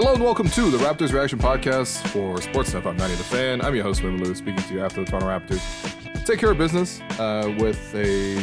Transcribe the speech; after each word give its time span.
Hello 0.00 0.14
and 0.14 0.22
welcome 0.22 0.48
to 0.50 0.70
the 0.70 0.78
Raptors 0.78 1.12
Reaction 1.12 1.40
Podcast 1.40 2.06
for 2.10 2.40
sports 2.40 2.68
stuff. 2.68 2.86
I'm 2.86 2.96
590 2.96 3.16
The 3.16 3.24
Fan. 3.24 3.60
I'm 3.60 3.74
your 3.74 3.82
host, 3.82 4.00
William 4.00 4.22
Lou, 4.22 4.32
speaking 4.32 4.62
to 4.62 4.74
you 4.74 4.80
after 4.80 5.02
the 5.02 5.10
Toronto 5.10 5.26
Raptors. 5.26 6.24
Take 6.24 6.38
care 6.38 6.52
of 6.52 6.56
business 6.56 7.00
uh, 7.18 7.52
with 7.58 7.92
a. 7.96 8.38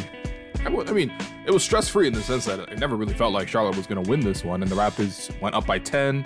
I 0.66 0.92
mean, 0.92 1.14
it 1.46 1.52
was 1.52 1.64
stress 1.64 1.88
free 1.88 2.08
in 2.08 2.14
the 2.14 2.22
sense 2.22 2.44
that 2.44 2.60
it 2.60 2.78
never 2.78 2.98
really 2.98 3.14
felt 3.14 3.32
like 3.32 3.48
Charlotte 3.48 3.78
was 3.78 3.88
going 3.88 4.04
to 4.04 4.10
win 4.10 4.20
this 4.20 4.44
one, 4.44 4.64
and 4.64 4.70
the 4.70 4.76
Raptors 4.76 5.32
went 5.40 5.56
up 5.56 5.66
by 5.66 5.80
10 5.80 6.26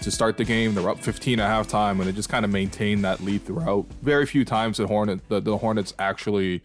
to 0.00 0.10
start 0.10 0.38
the 0.38 0.46
game. 0.46 0.74
They 0.74 0.80
were 0.80 0.88
up 0.88 0.98
15 0.98 1.40
at 1.40 1.66
halftime, 1.66 1.98
and 1.98 2.04
they 2.04 2.12
just 2.12 2.30
kind 2.30 2.46
of 2.46 2.50
maintained 2.50 3.04
that 3.04 3.20
lead 3.20 3.44
throughout. 3.44 3.84
Very 4.00 4.24
few 4.24 4.46
times 4.46 4.78
the 4.78 4.86
Hornet, 4.86 5.28
the, 5.28 5.42
the 5.42 5.58
Hornets 5.58 5.92
actually 5.98 6.62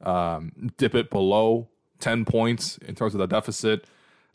um, 0.00 0.72
dip 0.78 0.96
it 0.96 1.10
below 1.10 1.68
10 2.00 2.24
points 2.24 2.78
in 2.78 2.96
terms 2.96 3.14
of 3.14 3.20
the 3.20 3.28
deficit. 3.28 3.84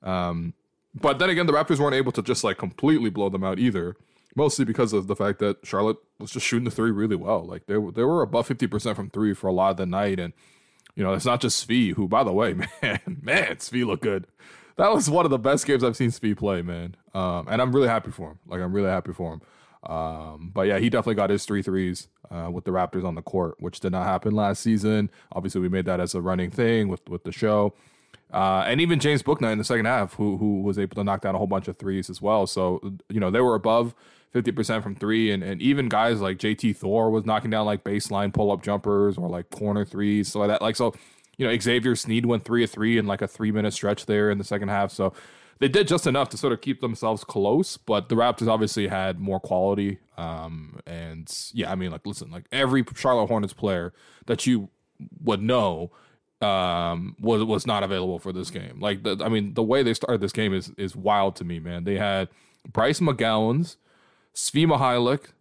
Um, 0.02 0.54
but 1.02 1.20
then 1.20 1.30
again, 1.30 1.46
the 1.46 1.54
Raptors 1.54 1.80
weren't 1.80 1.96
able 1.96 2.12
to 2.14 2.22
just 2.22 2.44
like 2.44 2.58
completely 2.58 3.10
blow 3.10 3.30
them 3.30 3.44
out 3.44 3.60
either. 3.60 3.96
Mostly 4.36 4.66
because 4.66 4.94
of 4.94 5.08
the 5.08 5.16
fact 5.16 5.40
that 5.40 5.66
Charlotte 5.66 5.98
was 6.20 6.30
just 6.30 6.46
shooting 6.46 6.66
the 6.66 6.72
three 6.72 6.92
really 6.92 7.16
well. 7.16 7.44
Like 7.44 7.66
they 7.66 7.74
they 7.74 8.04
were 8.04 8.22
above 8.22 8.48
fifty 8.48 8.68
percent 8.68 8.96
from 8.96 9.10
three 9.10 9.34
for 9.34 9.48
a 9.48 9.52
lot 9.52 9.72
of 9.72 9.78
the 9.78 9.86
night, 9.86 10.20
and 10.20 10.34
you 10.96 11.04
know 11.04 11.14
it's 11.14 11.26
not 11.26 11.42
just 11.42 11.68
Svi, 11.68 11.94
who 11.94 12.08
by 12.08 12.24
the 12.24 12.32
way, 12.32 12.54
man, 12.82 13.00
man, 13.22 13.56
Svi 13.56 13.86
looked 13.86 14.04
good. 14.04 14.28
That 14.76 14.94
was 14.94 15.10
one 15.10 15.26
of 15.26 15.32
the 15.32 15.40
best 15.40 15.66
games 15.66 15.84
I've 15.84 15.98
seen 15.98 16.12
Svi 16.12 16.38
play, 16.38 16.62
man. 16.62 16.96
Um, 17.16 17.48
and 17.50 17.62
I'm 17.62 17.74
really 17.74 17.88
happy 17.88 18.12
for 18.12 18.32
him. 18.32 18.40
Like 18.46 18.62
I'm 18.62 18.74
really 18.74 18.90
happy 18.90 19.12
for 19.12 19.34
him. 19.34 19.42
Um, 19.92 20.52
but 20.54 20.68
yeah, 20.68 20.78
he 20.78 20.90
definitely 20.90 21.16
got 21.16 21.30
his 21.32 21.46
three 21.46 21.64
threes 21.64 22.08
uh, 22.30 22.50
with 22.52 22.66
the 22.66 22.72
Raptors 22.72 23.06
on 23.06 23.16
the 23.16 23.22
court, 23.22 23.56
which 23.60 23.80
did 23.80 23.92
not 23.92 24.06
happen 24.06 24.36
last 24.36 24.62
season. 24.62 25.10
Obviously, 25.32 25.62
we 25.62 25.70
made 25.70 25.86
that 25.86 26.00
as 26.00 26.14
a 26.14 26.22
running 26.22 26.52
thing 26.52 26.90
with 26.90 27.08
with 27.10 27.24
the 27.24 27.32
show. 27.32 27.74
Uh, 28.32 28.64
and 28.68 28.82
even 28.82 29.00
James 29.00 29.24
Bouknight 29.24 29.54
in 29.54 29.58
the 29.58 29.64
second 29.64 29.86
half, 29.86 30.14
who 30.16 30.38
who 30.38 30.62
was 30.62 30.78
able 30.78 30.96
to 30.96 31.04
knock 31.04 31.22
down 31.22 31.36
a 31.36 31.38
whole 31.38 31.48
bunch 31.48 31.68
of 31.68 31.78
threes 31.78 32.10
as 32.10 32.22
well. 32.22 32.46
So 32.48 32.82
you 33.10 33.20
know 33.20 33.32
they 33.32 33.42
were 33.42 33.56
above 33.56 33.96
fifty 34.32 34.52
percent 34.52 34.84
from 34.84 34.96
three, 34.96 35.32
and 35.32 35.44
and 35.44 35.62
even 35.62 35.88
guys 35.88 36.20
like 36.20 36.38
JT 36.38 36.76
Thor 36.76 37.10
was 37.10 37.26
knocking 37.26 37.52
down 37.52 37.66
like 37.66 37.84
baseline 37.84 38.34
pull 38.34 38.52
up 38.52 38.62
jumpers 38.62 39.18
or 39.18 39.30
like 39.30 39.50
corner 39.50 39.86
threes, 39.86 40.32
so 40.32 40.40
like 40.40 40.50
that 40.50 40.62
like 40.62 40.76
so. 40.76 40.94
You 41.40 41.46
know 41.46 41.56
Xavier 41.56 41.96
Sneed 41.96 42.26
went 42.26 42.46
three 42.46 42.64
of 42.64 42.72
three 42.72 42.98
in 42.98 43.06
like 43.06 43.22
a 43.22 43.28
three 43.28 43.52
minute 43.52 43.72
stretch 43.72 44.08
there 44.08 44.32
in 44.32 44.40
the 44.40 44.44
second 44.44 44.70
half. 44.70 44.92
So 44.92 45.14
they 45.60 45.68
did 45.68 45.88
just 45.88 46.06
enough 46.06 46.30
to 46.30 46.38
sort 46.38 46.54
of 46.54 46.62
keep 46.62 46.82
themselves 46.82 47.24
close, 47.24 47.78
but 47.78 48.10
the 48.10 48.16
Raptors 48.16 48.48
obviously 48.48 48.88
had 48.88 49.20
more 49.20 49.40
quality. 49.40 50.00
Um, 50.18 50.80
and 50.86 51.32
yeah, 51.54 51.72
I 51.72 51.76
mean, 51.76 51.92
like, 51.92 52.06
listen, 52.06 52.32
like 52.32 52.46
every 52.52 52.84
Charlotte 52.96 53.28
Hornets 53.28 53.54
player 53.54 53.94
that 54.28 54.46
you 54.46 54.70
would 55.24 55.42
know 55.42 55.92
um 56.42 57.16
was 57.20 57.44
was 57.44 57.66
not 57.66 57.84
available 57.84 58.20
for 58.20 58.32
this 58.32 58.50
game. 58.52 58.80
Like 58.80 59.04
the, 59.04 59.22
I 59.24 59.30
mean 59.30 59.54
the 59.54 59.64
way 59.64 59.84
they 59.84 59.94
started 59.94 60.22
this 60.22 60.32
game 60.32 60.54
is 60.54 60.72
is 60.78 60.96
wild 60.96 61.36
to 61.38 61.44
me, 61.44 61.60
man. 61.60 61.84
They 61.84 61.98
had 61.98 62.30
Bryce 62.72 63.00
McGowens, 63.00 63.78
Svi 64.36 64.68
Mykhailiuk, 64.68 65.32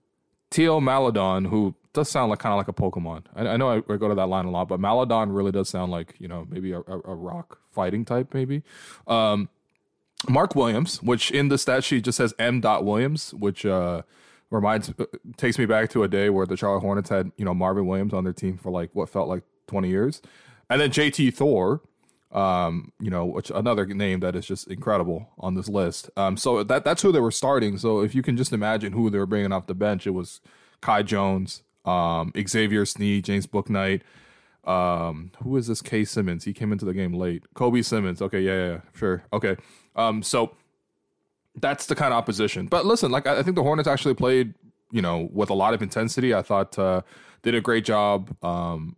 Theo 0.50 0.80
Maledon, 0.80 1.47
who 1.47 1.74
does 1.92 2.08
sound 2.08 2.30
like 2.30 2.39
kind 2.39 2.52
of 2.52 2.58
like 2.58 2.69
a 2.69 2.72
Pokemon. 2.72 3.24
I, 3.34 3.47
I 3.48 3.56
know 3.56 3.70
I, 3.70 3.77
I, 3.77 3.97
go 3.97 4.08
to 4.08 4.14
that 4.14 4.27
line 4.27 4.44
a 4.44 4.50
lot, 4.50 4.69
but 4.69 4.80
Maledon 4.80 5.33
really 5.33 5.52
does 5.52 5.69
sound 5.69 5.91
like 5.91 6.14
you 6.19 6.28
know 6.28 6.47
maybe 6.48 6.72
a, 6.72 6.80
a, 6.80 7.00
a 7.05 7.14
rock 7.14 7.58
fighting 7.72 8.05
type, 8.05 8.33
maybe. 8.33 8.62
Um, 9.06 9.48
Mark 10.28 10.55
Williams, 10.55 11.02
which 11.02 11.30
in 11.30 11.48
the 11.48 11.58
stat 11.58 11.84
sheet 11.84 12.05
just 12.05 12.17
says 12.17 12.33
M. 12.39 12.61
Williams, 12.62 13.34
which 13.34 13.67
uh, 13.67 14.02
reminds 14.50 14.91
uh, 14.91 15.05
takes 15.36 15.58
me 15.58 15.67
back 15.67 15.91
to 15.91 16.02
a 16.02 16.08
day 16.08 16.30
where 16.30 16.47
the 16.47 16.56
Charlotte 16.56 16.80
Hornets 16.80 17.11
had 17.11 17.33
you 17.36 17.44
know 17.44 17.55
Marvin 17.55 17.86
Williams 17.86 18.14
on 18.14 18.24
their 18.24 18.33
team 18.33 18.56
for 18.56 18.70
like 18.70 18.91
what 18.94 19.08
felt 19.08 19.28
like 19.28 19.42
twenty 19.67 19.89
years. 19.89 20.22
And 20.69 20.81
then 20.81 20.91
JT 20.91 21.34
Thor, 21.34 21.83
um, 22.33 22.92
you 23.00 23.11
know, 23.11 23.25
which 23.25 23.50
another 23.55 23.86
name 23.86 24.20
that 24.20 24.34
is 24.34 24.47
just 24.47 24.69
incredible 24.69 25.28
on 25.39 25.55
this 25.55 25.69
list. 25.69 26.11
Um, 26.17 26.36
so 26.36 26.62
that 26.62 26.84
that's 26.84 27.03
who 27.03 27.12
they 27.12 27.20
were 27.20 27.31
starting. 27.31 27.78
So 27.78 28.00
if 28.00 28.14
you 28.14 28.23
can 28.23 28.36
just 28.36 28.53
imagine 28.53 28.92
who 28.92 29.11
they 29.11 29.19
were 29.19 29.27
bringing 29.27 29.53
off 29.53 29.67
the 29.67 29.75
bench, 29.75 30.06
it 30.06 30.11
was 30.11 30.41
Kai 30.80 31.02
Jones, 31.02 31.63
um, 31.85 32.33
Xavier 32.46 32.85
Sneed, 32.85 33.24
James 33.24 33.46
Bouknight. 33.46 34.02
Um, 34.64 35.30
who 35.42 35.57
is 35.57 35.68
this? 35.68 35.80
K 35.80 36.05
Simmons. 36.05 36.45
He 36.45 36.52
came 36.52 36.73
into 36.73 36.85
the 36.85 36.92
game 36.92 37.14
late. 37.14 37.45
Kobe 37.55 37.83
Simmons. 37.83 38.20
Okay, 38.20 38.41
yeah, 38.41 38.55
yeah, 38.55 38.68
yeah 38.73 38.80
sure. 38.95 39.23
Okay. 39.33 39.57
Um, 39.95 40.23
so 40.23 40.57
that's 41.55 41.86
the 41.86 41.95
kind 41.95 42.12
of 42.12 42.18
opposition. 42.18 42.67
But 42.67 42.85
listen, 42.85 43.11
like 43.11 43.27
I, 43.27 43.39
I 43.39 43.42
think 43.42 43.57
the 43.57 43.62
Hornets 43.62 43.89
actually 43.89 44.14
played, 44.14 44.55
you 44.91 45.01
know, 45.01 45.29
with 45.33 45.51
a 45.51 45.55
lot 45.55 45.73
of 45.73 45.83
intensity. 45.83 46.35
I 46.35 46.42
thought 46.42 46.79
uh, 46.79 47.02
did 47.42 47.55
a 47.55 47.61
great 47.61 47.85
job. 47.85 48.36
Um, 48.45 48.96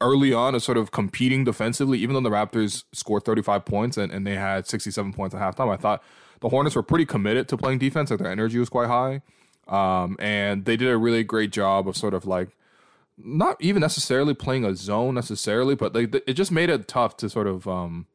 early 0.00 0.32
on 0.32 0.54
of 0.54 0.62
sort 0.62 0.78
of 0.78 0.90
competing 0.90 1.44
defensively, 1.44 1.98
even 1.98 2.14
though 2.14 2.20
the 2.20 2.34
Raptors 2.34 2.84
scored 2.92 3.24
35 3.24 3.64
points 3.64 3.96
and, 3.96 4.12
and 4.12 4.26
they 4.26 4.36
had 4.36 4.66
67 4.66 5.12
points 5.12 5.34
at 5.34 5.40
halftime. 5.40 5.72
I 5.72 5.76
thought 5.76 6.02
the 6.40 6.48
Hornets 6.48 6.76
were 6.76 6.82
pretty 6.82 7.04
committed 7.04 7.48
to 7.48 7.56
playing 7.56 7.78
defense, 7.78 8.10
like 8.10 8.20
their 8.20 8.30
energy 8.30 8.58
was 8.58 8.68
quite 8.68 8.88
high. 8.88 9.22
Um, 9.66 10.16
and 10.18 10.64
they 10.64 10.76
did 10.76 10.88
a 10.88 10.96
really 10.96 11.24
great 11.24 11.52
job 11.52 11.88
of 11.88 11.96
sort 11.96 12.14
of 12.14 12.26
like 12.26 12.48
not 13.18 13.56
even 13.60 13.80
necessarily 13.80 14.34
playing 14.34 14.64
a 14.64 14.74
zone 14.74 15.14
necessarily, 15.14 15.74
but 15.74 15.92
they, 15.92 16.04
it 16.04 16.34
just 16.34 16.52
made 16.52 16.70
it 16.70 16.86
tough 16.88 17.16
to 17.18 17.28
sort 17.28 17.46
of 17.46 17.66
um, 17.66 18.06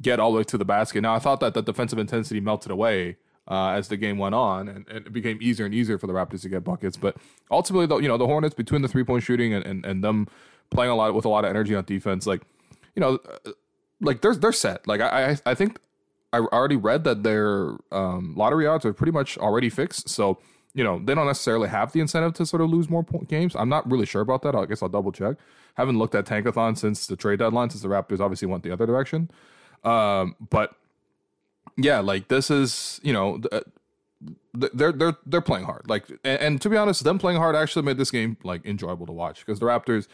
get 0.00 0.20
all 0.20 0.32
the 0.32 0.38
way 0.38 0.44
to 0.44 0.56
the 0.56 0.64
basket. 0.64 1.00
Now, 1.00 1.14
I 1.14 1.18
thought 1.18 1.40
that 1.40 1.54
the 1.54 1.62
defensive 1.62 1.98
intensity 1.98 2.40
melted 2.40 2.70
away 2.70 3.16
uh, 3.48 3.70
as 3.70 3.88
the 3.88 3.96
game 3.96 4.18
went 4.18 4.34
on, 4.34 4.68
and, 4.68 4.88
and, 4.88 5.06
it 5.06 5.12
became 5.12 5.38
easier 5.40 5.66
and 5.66 5.74
easier 5.74 5.98
for 5.98 6.06
the 6.06 6.12
Raptors 6.12 6.42
to 6.42 6.48
get 6.48 6.64
buckets. 6.64 6.96
But 6.96 7.16
ultimately, 7.50 7.86
though, 7.86 7.98
you 7.98 8.08
know, 8.08 8.16
the 8.16 8.26
Hornets 8.26 8.54
between 8.54 8.82
the 8.82 8.88
three 8.88 9.04
point 9.04 9.22
shooting 9.22 9.52
and, 9.52 9.64
and, 9.64 9.84
and 9.84 10.02
them 10.02 10.28
playing 10.70 10.90
a 10.90 10.96
lot 10.96 11.14
with 11.14 11.24
a 11.24 11.28
lot 11.28 11.44
of 11.44 11.50
energy 11.50 11.74
on 11.74 11.84
defense. 11.84 12.26
Like, 12.26 12.42
you 12.94 13.00
know, 13.00 13.18
like 14.00 14.20
they're 14.20 14.34
they're 14.34 14.52
set. 14.52 14.86
Like 14.86 15.00
I 15.00 15.36
I 15.46 15.54
think 15.54 15.78
I 16.32 16.38
already 16.38 16.76
read 16.76 17.04
that 17.04 17.22
their 17.22 17.76
um, 17.92 18.34
lottery 18.36 18.66
odds 18.66 18.84
are 18.84 18.92
pretty 18.92 19.12
much 19.12 19.38
already 19.38 19.70
fixed. 19.70 20.08
So 20.08 20.38
you 20.74 20.84
know 20.84 21.00
they 21.02 21.14
don't 21.14 21.26
necessarily 21.26 21.68
have 21.68 21.92
the 21.92 22.00
incentive 22.00 22.34
to 22.34 22.46
sort 22.46 22.62
of 22.62 22.70
lose 22.70 22.90
more 22.90 23.04
games. 23.28 23.56
I'm 23.56 23.68
not 23.68 23.90
really 23.90 24.06
sure 24.06 24.22
about 24.22 24.42
that. 24.42 24.54
I 24.54 24.66
guess 24.66 24.82
I'll 24.82 24.88
double 24.88 25.12
check. 25.12 25.36
Haven't 25.74 25.98
looked 25.98 26.14
at 26.14 26.26
Tankathon 26.26 26.76
since 26.76 27.06
the 27.06 27.16
trade 27.16 27.38
deadline, 27.38 27.70
since 27.70 27.82
the 27.82 27.88
Raptors 27.88 28.20
obviously 28.20 28.48
went 28.48 28.62
the 28.62 28.72
other 28.72 28.86
direction. 28.86 29.30
Um, 29.84 30.36
but 30.50 30.74
yeah, 31.76 32.00
like 32.00 32.28
this 32.28 32.50
is 32.50 33.00
you 33.02 33.12
know. 33.12 33.40
Uh, 33.50 33.60
they're 34.54 34.92
they're 34.92 35.16
they're 35.26 35.42
playing 35.42 35.66
hard. 35.66 35.82
Like, 35.88 36.08
and, 36.24 36.40
and, 36.40 36.60
to 36.62 36.70
be 36.70 36.76
honest, 36.78 37.04
them 37.04 37.18
playing 37.18 37.38
hard 37.38 37.54
actually 37.54 37.82
made 37.82 37.98
this 37.98 38.10
game 38.10 38.38
like 38.42 38.64
enjoyable 38.64 39.04
to 39.04 39.12
watch 39.12 39.44
because 39.44 39.60
the 39.60 39.66
Raptors, 39.66 40.08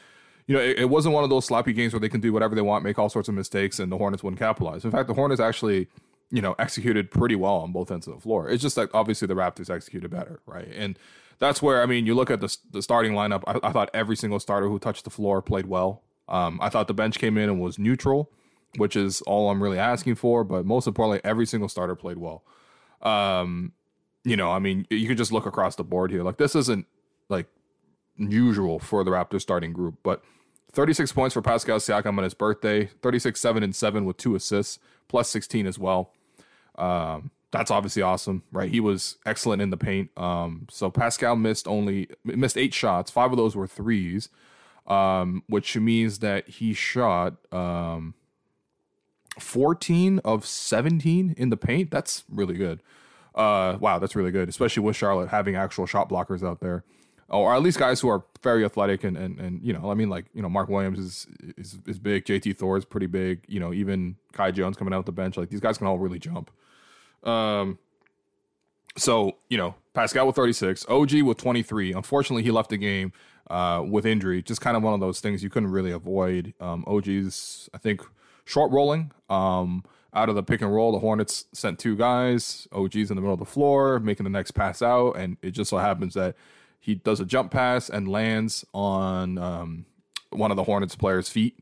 you 0.47 0.57
know, 0.57 0.63
it, 0.63 0.81
it, 0.81 0.91
wasn't 0.91 1.15
one 1.15 1.25
of 1.25 1.31
those 1.31 1.45
sloppy 1.45 1.73
games 1.73 1.93
where 1.93 2.01
they 2.01 2.09
can 2.09 2.21
do 2.21 2.33
whatever 2.33 2.55
they 2.55 2.63
want, 2.63 2.85
make 2.85 2.99
all 2.99 3.09
sorts 3.09 3.29
of 3.29 3.35
mistakes, 3.35 3.79
and 3.79 3.93
the 3.93 3.97
Hornets 3.97 4.23
wouldn't 4.23 4.41
capitalize. 4.41 4.85
In 4.85 4.91
fact, 4.91 5.09
the 5.09 5.15
Hornets 5.15 5.41
actually, 5.41 5.89
you 6.31 6.43
know, 6.43 6.55
executed 6.59 7.11
pretty 7.11 7.37
well 7.37 7.57
on 7.57 7.73
both 7.73 7.91
ends 7.91 8.07
of 8.07 8.15
the 8.15 8.21
floor. 8.21 8.49
It's 8.49 8.63
just 8.63 8.77
that 8.77 8.91
obviously 8.93 9.29
the 9.29 9.35
Raptors 9.35 9.71
executed 9.71 10.11
better, 10.11 10.41
right? 10.47 10.69
And 10.75 10.99
that's 11.39 11.61
where 11.63 11.83
I 11.83 11.87
mean, 11.87 12.07
you 12.07 12.15
look 12.15 12.31
at 12.31 12.41
the 12.41 12.57
the 12.71 12.83
starting 12.83 13.13
lineup. 13.13 13.43
I, 13.47 13.69
I 13.69 13.73
thought 13.73 13.91
every 13.95 14.17
single 14.17 14.41
starter 14.41 14.69
who 14.69 14.79
touched 14.79 15.05
the 15.05 15.11
floor 15.11 15.43
played 15.43 15.67
well. 15.67 16.03
Um, 16.29 16.59
I 16.63 16.69
thought 16.69 16.89
the 16.89 16.95
bench 16.95 17.19
came 17.19 17.37
in 17.37 17.49
and 17.49 17.61
was 17.61 17.79
neutral, 17.79 18.31
which 18.77 18.97
is 18.97 19.23
all 19.23 19.51
I'm 19.51 19.63
really 19.63 19.79
asking 19.79 20.15
for. 20.17 20.45
But 20.45 20.65
most 20.65 20.87
importantly, 20.87 21.21
every 21.29 21.47
single 21.47 21.69
starter 21.69 21.95
played 21.95 22.19
well. 22.19 22.45
Um, 23.03 23.73
you 24.25 24.37
know, 24.37 24.51
I 24.51 24.61
mean, 24.61 24.87
you 24.89 25.09
can 25.09 25.17
just 25.17 25.33
look 25.33 25.47
across 25.47 25.77
the 25.77 25.85
board 25.85 26.11
here. 26.11 26.23
Like 26.23 26.37
this 26.37 26.55
isn't 26.55 26.87
like 27.29 27.47
usual 28.17 28.79
for 28.79 29.05
the 29.05 29.11
Raptors 29.11 29.43
starting 29.43 29.73
group, 29.73 29.97
but 30.03 30.23
36 30.73 31.13
points 31.13 31.35
for 31.35 31.43
Pascal 31.43 31.79
Siakam 31.79 32.19
on 32.19 32.25
his 32.25 32.35
birthday, 32.35 32.87
36, 33.03 33.41
7, 33.41 33.63
and 33.63 33.75
7 33.75 34.05
with 34.05 34.17
two 34.17 34.35
assists, 34.35 34.79
plus 35.09 35.29
16 35.29 35.67
as 35.67 35.79
well. 35.79 36.13
Um, 36.77 37.31
that's 37.51 37.71
obviously 37.71 38.01
awesome, 38.01 38.43
right? 38.51 38.71
He 38.71 38.81
was 38.81 39.19
excellent 39.27 39.61
in 39.61 39.71
the 39.71 39.77
paint. 39.77 40.11
Um, 40.17 40.67
so 40.71 40.91
Pascal 40.91 41.37
missed 41.37 41.69
only 41.69 42.09
missed 42.25 42.57
eight 42.57 42.73
shots. 42.73 43.11
Five 43.11 43.31
of 43.31 43.37
those 43.37 43.55
were 43.55 43.67
threes, 43.67 44.31
um, 44.87 45.43
which 45.49 45.77
means 45.77 46.21
that 46.21 46.49
he 46.49 46.73
shot 46.73 47.35
um, 47.53 48.15
14 49.39 50.21
of 50.21 50.47
17 50.47 51.35
in 51.37 51.51
the 51.51 51.59
paint. 51.59 51.91
That's 51.91 52.25
really 52.31 52.55
good. 52.55 52.83
Uh, 53.35 53.77
wow, 53.81 53.99
that's 53.99 54.17
really 54.17 54.31
good, 54.31 54.49
especially 54.49 54.83
with 54.83 54.97
Charlotte 54.97 55.29
having 55.29 55.55
actual 55.55 55.85
shot 55.85 56.09
blockers 56.09 56.43
out 56.43 56.61
there 56.61 56.85
or 57.33 57.55
at 57.55 57.63
least 57.63 57.79
guys 57.79 58.01
who 58.01 58.09
are 58.09 58.25
very 58.43 58.65
athletic 58.65 59.05
and 59.05 59.17
and 59.17 59.39
and 59.41 59.61
you 59.63 59.73
know, 59.73 59.91
I 59.91 59.95
mean, 59.95 60.09
like 60.09 60.27
you 60.35 60.43
know, 60.43 60.49
Mark 60.49 60.69
Williams 60.69 60.99
is 60.99 61.27
is 61.57 61.79
is 61.87 61.99
big, 61.99 62.25
JT 62.25 62.59
Thor 62.59 62.77
is 62.77 62.85
pretty 62.85 63.07
big, 63.07 63.41
you 63.49 63.61
know, 63.61 63.73
even 63.73 64.17
Kai 64.33 64.51
Jones 64.51 64.77
coming 64.77 64.95
out 64.95 65.07
the 65.07 65.13
bench, 65.13 65.37
like 65.37 65.51
these 65.51 65.61
guys 65.61 65.79
can 65.79 65.87
all 65.87 65.99
really 65.99 66.19
jump. 66.19 66.51
Um, 67.25 67.79
so 68.97 69.37
you 69.49 69.59
know, 69.59 69.75
Pascal 69.95 70.27
with 70.27 70.37
36, 70.37 70.87
OG 70.89 71.23
with 71.23 71.39
23. 71.39 71.93
Unfortunately, 71.93 72.43
he 72.43 72.51
left 72.51 72.71
the 72.71 72.77
game 72.77 73.13
uh, 73.51 73.83
with 73.87 74.07
injury. 74.07 74.43
Just 74.43 74.61
kind 74.61 74.77
of 74.77 74.83
one 74.83 74.95
of 74.95 75.01
those 75.01 75.21
things 75.21 75.43
you 75.43 75.51
couldn't 75.51 75.71
really 75.71 75.93
avoid. 75.93 76.55
Um, 76.61 76.85
OG's, 76.87 77.69
I 77.75 77.79
think, 77.79 78.03
short 78.45 78.71
rolling. 78.73 79.13
Um, 79.31 79.85
out 80.15 80.29
of 80.29 80.35
the 80.35 80.43
pick 80.43 80.61
and 80.61 80.73
roll, 80.73 80.93
the 80.93 80.99
Hornets 80.99 81.47
sent 81.53 81.79
two 81.79 81.97
guys. 81.97 82.69
OG's 82.73 83.11
in 83.11 83.17
the 83.17 83.23
middle 83.23 83.33
of 83.33 83.39
the 83.39 83.47
floor, 83.47 83.99
making 83.99 84.25
the 84.25 84.31
next 84.31 84.51
pass 84.51 84.83
out, 84.83 85.13
and 85.13 85.39
it 85.41 85.53
just 85.53 85.71
so 85.71 85.79
happens 85.79 86.15
that 86.15 86.37
he 86.83 86.97
does 86.97 87.21
a 87.21 87.25
jump 87.25 87.53
pass 87.53 87.89
and 87.89 88.09
lands 88.09 88.65
on 88.75 89.39
um, 89.39 89.87
one 90.31 90.51
of 90.51 90.57
the 90.57 90.65
Hornets 90.65 90.97
players' 90.97 91.29
feet. 91.29 91.57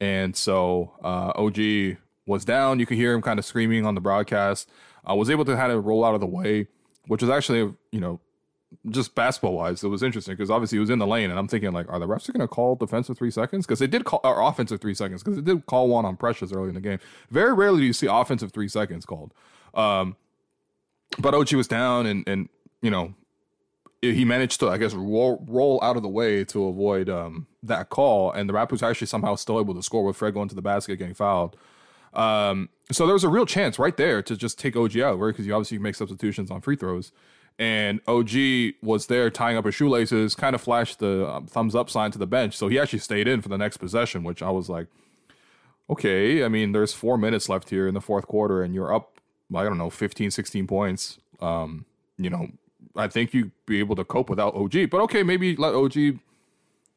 And 0.00 0.36
so 0.36 0.92
uh, 1.02 1.32
OG 1.34 1.98
was 2.24 2.44
down. 2.44 2.78
You 2.78 2.86
could 2.86 2.96
hear 2.96 3.12
him 3.12 3.20
kind 3.20 3.40
of 3.40 3.44
screaming 3.44 3.84
on 3.84 3.96
the 3.96 4.00
broadcast. 4.00 4.70
I 5.04 5.14
was 5.14 5.28
able 5.28 5.44
to 5.44 5.56
kind 5.56 5.72
of 5.72 5.84
roll 5.84 6.04
out 6.04 6.14
of 6.14 6.20
the 6.20 6.26
way. 6.26 6.68
which 7.08 7.20
was 7.20 7.30
actually 7.30 7.74
you 7.90 8.00
know 8.00 8.20
just 8.88 9.16
basketball 9.16 9.54
wise, 9.54 9.82
it 9.82 9.88
was 9.88 10.04
interesting 10.04 10.34
because 10.34 10.50
obviously 10.50 10.76
he 10.76 10.80
was 10.80 10.90
in 10.90 11.00
the 11.00 11.06
lane, 11.06 11.30
and 11.30 11.38
I'm 11.38 11.48
thinking 11.48 11.72
like, 11.72 11.88
are 11.88 11.98
the 11.98 12.06
refs 12.06 12.32
going 12.32 12.40
to 12.40 12.46
call 12.46 12.76
defensive 12.76 13.18
three 13.18 13.32
seconds? 13.32 13.66
Because 13.66 13.80
they 13.80 13.88
did 13.88 14.04
call 14.04 14.20
or 14.22 14.40
offensive 14.40 14.80
three 14.80 14.94
seconds 14.94 15.24
because 15.24 15.36
they 15.36 15.42
did 15.42 15.66
call 15.66 15.88
one 15.88 16.04
on 16.04 16.16
Precious 16.16 16.52
early 16.52 16.68
in 16.68 16.74
the 16.74 16.80
game. 16.80 17.00
Very 17.30 17.52
rarely 17.52 17.80
do 17.80 17.86
you 17.86 17.92
see 17.92 18.06
offensive 18.06 18.52
three 18.52 18.68
seconds 18.68 19.04
called. 19.04 19.34
Um, 19.74 20.14
but 21.18 21.34
OG 21.34 21.54
was 21.54 21.66
down, 21.66 22.06
and 22.06 22.22
and 22.28 22.48
you 22.82 22.90
know 22.90 23.14
he 24.02 24.24
managed 24.24 24.60
to 24.60 24.68
I 24.68 24.78
guess 24.78 24.94
roll, 24.94 25.44
roll 25.48 25.78
out 25.82 25.96
of 25.96 26.02
the 26.02 26.08
way 26.08 26.44
to 26.44 26.66
avoid 26.66 27.08
um, 27.08 27.46
that 27.62 27.90
call, 27.90 28.32
and 28.32 28.48
the 28.48 28.54
Raptors 28.54 28.82
actually 28.82 29.06
somehow 29.06 29.34
still 29.34 29.60
able 29.60 29.74
to 29.74 29.82
score 29.82 30.04
with 30.04 30.16
Fred 30.16 30.34
going 30.34 30.48
to 30.48 30.54
the 30.54 30.62
basket 30.62 30.96
getting 30.96 31.14
fouled. 31.14 31.56
Um, 32.12 32.70
so 32.90 33.06
there 33.06 33.14
was 33.14 33.22
a 33.22 33.28
real 33.28 33.46
chance 33.46 33.78
right 33.78 33.96
there 33.96 34.20
to 34.22 34.36
just 34.36 34.58
take 34.58 34.76
OG 34.76 34.98
out, 34.98 35.18
right? 35.18 35.28
Because 35.28 35.46
you 35.46 35.54
obviously 35.54 35.78
make 35.78 35.94
substitutions 35.94 36.50
on 36.50 36.60
free 36.60 36.76
throws 36.76 37.12
and 37.60 38.00
OG 38.08 38.30
was 38.82 39.06
there 39.06 39.28
tying 39.28 39.58
up 39.58 39.66
his 39.66 39.74
shoelaces, 39.74 40.34
kind 40.34 40.54
of 40.54 40.62
flashed 40.62 40.98
the 40.98 41.28
um, 41.30 41.46
thumbs 41.46 41.74
up 41.74 41.90
sign 41.90 42.10
to 42.10 42.18
the 42.18 42.26
bench. 42.26 42.56
So 42.56 42.68
he 42.68 42.78
actually 42.78 43.00
stayed 43.00 43.28
in 43.28 43.42
for 43.42 43.50
the 43.50 43.58
next 43.58 43.76
possession, 43.76 44.24
which 44.24 44.42
I 44.42 44.50
was 44.50 44.70
like, 44.70 44.86
okay. 45.90 46.42
I 46.42 46.48
mean, 46.48 46.72
there's 46.72 46.94
four 46.94 47.18
minutes 47.18 47.50
left 47.50 47.68
here 47.68 47.86
in 47.86 47.92
the 47.92 48.00
fourth 48.00 48.26
quarter, 48.26 48.62
and 48.62 48.74
you're 48.74 48.94
up, 48.94 49.20
I 49.54 49.64
don't 49.64 49.76
know, 49.76 49.90
15, 49.90 50.30
16 50.30 50.66
points. 50.66 51.18
Um, 51.40 51.84
you 52.16 52.30
know, 52.30 52.48
I 52.96 53.08
think 53.08 53.34
you'd 53.34 53.52
be 53.66 53.78
able 53.78 53.96
to 53.96 54.04
cope 54.04 54.30
without 54.30 54.54
OG. 54.54 54.90
But 54.90 55.00
okay, 55.02 55.22
maybe 55.22 55.56
let 55.56 55.74
OG, 55.74 56.18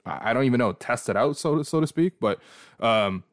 I 0.06 0.34
don't 0.34 0.46
even 0.46 0.58
know, 0.60 0.74
test 0.74 1.10
it 1.10 1.16
out, 1.16 1.38
so 1.38 1.58
to, 1.58 1.64
so 1.64 1.80
to 1.80 1.88
speak. 1.88 2.14
But 2.20 2.40
um, 2.80 3.24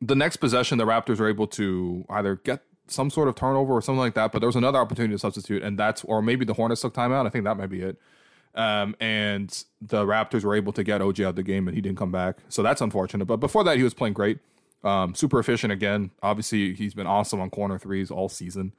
the 0.00 0.14
next 0.14 0.36
possession, 0.36 0.78
the 0.78 0.86
Raptors 0.86 1.18
were 1.18 1.28
able 1.28 1.46
to 1.48 2.04
either 2.08 2.36
get 2.36 2.62
some 2.86 3.10
sort 3.10 3.28
of 3.28 3.34
turnover 3.34 3.74
or 3.74 3.82
something 3.82 3.98
like 3.98 4.14
that. 4.14 4.32
But 4.32 4.40
there 4.40 4.48
was 4.48 4.56
another 4.56 4.78
opportunity 4.78 5.14
to 5.14 5.18
substitute, 5.18 5.62
and 5.62 5.78
that's 5.78 6.04
or 6.04 6.22
maybe 6.22 6.44
the 6.44 6.54
Hornets 6.54 6.82
took 6.82 6.94
timeout. 6.94 7.26
I 7.26 7.30
think 7.30 7.44
that 7.44 7.56
might 7.56 7.70
be 7.70 7.82
it. 7.82 7.98
Um, 8.54 8.96
and 8.98 9.64
the 9.80 10.04
Raptors 10.04 10.42
were 10.42 10.54
able 10.54 10.72
to 10.72 10.82
get 10.82 11.00
OG 11.00 11.20
out 11.20 11.28
of 11.30 11.36
the 11.36 11.42
game, 11.42 11.68
and 11.68 11.74
he 11.74 11.80
didn't 11.80 11.98
come 11.98 12.10
back. 12.10 12.38
So 12.48 12.62
that's 12.62 12.80
unfortunate. 12.80 13.26
But 13.26 13.36
before 13.36 13.62
that, 13.64 13.76
he 13.76 13.82
was 13.82 13.94
playing 13.94 14.14
great, 14.14 14.38
um, 14.82 15.14
super 15.14 15.38
efficient 15.38 15.72
again. 15.72 16.10
Obviously, 16.22 16.74
he's 16.74 16.94
been 16.94 17.06
awesome 17.06 17.40
on 17.40 17.50
corner 17.50 17.78
threes 17.78 18.10
all 18.10 18.28
season, 18.28 18.72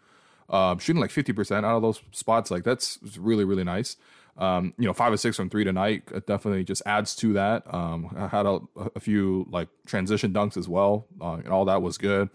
um, 0.49 0.79
shooting 0.79 1.01
like 1.01 1.11
fifty 1.11 1.33
percent 1.33 1.65
out 1.65 1.75
of 1.75 1.81
those 1.81 2.01
spots. 2.11 2.51
Like 2.51 2.63
that's 2.63 2.99
really 3.17 3.45
really 3.45 3.63
nice. 3.63 3.97
Um, 4.37 4.73
you 4.77 4.85
know, 4.85 4.93
five 4.93 5.11
or 5.11 5.17
six 5.17 5.35
from 5.35 5.49
three 5.49 5.65
tonight 5.65 6.03
definitely 6.25 6.63
just 6.63 6.81
adds 6.85 7.13
to 7.17 7.33
that. 7.33 7.73
Um, 7.73 8.15
I 8.15 8.27
had 8.27 8.45
a, 8.45 8.59
a, 8.95 8.99
few 9.01 9.45
like 9.49 9.67
transition 9.85 10.31
dunks 10.31 10.55
as 10.55 10.69
well, 10.69 11.07
uh, 11.19 11.33
and 11.33 11.49
all 11.49 11.65
that 11.65 11.81
was 11.81 11.97
good 11.97 12.29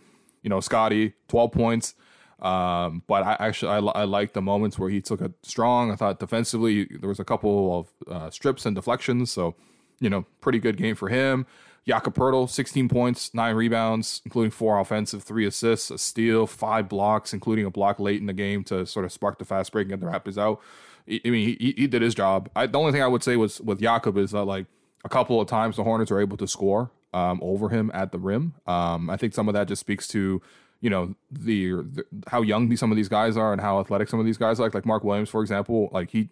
you 0.45 0.51
know, 0.51 0.61
Scotty, 0.61 1.15
12 1.29 1.51
points. 1.51 1.95
Um, 2.41 3.03
but 3.09 3.25
I 3.25 3.37
actually 3.41 3.73
I, 3.73 3.79
I 3.79 4.05
like 4.05 4.35
the 4.35 4.43
moments 4.43 4.79
where 4.79 4.91
he 4.91 5.01
took 5.01 5.21
a 5.21 5.33
strong. 5.43 5.91
I 5.91 5.97
thought 5.97 6.21
defensively 6.21 6.85
there 6.85 7.09
was 7.09 7.19
a 7.19 7.25
couple 7.25 7.79
of 7.79 8.15
uh, 8.15 8.31
strips 8.31 8.67
and 8.67 8.77
deflections, 8.77 9.33
so 9.33 9.57
you 9.99 10.11
know, 10.11 10.27
pretty 10.41 10.59
good 10.59 10.77
game 10.77 10.95
for 10.95 11.09
him. 11.09 11.47
Jakob 11.87 12.15
Poeltl, 12.15 12.49
16 12.49 12.89
points, 12.89 13.35
nine 13.35 13.55
rebounds, 13.55 14.23
including 14.25 14.51
four 14.51 14.79
offensive, 14.79 15.23
three 15.23 15.47
assists, 15.47 15.91
a 15.91 15.99
steal, 15.99 16.47
five 16.47 16.89
blocks, 16.89 17.35
including 17.35 17.67
a 17.67 17.71
block 17.71 18.01
late 18.01 18.21
in 18.21 18.27
the 18.27 18.33
game 18.33 18.65
to 18.65 18.87
sort 18.87 19.05
of 19.05 19.13
spark 19.13 19.39
the 19.39 19.45
fast 19.45 19.71
break 19.73 19.91
and 19.91 19.91
get 19.91 20.01
the 20.01 20.07
Raptors 20.07 20.39
out. 20.39 20.61
I 21.07 21.29
mean, 21.29 21.57
he, 21.61 21.75
he 21.77 21.87
did 21.87 22.01
his 22.01 22.15
job. 22.15 22.49
I, 22.57 22.67
the 22.67 22.79
only 22.79 22.93
thing 22.93 23.03
I 23.03 23.07
would 23.07 23.23
say 23.23 23.37
was 23.37 23.61
with 23.61 23.81
Jakob 23.81 24.17
is 24.17 24.31
that 24.31 24.45
like 24.45 24.65
a 25.05 25.09
couple 25.11 25.41
of 25.41 25.47
times 25.47 25.77
the 25.77 25.85
Hornets 25.85 26.11
were 26.11 26.21
able 26.21 26.39
to 26.39 26.49
score 26.49 26.91
um, 27.13 27.39
over 27.43 27.69
him 27.69 27.91
at 27.93 28.11
the 28.11 28.19
rim. 28.19 28.55
Um, 28.67 29.11
I 29.11 29.19
think 29.19 29.35
some 29.35 29.49
of 29.49 29.55
that 29.55 29.69
just 29.69 29.81
speaks 29.81 30.09
to 30.09 30.41
you 30.81 30.91
know 30.91 31.15
the, 31.31 31.73
the, 31.83 32.05
how 32.27 32.43
young 32.43 32.75
some 32.77 32.91
of 32.91 32.97
these 32.97 33.09
guys 33.09 33.37
are 33.37 33.53
and 33.53 33.61
how 33.61 33.81
athletic 33.81 34.09
some 34.09 34.21
of 34.21 34.27
these 34.27 34.39
guys 34.39 34.59
are. 34.59 34.65
like 34.65 34.75
like 34.75 34.87
Mark 34.87 35.05
Williams 35.05 35.29
for 35.29 35.43
example. 35.43 35.91
Like 35.93 36.11
he, 36.11 36.31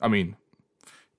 I 0.00 0.08
mean, 0.08 0.36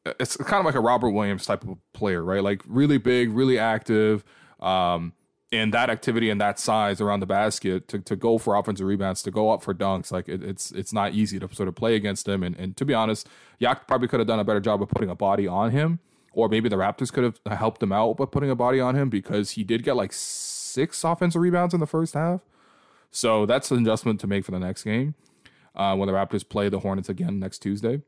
it's 0.05 0.37
kind 0.37 0.59
of 0.59 0.65
like 0.65 0.75
a 0.75 0.79
Robert 0.79 1.11
Williams 1.11 1.45
type 1.45 1.63
of 1.63 1.77
player, 1.93 2.23
right? 2.23 2.43
Like 2.43 2.61
really 2.67 2.97
big, 2.97 3.31
really 3.31 3.59
active. 3.59 4.23
Um, 4.59 5.13
and 5.51 5.73
that 5.73 5.89
activity 5.89 6.29
and 6.29 6.39
that 6.39 6.59
size 6.59 7.01
around 7.01 7.21
the 7.21 7.25
basket 7.25 7.87
to, 7.87 7.99
to 7.99 8.15
go 8.15 8.37
for 8.37 8.55
offensive 8.55 8.85
rebounds, 8.85 9.23
to 9.23 9.31
go 9.31 9.49
up 9.49 9.63
for 9.63 9.73
dunks, 9.73 10.11
like 10.11 10.29
it, 10.29 10.43
it's 10.43 10.71
it's 10.71 10.93
not 10.93 11.13
easy 11.13 11.39
to 11.39 11.53
sort 11.53 11.67
of 11.67 11.75
play 11.75 11.95
against 11.95 12.27
him. 12.27 12.43
And, 12.43 12.55
and 12.55 12.77
to 12.77 12.85
be 12.85 12.93
honest, 12.93 13.27
Yak 13.57 13.87
probably 13.87 14.07
could 14.07 14.19
have 14.19 14.27
done 14.27 14.39
a 14.39 14.43
better 14.43 14.59
job 14.59 14.81
of 14.83 14.89
putting 14.89 15.09
a 15.09 15.15
body 15.15 15.47
on 15.47 15.71
him 15.71 15.99
or 16.33 16.49
maybe 16.49 16.69
the 16.69 16.75
Raptors 16.75 17.11
could 17.11 17.23
have 17.23 17.57
helped 17.57 17.81
him 17.81 17.91
out 17.91 18.17
by 18.17 18.25
putting 18.25 18.49
a 18.49 18.55
body 18.55 18.79
on 18.79 18.95
him 18.95 19.09
because 19.09 19.51
he 19.51 19.63
did 19.63 19.83
get 19.83 19.95
like 19.95 20.13
six 20.13 21.03
offensive 21.03 21.41
rebounds 21.41 21.73
in 21.73 21.79
the 21.79 21.87
first 21.87 22.13
half. 22.13 22.41
So 23.11 23.45
that's 23.45 23.71
an 23.71 23.81
adjustment 23.81 24.19
to 24.21 24.27
make 24.27 24.45
for 24.45 24.51
the 24.51 24.59
next 24.59 24.83
game 24.83 25.15
uh, 25.75 25.95
when 25.95 26.07
the 26.07 26.13
Raptors 26.13 26.47
play 26.47 26.69
the 26.69 26.79
Hornets 26.79 27.09
again 27.09 27.39
next 27.39 27.59
Tuesday. 27.59 28.01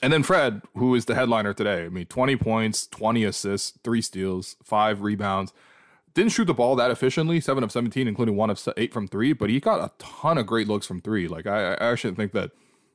And 0.00 0.12
then 0.12 0.22
Fred, 0.22 0.62
who 0.76 0.94
is 0.94 1.04
the 1.04 1.14
headliner 1.14 1.52
today. 1.52 1.84
I 1.84 1.88
mean, 1.88 2.06
20 2.06 2.36
points, 2.36 2.86
20 2.86 3.24
assists, 3.24 3.78
three 3.84 4.00
steals, 4.00 4.56
five 4.62 5.02
rebounds. 5.02 5.52
Didn't 6.14 6.32
shoot 6.32 6.46
the 6.46 6.54
ball 6.54 6.76
that 6.76 6.90
efficiently, 6.90 7.40
seven 7.40 7.64
of 7.64 7.72
17, 7.72 8.08
including 8.08 8.36
one 8.36 8.50
of 8.50 8.66
eight 8.76 8.92
from 8.92 9.08
three, 9.08 9.32
but 9.32 9.50
he 9.50 9.60
got 9.60 9.80
a 9.80 9.92
ton 9.98 10.38
of 10.38 10.46
great 10.46 10.68
looks 10.68 10.86
from 10.86 11.00
three. 11.00 11.28
Like, 11.28 11.46
I, 11.46 11.74
I 11.74 11.90
actually 11.90 12.14
think 12.14 12.32
that 12.32 12.52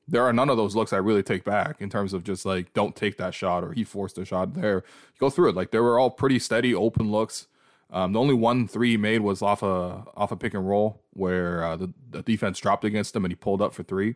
there 0.07 0.23
are 0.23 0.33
none 0.33 0.49
of 0.49 0.57
those 0.57 0.75
looks 0.75 0.93
I 0.93 0.97
really 0.97 1.23
take 1.23 1.43
back 1.43 1.81
in 1.81 1.89
terms 1.89 2.13
of 2.13 2.23
just 2.23 2.45
like 2.45 2.73
don't 2.73 2.95
take 2.95 3.17
that 3.17 3.33
shot 3.33 3.63
or 3.63 3.73
he 3.73 3.83
forced 3.83 4.17
a 4.17 4.25
shot 4.25 4.53
there. 4.53 4.83
Go 5.19 5.29
through 5.29 5.49
it 5.49 5.55
like 5.55 5.71
they 5.71 5.79
were 5.79 5.99
all 5.99 6.09
pretty 6.09 6.39
steady 6.39 6.73
open 6.73 7.11
looks. 7.11 7.47
Um, 7.89 8.13
the 8.13 8.19
only 8.19 8.33
one 8.33 8.67
three 8.67 8.91
he 8.91 8.97
made 8.97 9.21
was 9.21 9.41
off 9.41 9.63
a 9.63 10.05
off 10.15 10.31
a 10.31 10.37
pick 10.37 10.53
and 10.53 10.67
roll 10.67 11.01
where 11.11 11.63
uh, 11.63 11.75
the, 11.75 11.93
the 12.11 12.21
defense 12.21 12.59
dropped 12.59 12.85
against 12.85 13.15
him 13.15 13.25
and 13.25 13.31
he 13.31 13.35
pulled 13.35 13.61
up 13.61 13.73
for 13.73 13.83
three. 13.83 14.15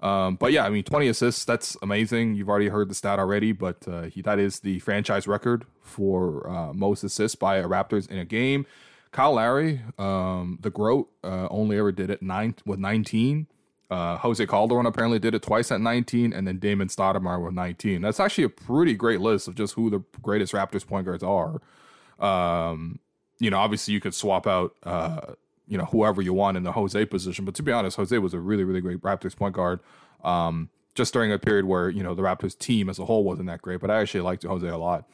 Um, 0.00 0.36
but 0.36 0.52
yeah, 0.52 0.64
I 0.64 0.70
mean, 0.70 0.84
20 0.84 1.08
assists, 1.08 1.44
that's 1.44 1.76
amazing. 1.82 2.34
You've 2.34 2.48
already 2.48 2.68
heard 2.68 2.88
the 2.88 2.94
stat 2.94 3.18
already, 3.18 3.52
but 3.52 3.86
uh, 3.88 4.02
he, 4.02 4.22
that 4.22 4.38
is 4.38 4.60
the 4.60 4.78
franchise 4.80 5.26
record 5.26 5.64
for 5.82 6.48
uh, 6.48 6.72
most 6.72 7.02
assists 7.02 7.34
by 7.34 7.56
a 7.56 7.66
Raptors 7.66 8.08
in 8.08 8.18
a 8.18 8.24
game. 8.24 8.66
Kyle 9.10 9.34
Lowry, 9.34 9.80
um, 9.98 10.58
the 10.60 10.70
GOAT, 10.70 11.08
uh, 11.24 11.48
only 11.50 11.78
ever 11.78 11.92
did 11.92 12.10
it 12.10 12.22
nine 12.22 12.54
with 12.64 12.78
19. 12.78 13.46
Uh, 13.90 14.18
Jose 14.18 14.44
Calderon 14.44 14.84
apparently 14.84 15.18
did 15.18 15.34
it 15.34 15.42
twice 15.42 15.72
at 15.72 15.80
19, 15.80 16.32
and 16.32 16.46
then 16.46 16.58
Damon 16.58 16.88
Stoudemire 16.88 17.42
with 17.42 17.54
19. 17.54 18.02
That's 18.02 18.20
actually 18.20 18.44
a 18.44 18.50
pretty 18.50 18.94
great 18.94 19.20
list 19.20 19.48
of 19.48 19.54
just 19.54 19.74
who 19.74 19.88
the 19.88 20.02
greatest 20.22 20.52
Raptors 20.52 20.86
point 20.86 21.06
guards 21.06 21.22
are. 21.24 21.60
Um, 22.20 22.98
you 23.38 23.50
know, 23.50 23.58
obviously 23.58 23.94
you 23.94 24.00
could 24.00 24.14
swap 24.14 24.46
out, 24.46 24.74
uh, 24.82 25.34
you 25.68 25.78
know, 25.78 25.84
whoever 25.86 26.22
you 26.22 26.32
want 26.32 26.56
in 26.56 26.62
the 26.62 26.72
Jose 26.72 27.04
position, 27.06 27.44
but 27.44 27.54
to 27.56 27.62
be 27.62 27.72
honest, 27.72 27.96
Jose 27.96 28.16
was 28.18 28.34
a 28.34 28.40
really, 28.40 28.64
really 28.64 28.80
great 28.80 29.00
Raptors 29.00 29.36
point 29.36 29.54
guard. 29.54 29.80
Um, 30.24 30.70
just 30.94 31.12
during 31.12 31.30
a 31.30 31.38
period 31.38 31.64
where 31.64 31.88
you 31.88 32.02
know 32.02 32.14
the 32.14 32.22
Raptors 32.22 32.58
team 32.58 32.88
as 32.88 32.98
a 32.98 33.04
whole 33.04 33.24
wasn't 33.24 33.48
that 33.48 33.62
great, 33.62 33.80
but 33.80 33.90
I 33.90 34.00
actually 34.00 34.22
liked 34.22 34.42
Jose 34.42 34.66
a 34.66 34.76
lot. 34.76 35.08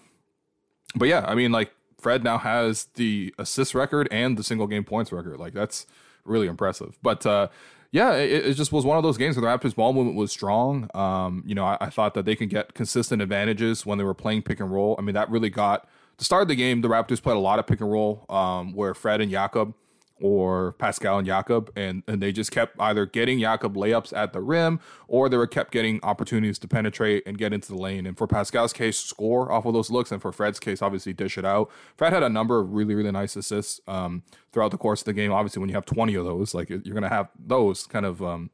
But 0.96 1.08
yeah, 1.08 1.24
I 1.26 1.34
mean, 1.34 1.52
like 1.52 1.74
Fred 2.00 2.24
now 2.24 2.38
has 2.38 2.86
the 2.94 3.34
assist 3.38 3.74
record 3.74 4.08
and 4.10 4.36
the 4.36 4.42
single 4.42 4.66
game 4.66 4.84
points 4.84 5.12
record. 5.12 5.38
Like 5.38 5.52
that's 5.52 5.86
really 6.24 6.46
impressive. 6.46 6.98
But 7.02 7.26
uh, 7.26 7.48
yeah, 7.92 8.14
it, 8.14 8.46
it, 8.46 8.54
just 8.54 8.72
was 8.72 8.84
one 8.84 8.96
of 8.96 9.02
those 9.02 9.16
games 9.18 9.36
where 9.36 9.42
the 9.42 9.58
Raptors 9.58 9.74
ball 9.74 9.92
movement 9.92 10.16
was 10.16 10.32
strong. 10.32 10.90
Um, 10.94 11.42
you 11.46 11.54
know, 11.54 11.64
I, 11.64 11.78
I, 11.80 11.90
thought 11.90 12.14
that 12.14 12.24
they 12.24 12.34
could 12.34 12.50
get 12.50 12.74
consistent 12.74 13.22
advantages 13.22 13.86
when 13.86 13.98
they 13.98 14.04
were 14.04 14.14
playing 14.14 14.42
pick 14.42 14.60
and 14.60 14.72
roll. 14.72 14.96
I 14.98 15.02
mean, 15.02 15.14
that 15.14 15.30
really 15.30 15.50
got 15.50 15.88
the 16.16 16.24
start 16.24 16.42
of 16.42 16.48
the 16.48 16.56
game. 16.56 16.80
The 16.80 16.88
Raptors 16.88 17.22
played 17.22 17.36
a 17.36 17.40
lot 17.40 17.58
of 17.58 17.66
pick 17.66 17.80
and 17.80 17.90
roll, 17.90 18.26
um, 18.28 18.74
where 18.74 18.94
Fred 18.94 19.20
and 19.20 19.30
Jakob 19.30 19.74
or 20.20 20.72
Pascal 20.74 21.18
and 21.18 21.26
Jakob, 21.26 21.72
and, 21.76 22.02
and 22.06 22.22
they 22.22 22.32
just 22.32 22.50
kept 22.50 22.80
either 22.80 23.04
getting 23.04 23.40
Jakob 23.40 23.74
layups 23.74 24.16
at 24.16 24.32
the 24.32 24.40
rim 24.40 24.80
or 25.08 25.28
they 25.28 25.36
were 25.36 25.46
kept 25.46 25.72
getting 25.72 26.00
opportunities 26.02 26.58
to 26.60 26.68
penetrate 26.68 27.22
and 27.26 27.36
get 27.36 27.52
into 27.52 27.68
the 27.68 27.78
lane. 27.78 28.06
And 28.06 28.16
for 28.16 28.26
Pascal's 28.26 28.72
case, 28.72 28.98
score 28.98 29.50
off 29.50 29.66
of 29.66 29.74
those 29.74 29.90
looks, 29.90 30.12
and 30.12 30.22
for 30.22 30.32
Fred's 30.32 30.60
case, 30.60 30.82
obviously 30.82 31.12
dish 31.12 31.36
it 31.36 31.44
out. 31.44 31.70
Fred 31.96 32.12
had 32.12 32.22
a 32.22 32.28
number 32.28 32.60
of 32.60 32.72
really 32.72 32.94
really 32.94 33.10
nice 33.10 33.36
assists 33.36 33.80
um, 33.88 34.22
throughout 34.52 34.70
the 34.70 34.78
course 34.78 35.00
of 35.00 35.06
the 35.06 35.12
game. 35.12 35.32
Obviously, 35.32 35.60
when 35.60 35.68
you 35.68 35.74
have 35.74 35.86
twenty 35.86 36.14
of 36.14 36.24
those, 36.24 36.54
like 36.54 36.70
you're 36.70 36.78
gonna 36.78 37.08
have 37.08 37.28
those 37.38 37.86
kind 37.86 38.06
of 38.06 38.22
um, 38.22 38.50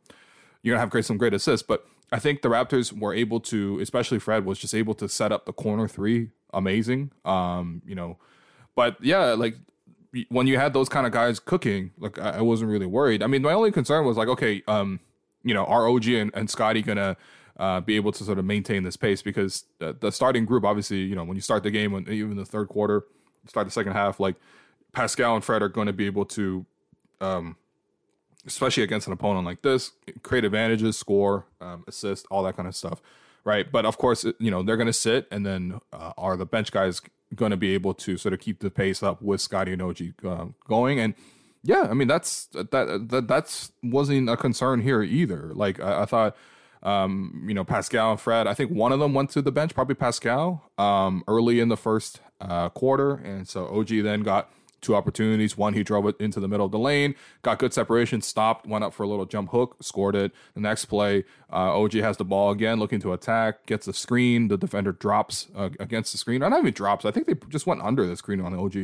you're 0.62 0.74
gonna 0.74 0.80
have 0.80 0.90
great 0.90 1.04
some 1.04 1.18
great 1.18 1.34
assists, 1.34 1.66
but. 1.66 1.86
I 2.12 2.18
think 2.18 2.42
the 2.42 2.48
Raptors 2.48 2.92
were 2.92 3.14
able 3.14 3.38
to, 3.38 3.78
especially 3.78 4.18
Fred, 4.18 4.44
was 4.44 4.58
just 4.58 4.74
able 4.74 4.94
to 4.94 5.08
set 5.08 5.30
up 5.30 5.46
the 5.46 5.52
corner 5.52 5.86
three 5.86 6.30
amazing. 6.52 7.12
Um, 7.24 7.82
you 7.86 7.94
know, 7.94 8.18
but 8.74 8.96
yeah, 9.00 9.34
like 9.34 9.54
when 10.28 10.46
you 10.46 10.58
had 10.58 10.72
those 10.72 10.88
kind 10.88 11.06
of 11.06 11.12
guys 11.12 11.38
cooking, 11.38 11.92
like 11.98 12.18
I, 12.18 12.40
wasn't 12.40 12.70
really 12.70 12.86
worried. 12.86 13.22
I 13.22 13.26
mean, 13.26 13.42
my 13.42 13.52
only 13.52 13.70
concern 13.70 14.04
was 14.04 14.16
like, 14.16 14.28
okay, 14.28 14.62
um, 14.66 15.00
you 15.44 15.54
know, 15.54 15.64
are 15.64 15.88
OG 15.88 16.08
and, 16.08 16.30
and 16.34 16.50
Scotty 16.50 16.82
gonna 16.82 17.16
uh, 17.58 17.80
be 17.80 17.96
able 17.96 18.10
to 18.10 18.24
sort 18.24 18.38
of 18.38 18.44
maintain 18.44 18.82
this 18.82 18.96
pace 18.96 19.22
because 19.22 19.64
the, 19.78 19.92
the, 19.92 20.10
starting 20.10 20.46
group, 20.46 20.64
obviously, 20.64 20.98
you 20.98 21.14
know, 21.14 21.24
when 21.24 21.36
you 21.36 21.42
start 21.42 21.62
the 21.62 21.70
game, 21.70 21.92
when 21.92 22.08
even 22.08 22.36
the 22.36 22.44
third 22.44 22.68
quarter, 22.68 23.04
start 23.46 23.66
the 23.66 23.70
second 23.70 23.92
half, 23.92 24.18
like 24.18 24.36
Pascal 24.92 25.34
and 25.34 25.44
Fred 25.44 25.62
are 25.62 25.68
going 25.68 25.86
to 25.86 25.92
be 25.92 26.06
able 26.06 26.24
to, 26.24 26.64
um, 27.20 27.56
especially 28.46 28.82
against 28.82 29.06
an 29.06 29.12
opponent 29.12 29.44
like 29.44 29.60
this, 29.60 29.92
create 30.22 30.44
advantages, 30.44 30.96
score, 30.96 31.46
um, 31.60 31.84
assist, 31.86 32.26
all 32.30 32.42
that 32.44 32.56
kind 32.56 32.66
of 32.66 32.74
stuff, 32.74 33.02
right? 33.44 33.70
But 33.70 33.84
of 33.84 33.98
course, 33.98 34.24
you 34.38 34.50
know, 34.50 34.62
they're 34.62 34.76
going 34.76 34.86
to 34.86 34.92
sit, 34.92 35.26
and 35.30 35.44
then 35.44 35.80
uh, 35.92 36.12
are 36.16 36.36
the 36.36 36.46
bench 36.46 36.72
guys 36.72 37.00
going 37.34 37.50
to 37.50 37.56
be 37.56 37.74
able 37.74 37.94
to 37.94 38.16
sort 38.16 38.34
of 38.34 38.40
keep 38.40 38.60
the 38.60 38.70
pace 38.70 39.02
up 39.02 39.22
with 39.22 39.40
Scotty 39.40 39.72
and 39.72 39.82
OG 39.82 40.00
uh, 40.24 40.46
going. 40.68 40.98
And 40.98 41.14
yeah, 41.62 41.86
I 41.90 41.94
mean 41.94 42.08
that's 42.08 42.46
that 42.46 43.08
that 43.10 43.28
that's 43.28 43.72
wasn't 43.82 44.28
a 44.28 44.36
concern 44.36 44.80
here 44.80 45.02
either. 45.02 45.52
Like 45.54 45.80
I, 45.80 46.02
I 46.02 46.04
thought, 46.06 46.36
um, 46.82 47.44
you 47.46 47.54
know, 47.54 47.64
Pascal 47.64 48.12
and 48.12 48.20
Fred. 48.20 48.46
I 48.46 48.54
think 48.54 48.70
one 48.70 48.92
of 48.92 49.00
them 49.00 49.14
went 49.14 49.30
to 49.30 49.42
the 49.42 49.52
bench, 49.52 49.74
probably 49.74 49.94
Pascal, 49.94 50.70
um, 50.78 51.22
early 51.28 51.60
in 51.60 51.68
the 51.68 51.76
first 51.76 52.20
uh, 52.40 52.70
quarter, 52.70 53.14
and 53.14 53.46
so 53.46 53.66
OG 53.66 53.88
then 54.02 54.22
got 54.22 54.50
two 54.80 54.94
opportunities. 54.94 55.56
One, 55.56 55.74
he 55.74 55.82
drove 55.82 56.06
it 56.06 56.16
into 56.20 56.40
the 56.40 56.48
middle 56.48 56.66
of 56.66 56.72
the 56.72 56.78
lane, 56.78 57.14
got 57.42 57.58
good 57.58 57.72
separation, 57.72 58.20
stopped, 58.22 58.66
went 58.66 58.84
up 58.84 58.92
for 58.92 59.02
a 59.02 59.08
little 59.08 59.26
jump 59.26 59.50
hook, 59.50 59.76
scored 59.80 60.14
it. 60.14 60.32
The 60.54 60.60
next 60.60 60.86
play, 60.86 61.24
uh, 61.52 61.78
OG 61.78 61.94
has 61.94 62.16
the 62.16 62.24
ball 62.24 62.50
again, 62.50 62.78
looking 62.78 63.00
to 63.00 63.12
attack, 63.12 63.66
gets 63.66 63.86
a 63.88 63.92
screen. 63.92 64.48
The 64.48 64.56
defender 64.56 64.92
drops 64.92 65.48
uh, 65.54 65.70
against 65.78 66.12
the 66.12 66.18
screen. 66.18 66.40
Not 66.40 66.56
even 66.56 66.72
drops. 66.72 67.04
I 67.04 67.10
think 67.10 67.26
they 67.26 67.34
just 67.48 67.66
went 67.66 67.82
under 67.82 68.06
the 68.06 68.16
screen 68.16 68.40
on 68.40 68.54
OG, 68.54 68.76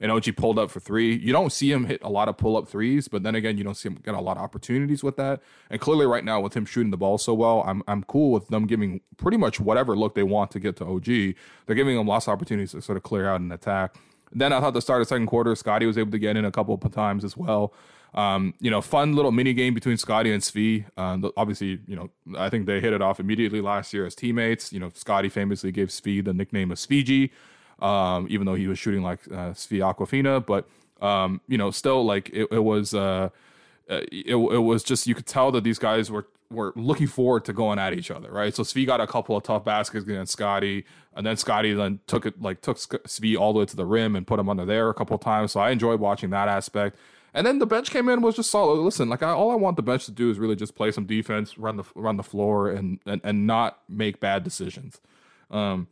and 0.00 0.10
OG 0.10 0.36
pulled 0.36 0.58
up 0.58 0.70
for 0.70 0.80
three. 0.80 1.14
You 1.14 1.32
don't 1.32 1.52
see 1.52 1.70
him 1.70 1.84
hit 1.86 2.02
a 2.02 2.08
lot 2.08 2.28
of 2.28 2.36
pull 2.36 2.56
up 2.56 2.68
threes, 2.68 3.08
but 3.08 3.22
then 3.22 3.34
again, 3.34 3.58
you 3.58 3.64
don't 3.64 3.76
see 3.76 3.88
him 3.88 3.98
get 4.04 4.14
a 4.14 4.20
lot 4.20 4.36
of 4.36 4.42
opportunities 4.42 5.02
with 5.02 5.16
that. 5.16 5.40
And 5.70 5.80
clearly, 5.80 6.06
right 6.06 6.24
now, 6.24 6.40
with 6.40 6.54
him 6.54 6.64
shooting 6.64 6.90
the 6.90 6.96
ball 6.96 7.18
so 7.18 7.34
well, 7.34 7.62
I'm 7.66 7.82
I'm 7.86 8.02
cool 8.04 8.32
with 8.32 8.48
them 8.48 8.66
giving 8.66 9.00
pretty 9.16 9.36
much 9.36 9.60
whatever 9.60 9.96
look 9.96 10.14
they 10.14 10.22
want 10.22 10.50
to 10.52 10.60
get 10.60 10.76
to 10.76 10.84
OG. 10.84 11.36
They're 11.66 11.76
giving 11.76 11.98
him 11.98 12.06
lots 12.06 12.26
of 12.26 12.32
opportunities 12.32 12.72
to 12.72 12.82
sort 12.82 12.96
of 12.96 13.02
clear 13.02 13.28
out 13.28 13.40
and 13.40 13.52
attack. 13.52 13.96
Then 14.34 14.52
I 14.52 14.60
thought 14.60 14.74
the 14.74 14.82
start 14.82 15.00
of 15.00 15.08
second 15.08 15.26
quarter, 15.26 15.54
Scotty 15.54 15.86
was 15.86 15.96
able 15.96 16.10
to 16.10 16.18
get 16.18 16.36
in 16.36 16.44
a 16.44 16.50
couple 16.50 16.74
of 16.74 16.92
times 16.92 17.24
as 17.24 17.36
well. 17.36 17.72
Um, 18.14 18.54
you 18.60 18.70
know, 18.70 18.80
fun 18.80 19.14
little 19.14 19.32
mini 19.32 19.52
game 19.52 19.74
between 19.74 19.96
Scotty 19.96 20.32
and 20.32 20.42
Svi. 20.42 20.84
Um, 20.96 21.30
obviously, 21.36 21.80
you 21.86 21.96
know, 21.96 22.10
I 22.38 22.48
think 22.48 22.66
they 22.66 22.80
hit 22.80 22.92
it 22.92 23.02
off 23.02 23.18
immediately 23.18 23.60
last 23.60 23.92
year 23.92 24.06
as 24.06 24.14
teammates. 24.14 24.72
You 24.72 24.80
know, 24.80 24.90
Scotty 24.94 25.28
famously 25.28 25.72
gave 25.72 25.88
Svi 25.88 26.24
the 26.24 26.32
nickname 26.32 26.70
of 26.70 26.78
Svigi, 26.78 27.30
um, 27.80 28.26
even 28.30 28.46
though 28.46 28.54
he 28.54 28.68
was 28.68 28.78
shooting 28.78 29.02
like 29.02 29.20
uh, 29.28 29.50
Svi 29.50 29.78
Aquafina. 29.78 30.44
But 30.44 30.68
um, 31.04 31.40
you 31.48 31.58
know, 31.58 31.70
still 31.70 32.04
like 32.04 32.30
it, 32.30 32.48
it 32.50 32.62
was. 32.64 32.94
Uh, 32.94 33.30
uh 33.90 34.00
it, 34.10 34.34
it 34.36 34.62
was 34.62 34.82
just 34.82 35.06
you 35.06 35.14
could 35.14 35.26
tell 35.26 35.52
that 35.52 35.62
these 35.62 35.78
guys 35.78 36.10
were 36.10 36.26
were 36.54 36.72
looking 36.76 37.06
forward 37.06 37.44
to 37.46 37.52
going 37.52 37.78
at 37.78 37.92
each 37.92 38.10
other, 38.10 38.30
right? 38.30 38.54
So 38.54 38.62
Svi 38.62 38.86
got 38.86 39.00
a 39.00 39.06
couple 39.06 39.36
of 39.36 39.42
tough 39.42 39.64
baskets 39.64 40.04
against 40.04 40.32
Scotty, 40.32 40.84
and 41.14 41.26
then 41.26 41.36
Scotty 41.36 41.72
then 41.74 42.00
took 42.06 42.26
it 42.26 42.40
like 42.40 42.60
took 42.60 42.78
Svi 42.78 43.38
all 43.38 43.52
the 43.52 43.60
way 43.60 43.66
to 43.66 43.76
the 43.76 43.84
rim 43.86 44.16
and 44.16 44.26
put 44.26 44.40
him 44.40 44.48
under 44.48 44.64
there 44.64 44.88
a 44.88 44.94
couple 44.94 45.14
of 45.14 45.20
times. 45.20 45.52
So 45.52 45.60
I 45.60 45.70
enjoyed 45.70 46.00
watching 46.00 46.30
that 46.30 46.48
aspect. 46.48 46.96
And 47.36 47.44
then 47.44 47.58
the 47.58 47.66
bench 47.66 47.90
came 47.90 48.08
in 48.08 48.22
was 48.22 48.36
just 48.36 48.50
solid. 48.50 48.76
Listen, 48.76 49.08
like 49.08 49.22
I, 49.22 49.30
all 49.30 49.50
I 49.50 49.56
want 49.56 49.76
the 49.76 49.82
bench 49.82 50.04
to 50.06 50.12
do 50.12 50.30
is 50.30 50.38
really 50.38 50.54
just 50.54 50.76
play 50.76 50.92
some 50.92 51.04
defense, 51.04 51.58
run 51.58 51.76
the 51.76 51.84
run 51.96 52.16
the 52.16 52.22
floor, 52.22 52.70
and 52.70 53.00
and, 53.06 53.20
and 53.24 53.46
not 53.46 53.80
make 53.88 54.20
bad 54.20 54.44
decisions. 54.44 55.00
Um, 55.50 55.88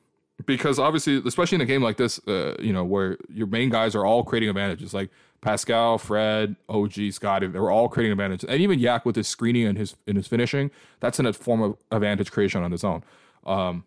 because 0.46 0.78
obviously, 0.78 1.20
especially 1.26 1.56
in 1.56 1.60
a 1.60 1.66
game 1.66 1.82
like 1.82 1.96
this, 1.96 2.20
uh, 2.26 2.56
you 2.60 2.72
know, 2.72 2.84
where 2.84 3.16
your 3.28 3.46
main 3.48 3.70
guys 3.70 3.94
are 3.94 4.04
all 4.04 4.22
creating 4.24 4.48
advantages, 4.48 4.94
like 4.94 5.10
Pascal, 5.42 5.98
Fred, 5.98 6.54
OG, 6.68 7.10
Scotty, 7.10 7.48
they 7.48 7.58
were 7.58 7.70
all 7.70 7.88
creating 7.88 8.12
advantages, 8.12 8.48
and 8.48 8.62
even 8.62 8.78
Yak 8.78 9.04
with 9.04 9.16
his 9.16 9.26
screening 9.26 9.66
and 9.66 9.76
his 9.76 9.96
in 10.06 10.16
his 10.16 10.28
finishing, 10.28 10.70
that's 11.00 11.18
in 11.18 11.26
a 11.26 11.32
form 11.32 11.60
of 11.60 11.76
advantage 11.90 12.30
creation 12.30 12.62
on 12.62 12.70
his 12.70 12.84
own. 12.84 13.02
Um, 13.44 13.84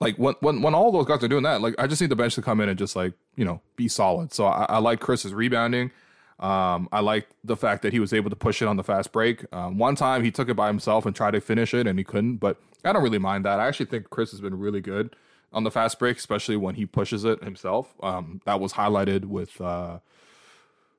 like 0.00 0.16
when 0.16 0.36
when 0.40 0.62
when 0.62 0.72
all 0.72 0.92
those 0.92 1.04
guys 1.04 1.22
are 1.24 1.28
doing 1.28 1.42
that, 1.42 1.60
like 1.60 1.74
I 1.78 1.88
just 1.88 2.00
need 2.00 2.10
the 2.10 2.16
bench 2.16 2.36
to 2.36 2.42
come 2.42 2.60
in 2.60 2.68
and 2.68 2.78
just 2.78 2.94
like 2.94 3.12
you 3.34 3.44
know 3.44 3.60
be 3.74 3.88
solid. 3.88 4.32
So 4.32 4.46
I, 4.46 4.66
I 4.68 4.78
like 4.78 5.00
Chris's 5.00 5.34
rebounding. 5.34 5.90
Um, 6.38 6.88
I 6.92 7.00
like 7.00 7.26
the 7.42 7.56
fact 7.56 7.82
that 7.82 7.92
he 7.92 7.98
was 7.98 8.12
able 8.12 8.30
to 8.30 8.36
push 8.36 8.62
it 8.62 8.68
on 8.68 8.76
the 8.76 8.84
fast 8.84 9.10
break. 9.10 9.44
Um, 9.52 9.78
one 9.78 9.96
time 9.96 10.22
he 10.22 10.30
took 10.30 10.48
it 10.48 10.54
by 10.54 10.68
himself 10.68 11.04
and 11.04 11.16
tried 11.16 11.32
to 11.32 11.40
finish 11.40 11.74
it 11.74 11.88
and 11.88 11.98
he 11.98 12.04
couldn't, 12.04 12.36
but 12.36 12.60
I 12.84 12.92
don't 12.92 13.02
really 13.02 13.18
mind 13.18 13.44
that. 13.44 13.58
I 13.58 13.66
actually 13.66 13.86
think 13.86 14.10
Chris 14.10 14.30
has 14.30 14.40
been 14.40 14.56
really 14.56 14.80
good 14.80 15.16
on 15.52 15.64
the 15.64 15.70
fast 15.70 15.98
break, 15.98 16.18
especially 16.18 16.56
when 16.56 16.74
he 16.74 16.86
pushes 16.86 17.24
it 17.24 17.42
himself. 17.42 17.94
Um, 18.02 18.40
that 18.44 18.60
was 18.60 18.74
highlighted 18.74 19.26
with 19.26 19.60
uh, 19.60 19.98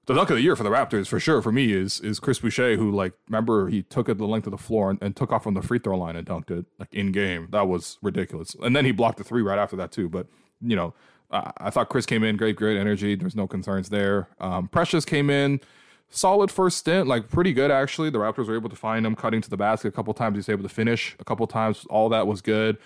the 0.06 0.16
dunk 0.16 0.30
of 0.30 0.38
the 0.38 0.42
year 0.42 0.56
for 0.56 0.64
the 0.64 0.70
Raptors 0.70 1.08
for 1.08 1.20
sure. 1.20 1.42
For 1.42 1.52
me, 1.52 1.72
is 1.72 2.00
is 2.00 2.20
Chris 2.20 2.40
Boucher, 2.40 2.76
who 2.78 2.92
like 2.92 3.14
remember 3.28 3.70
he 3.70 3.84
took 3.84 4.10
it 4.10 4.18
the 4.18 4.26
length 4.26 4.48
of 4.48 4.52
the 4.52 4.58
floor 4.58 4.90
and, 4.90 5.02
and 5.02 5.16
took 5.16 5.32
off 5.32 5.44
from 5.44 5.54
the 5.54 5.62
free 5.62 5.80
throw 5.80 5.98
line 5.98 6.16
and 6.16 6.26
dunked 6.26 6.52
it 6.52 6.66
like 6.80 6.94
in 6.94 7.12
game. 7.12 7.48
That 7.52 7.68
was 7.68 7.98
ridiculous. 8.02 8.56
And 8.62 8.76
then 8.76 8.86
he 8.86 8.92
blocked 8.92 9.20
the 9.20 9.24
three 9.24 9.42
right 9.42 9.60
after 9.60 9.76
that 9.76 9.92
too. 9.92 10.10
But 10.10 10.28
you 10.62 10.76
know, 10.76 10.94
I, 11.32 11.52
I 11.58 11.70
thought 11.70 11.90
Chris 11.90 12.06
came 12.06 12.24
in 12.24 12.38
great, 12.38 12.56
great 12.56 12.78
energy. 12.78 13.16
There's 13.16 13.36
no 13.36 13.48
concerns 13.48 13.90
there. 13.90 14.30
Um, 14.40 14.68
Precious 14.68 15.06
came 15.06 15.30
in 15.30 15.62
solid 16.10 16.52
first 16.52 16.78
stint, 16.78 17.08
like 17.08 17.30
pretty 17.30 17.54
good 17.54 17.72
actually. 17.72 18.10
The 18.10 18.18
Raptors 18.18 18.48
were 18.48 18.56
able 18.56 18.70
to 18.70 18.76
find 18.76 19.06
him 19.06 19.16
cutting 19.16 19.42
to 19.42 19.50
the 19.50 19.58
basket 19.58 19.90
a 19.90 19.92
couple 19.92 20.14
times. 20.14 20.36
He's 20.36 20.50
able 20.50 20.64
to 20.64 20.70
finish 20.70 21.16
a 21.20 21.24
couple 21.24 21.46
times. 21.48 21.86
All 21.90 22.10
that 22.10 22.28
was 22.28 22.42
good. 22.42 22.78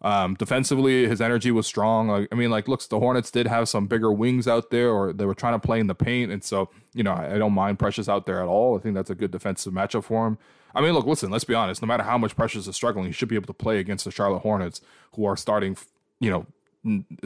Um, 0.00 0.34
defensively, 0.34 1.08
his 1.08 1.20
energy 1.20 1.50
was 1.50 1.66
strong. 1.66 2.28
I 2.30 2.34
mean, 2.34 2.50
like, 2.50 2.68
looks, 2.68 2.86
the 2.86 3.00
Hornets 3.00 3.32
did 3.32 3.48
have 3.48 3.68
some 3.68 3.86
bigger 3.86 4.12
wings 4.12 4.46
out 4.46 4.70
there, 4.70 4.90
or 4.90 5.12
they 5.12 5.24
were 5.24 5.34
trying 5.34 5.54
to 5.54 5.66
play 5.66 5.80
in 5.80 5.88
the 5.88 5.94
paint, 5.94 6.30
and 6.30 6.44
so 6.44 6.70
you 6.94 7.02
know, 7.02 7.12
I, 7.12 7.34
I 7.34 7.38
don't 7.38 7.52
mind 7.52 7.78
Precious 7.78 8.08
out 8.08 8.26
there 8.26 8.40
at 8.40 8.46
all. 8.46 8.76
I 8.76 8.80
think 8.80 8.94
that's 8.94 9.10
a 9.10 9.14
good 9.14 9.30
defensive 9.30 9.72
matchup 9.72 10.04
for 10.04 10.26
him. 10.26 10.38
I 10.74 10.80
mean, 10.80 10.92
look, 10.92 11.06
listen, 11.06 11.30
let's 11.30 11.44
be 11.44 11.54
honest. 11.54 11.82
No 11.82 11.88
matter 11.88 12.02
how 12.02 12.18
much 12.18 12.36
Precious 12.36 12.68
is 12.68 12.76
struggling, 12.76 13.06
he 13.06 13.12
should 13.12 13.28
be 13.28 13.34
able 13.34 13.46
to 13.46 13.52
play 13.52 13.78
against 13.78 14.04
the 14.04 14.10
Charlotte 14.10 14.40
Hornets, 14.40 14.80
who 15.14 15.24
are 15.24 15.36
starting, 15.36 15.76
you 16.20 16.30
know, 16.30 16.46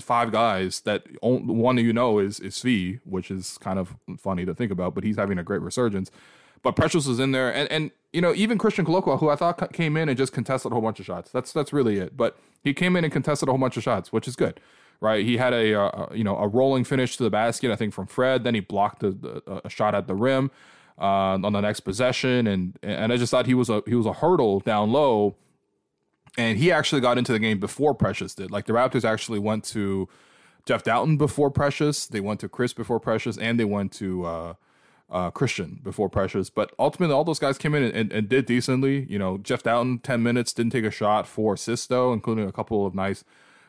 five 0.01 0.33
guys 0.33 0.81
that 0.81 1.07
one 1.21 1.77
you 1.79 1.93
know 1.93 2.19
is 2.19 2.41
is 2.41 2.55
Svi, 2.55 3.01
which 3.05 3.31
is 3.31 3.59
kind 3.59 3.79
of 3.79 3.95
funny 4.19 4.45
to 4.47 4.55
think 4.55 4.73
about, 4.73 4.95
but 4.95 5.05
he's 5.05 5.17
having 5.17 5.39
a 5.39 5.43
great 5.43 5.61
resurgence. 5.61 6.11
But 6.63 6.77
Precious 6.77 7.07
is 7.07 7.19
in 7.19 7.33
there, 7.33 7.53
and 7.53 7.71
and 7.71 7.91
you 8.13 8.21
know 8.21 8.35
even 8.35 8.59
Christian 8.59 8.85
Koloko, 8.85 9.19
who 9.19 9.29
I 9.29 9.37
thought 9.37 9.73
came 9.73 9.97
in 9.97 10.09
and 10.09 10.19
just 10.19 10.33
contested 10.33 10.73
a 10.73 10.75
whole 10.75 10.83
bunch 10.83 11.01
of 11.01 11.07
shots. 11.07 11.31
That's 11.31 11.53
that's 11.53 11.73
really 11.73 11.99
it. 11.99 12.17
But 12.17 12.39
he 12.63 12.75
came 12.75 12.97
in 12.97 13.05
and 13.05 13.13
contested 13.13 13.49
a 13.49 13.53
whole 13.53 13.59
bunch 13.59 13.77
of 13.77 13.83
shots, 13.83 14.13
which 14.13 14.29
is 14.29 14.37
good, 14.37 14.61
right? 15.01 15.25
He 15.25 15.39
had 15.39 15.53
a, 15.53 15.75
uh, 15.81 16.07
you 16.15 16.25
know 16.25 16.37
a 16.37 16.47
rolling 16.47 16.85
finish 16.85 17.17
to 17.17 17.25
the 17.25 17.31
basket, 17.31 17.71
I 17.71 17.77
think 17.77 17.95
from 17.95 18.07
Fred. 18.07 18.45
Then 18.45 18.55
he 18.55 18.61
blocked 18.61 19.03
a, 19.03 19.43
a, 19.47 19.63
a 19.65 19.71
shot 19.71 19.95
at 19.95 20.07
the 20.07 20.15
rim 20.15 20.51
uh, 20.99 21.39
on 21.43 21.53
the 21.53 21.61
next 21.61 21.81
possession, 21.81 22.47
and 22.47 22.79
and 22.83 23.13
I 23.13 23.17
just 23.17 23.31
thought 23.31 23.47
he 23.47 23.55
was 23.55 23.71
a 23.71 23.83
he 23.87 23.95
was 23.95 24.07
a 24.07 24.13
hurdle 24.13 24.61
down 24.61 24.93
low, 24.93 25.35
and 26.37 26.59
he 26.59 26.71
actually 26.71 27.01
got 27.01 27.19
into 27.19 27.33
the 27.33 27.39
game 27.39 27.59
before 27.59 27.95
Precious 27.95 28.35
did. 28.35 28.51
Like 28.51 28.67
the 28.67 28.75
Raptors 28.75 29.05
actually 29.05 29.39
went 29.39 29.65
to 29.65 30.09
Jeff 30.67 30.85
Dowtin 30.85 31.17
before 31.17 31.51
Precious, 31.51 32.07
they 32.07 32.21
went 32.21 32.41
to 32.41 32.49
Chris 32.49 32.75
before 32.75 33.01
Precious, 33.01 33.39
and 33.39 33.59
they 33.59 33.65
went 33.65 33.93
to. 33.93 34.25
Uh, 34.25 34.55
uh, 35.13 35.31
Christian 35.31 35.79
before 35.83 36.09
Precious. 36.09 36.51
But 36.51 36.73
ultimately, 36.79 37.15
all 37.15 37.23
those 37.23 37.39
guys 37.39 37.59
came 37.59 37.75
in 37.75 37.85
and, 37.85 37.95
and, 37.95 38.13
and, 38.13 38.29
did 38.29 38.47
decently. 38.47 39.07
You 39.09 39.19
know, 39.19 39.39
Jeff 39.39 39.63
Dowtin, 39.63 40.03
10 40.03 40.23
minutes, 40.23 40.53
didn't 40.53 40.73
take 40.73 40.85
a 40.85 40.91
shot 40.91 41.29
for 41.29 41.57
Sisto, 41.57 42.13
including 42.13 42.49
a 42.49 42.53
couple 42.53 42.87
of 42.87 42.95
nice 42.95 43.23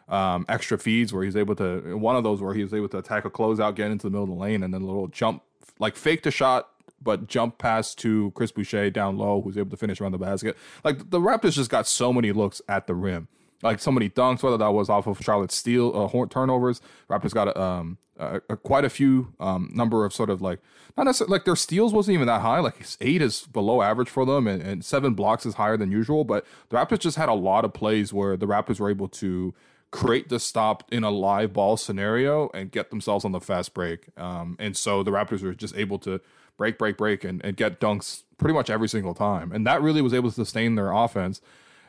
um, 0.08 0.46
extra 0.48 0.80
feeds 0.80 1.14
where 1.14 1.24
he's 1.24 1.36
able 1.36 1.56
to, 1.56 1.98
one 1.98 2.16
of 2.16 2.24
those 2.24 2.42
where 2.42 2.54
he 2.54 2.64
was 2.64 2.74
able 2.74 2.90
to 2.90 2.98
attack 2.98 3.26
a 3.26 3.30
closeout, 3.30 3.76
get 3.76 3.92
into 3.92 4.08
the 4.08 4.12
middle 4.12 4.24
of 4.24 4.30
the 4.30 4.36
lane, 4.36 4.64
and 4.64 4.74
then 4.74 4.82
a 4.82 4.86
little 4.86 5.08
jump, 5.08 5.44
like 5.80 5.96
fake 5.96 6.24
the 6.24 6.32
shot, 6.32 6.70
but 7.02 7.28
jump 7.28 7.58
pass 7.58 7.94
to 7.96 8.32
Chris 8.32 8.52
Boucher 8.52 8.90
down 8.90 9.18
low, 9.18 9.42
who's 9.42 9.58
able 9.58 9.72
to 9.72 9.78
finish 9.78 10.00
around 10.00 10.14
the 10.14 10.18
basket. 10.18 10.58
Like 10.84 11.10
the 11.10 11.20
Raptors 11.20 11.54
just 11.54 11.70
got 11.70 11.88
so 11.88 12.14
many 12.14 12.32
looks 12.32 12.62
at 12.70 12.88
the 12.88 12.96
rim 12.96 13.28
like 13.64 13.80
so 13.80 13.92
many 13.92 14.10
dunks, 14.10 14.44
whether 14.44 14.58
that 14.58 14.72
was 14.74 14.90
off 14.90 15.08
of 15.08 15.20
Charlotte's 15.20 15.56
steal 15.56 16.12
uh, 16.14 16.26
turnovers. 16.28 16.82
Raptors 17.10 17.34
got 17.34 17.56
um, 17.58 17.98
a, 18.18 18.42
a, 18.50 18.58
quite 18.58 18.86
a 18.86 18.90
few 18.90 19.34
um, 19.40 19.72
number 19.74 20.06
of 20.06 20.14
sort 20.14 20.30
of 20.30 20.42
like 20.42 20.60
not 20.98 21.04
necessarily 21.04 21.32
like 21.32 21.46
their 21.46 21.56
steals 21.56 21.94
wasn't 21.94 22.14
even 22.14 22.28
that 22.28 22.42
high. 22.42 22.60
Like 22.60 22.86
eight 23.02 23.22
is 23.22 23.42
below 23.42 23.82
average 23.82 24.10
for 24.10 24.26
them, 24.26 24.48
and, 24.48 24.62
and 24.62 24.86
seven 24.86 25.14
blocks 25.14 25.46
is 25.46 25.56
higher 25.56 25.78
than 25.78 25.92
usual. 25.92 26.24
But 26.24 26.46
the 26.70 26.78
Raptors 26.78 27.00
just 27.00 27.18
had 27.18 27.30
a 27.30 27.34
lot 27.34 27.66
of 27.66 27.74
plays 27.74 28.14
where 28.14 28.38
the 28.38 28.46
Raptors 28.46 28.80
were 28.80 28.90
able 28.90 29.08
to 29.10 29.54
create 29.92 30.30
the 30.30 30.40
stop 30.40 30.84
in 30.92 31.04
a 31.04 31.12
live 31.12 31.54
ball 31.54 31.78
scenario 31.78 32.50
and 32.54 32.72
get 32.72 32.90
themselves 32.90 33.24
on 33.24 33.32
the 33.32 33.40
fast 33.40 33.74
break. 33.76 34.08
Um, 34.18 34.58
and 34.60 34.76
so 34.76 35.04
the 35.04 35.12
Raptors 35.12 35.44
were 35.44 35.54
just 35.54 35.76
able 35.78 36.00
to 36.00 36.20
break, 36.58 36.78
break, 36.78 36.98
break, 36.98 37.24
and, 37.24 37.44
and 37.46 37.56
get 37.56 37.80
dunks 37.80 38.24
pretty 38.38 38.54
much 38.54 38.70
every 38.70 38.90
single 38.90 39.14
time. 39.14 39.52
And 39.52 39.66
that 39.68 39.82
really 39.82 40.02
was 40.02 40.14
able 40.14 40.30
to 40.30 40.36
sustain 40.36 40.76
their 40.76 40.92
offense. 40.92 41.42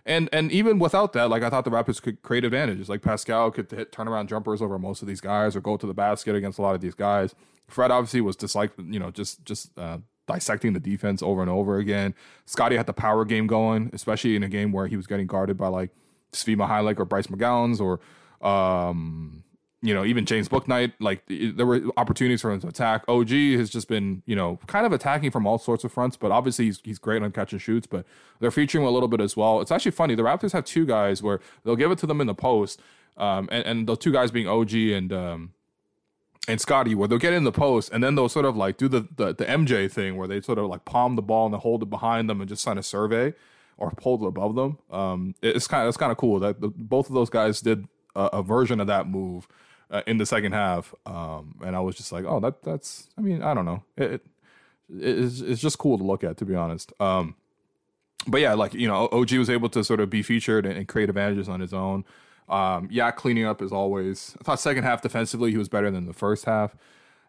And 0.06 0.28
and 0.32 0.52
even 0.52 0.78
without 0.78 1.14
that, 1.14 1.30
like 1.30 1.42
I 1.42 1.50
thought 1.50 1.64
the 1.64 1.70
Raptors 1.70 2.00
could 2.02 2.20
create 2.23 2.44
advantages. 2.44 2.88
Like 2.88 3.00
Pascal 3.02 3.50
could 3.50 3.70
hit 3.70 3.90
turnaround 3.90 4.28
jumpers 4.28 4.61
over 4.61 4.78
most 4.78 5.00
of 5.00 5.08
these 5.08 5.20
guys, 5.20 5.56
or 5.56 5.61
go 5.61 5.76
to 5.76 5.87
the 5.87 5.94
basket 5.94 6.34
against 6.34 6.58
a 6.58 6.62
lot 6.62 6.75
of 6.75 6.80
these 6.80 6.94
guys. 6.94 7.34
Fred 7.68 7.90
obviously 7.90 8.20
was 8.20 8.37
dislike, 8.37 8.73
you 8.78 8.99
know, 8.99 9.11
just 9.11 9.44
just 9.46 9.76
uh, 9.78 9.99
dissecting 10.26 10.75
the 10.75 10.80
defense 10.80 11.23
over 11.23 11.40
and 11.40 11.50
over 11.50 11.78
again. 11.78 12.14
Scotty 12.44 12.76
had 12.76 12.87
the 12.87 12.92
power 12.92 13.25
game 13.25 13.46
going, 13.46 13.90
especially 13.92 14.37
in 14.37 14.42
a 14.42 14.49
game 14.49 14.73
where 14.73 14.87
he 14.87 14.96
was 14.96 15.06
getting 15.06 15.26
guarded 15.26 15.56
by 15.56 15.68
like 15.68 15.90
Svi 16.32 16.56
Mykhailiuk 16.56 16.99
or 16.99 17.06
Bryce 17.06 17.28
McGowens 17.28 17.80
or 17.80 18.00
um, 18.46 19.42
you 19.84 19.92
know, 19.92 20.02
even 20.02 20.24
James 20.24 20.48
Bouknight, 20.48 20.94
like 20.98 21.22
there 21.28 21.66
were 21.66 21.82
opportunities 21.98 22.40
for 22.40 22.50
him 22.50 22.58
to 22.60 22.68
attack. 22.68 23.04
OG 23.06 23.28
has 23.28 23.68
just 23.68 23.86
been, 23.86 24.22
you 24.24 24.34
know, 24.34 24.58
kind 24.66 24.86
of 24.86 24.92
attacking 24.92 25.30
from 25.30 25.46
all 25.46 25.58
sorts 25.58 25.84
of 25.84 25.92
fronts, 25.92 26.16
but 26.16 26.32
obviously 26.32 26.64
he's, 26.64 26.80
he's 26.82 26.98
great 26.98 27.22
on 27.22 27.30
catch 27.32 27.52
and 27.52 27.60
shoots, 27.60 27.86
but 27.86 28.06
they're 28.40 28.50
featuring 28.50 28.86
a 28.86 28.90
little 28.90 29.08
bit 29.08 29.20
as 29.20 29.36
well. 29.36 29.60
It's 29.60 29.70
actually 29.70 29.90
funny. 29.90 30.14
The 30.14 30.22
Raptors 30.22 30.52
have 30.52 30.64
two 30.64 30.86
guys 30.86 31.22
where 31.22 31.38
they'll 31.64 31.76
give 31.76 31.90
it 31.90 31.98
to 31.98 32.06
them 32.06 32.22
in 32.22 32.26
the 32.26 32.34
post, 32.34 32.80
um, 33.18 33.46
and, 33.52 33.66
and 33.66 33.86
the 33.86 33.94
two 33.94 34.10
guys 34.10 34.30
being 34.30 34.48
OG 34.48 34.72
and, 34.72 35.12
um, 35.12 35.52
and 36.48 36.58
Scotty, 36.58 36.94
where 36.94 37.06
they'll 37.06 37.18
get 37.18 37.34
in 37.34 37.44
the 37.44 37.52
post 37.52 37.90
and 37.92 38.02
then 38.02 38.14
they'll 38.14 38.30
sort 38.30 38.46
of 38.46 38.56
like 38.56 38.78
do 38.78 38.88
the, 38.88 39.06
the, 39.16 39.34
the 39.34 39.44
MJ 39.44 39.92
thing 39.92 40.16
where 40.16 40.26
they 40.26 40.40
sort 40.40 40.58
of 40.58 40.66
like 40.66 40.86
palm 40.86 41.14
the 41.14 41.22
ball 41.22 41.44
and 41.44 41.54
they 41.54 41.58
hold 41.58 41.82
it 41.82 41.90
behind 41.90 42.30
them 42.30 42.40
and 42.40 42.48
just 42.48 42.62
sign 42.62 42.78
a 42.78 42.82
survey 42.82 43.34
or 43.76 43.92
hold 44.00 44.22
it 44.22 44.26
above 44.26 44.54
them. 44.54 44.78
Um, 44.90 45.34
it's 45.42 45.66
kind 45.66 45.82
of 45.82 45.88
it's 45.88 45.96
kind 45.98 46.12
of 46.12 46.18
cool 46.18 46.38
that 46.40 46.60
the, 46.60 46.68
both 46.68 47.08
of 47.08 47.14
those 47.14 47.30
guys 47.30 47.60
did 47.60 47.86
a, 48.16 48.24
a 48.24 48.42
version 48.42 48.80
of 48.80 48.86
that 48.86 49.08
move 49.08 49.46
uh, 49.94 50.02
in 50.08 50.18
the 50.18 50.26
second 50.26 50.52
half, 50.52 50.92
um, 51.06 51.54
and 51.64 51.76
I 51.76 51.80
was 51.80 51.94
just 51.94 52.10
like, 52.10 52.24
oh, 52.24 52.40
that 52.40 52.62
that's. 52.62 53.08
I 53.16 53.20
mean, 53.20 53.42
I 53.42 53.54
don't 53.54 53.64
know. 53.64 53.84
It, 53.96 54.10
it 54.10 54.26
it's, 54.90 55.40
it's 55.40 55.62
just 55.62 55.78
cool 55.78 55.96
to 55.96 56.04
look 56.04 56.24
at, 56.24 56.36
to 56.38 56.44
be 56.44 56.54
honest. 56.54 56.92
Um, 57.00 57.36
but 58.26 58.40
yeah, 58.40 58.54
like 58.54 58.74
you 58.74 58.88
know, 58.88 59.08
OG 59.12 59.32
was 59.34 59.48
able 59.48 59.68
to 59.70 59.84
sort 59.84 60.00
of 60.00 60.10
be 60.10 60.22
featured 60.22 60.66
and, 60.66 60.76
and 60.76 60.88
create 60.88 61.08
advantages 61.08 61.48
on 61.48 61.60
his 61.60 61.72
own. 61.72 62.04
Um, 62.48 62.88
yeah, 62.90 63.12
cleaning 63.12 63.44
up 63.44 63.62
is 63.62 63.72
always. 63.72 64.36
I 64.40 64.44
thought 64.44 64.58
second 64.60 64.82
half 64.82 65.00
defensively 65.00 65.52
he 65.52 65.58
was 65.58 65.68
better 65.68 65.90
than 65.92 66.06
the 66.06 66.12
first 66.12 66.44
half. 66.44 66.74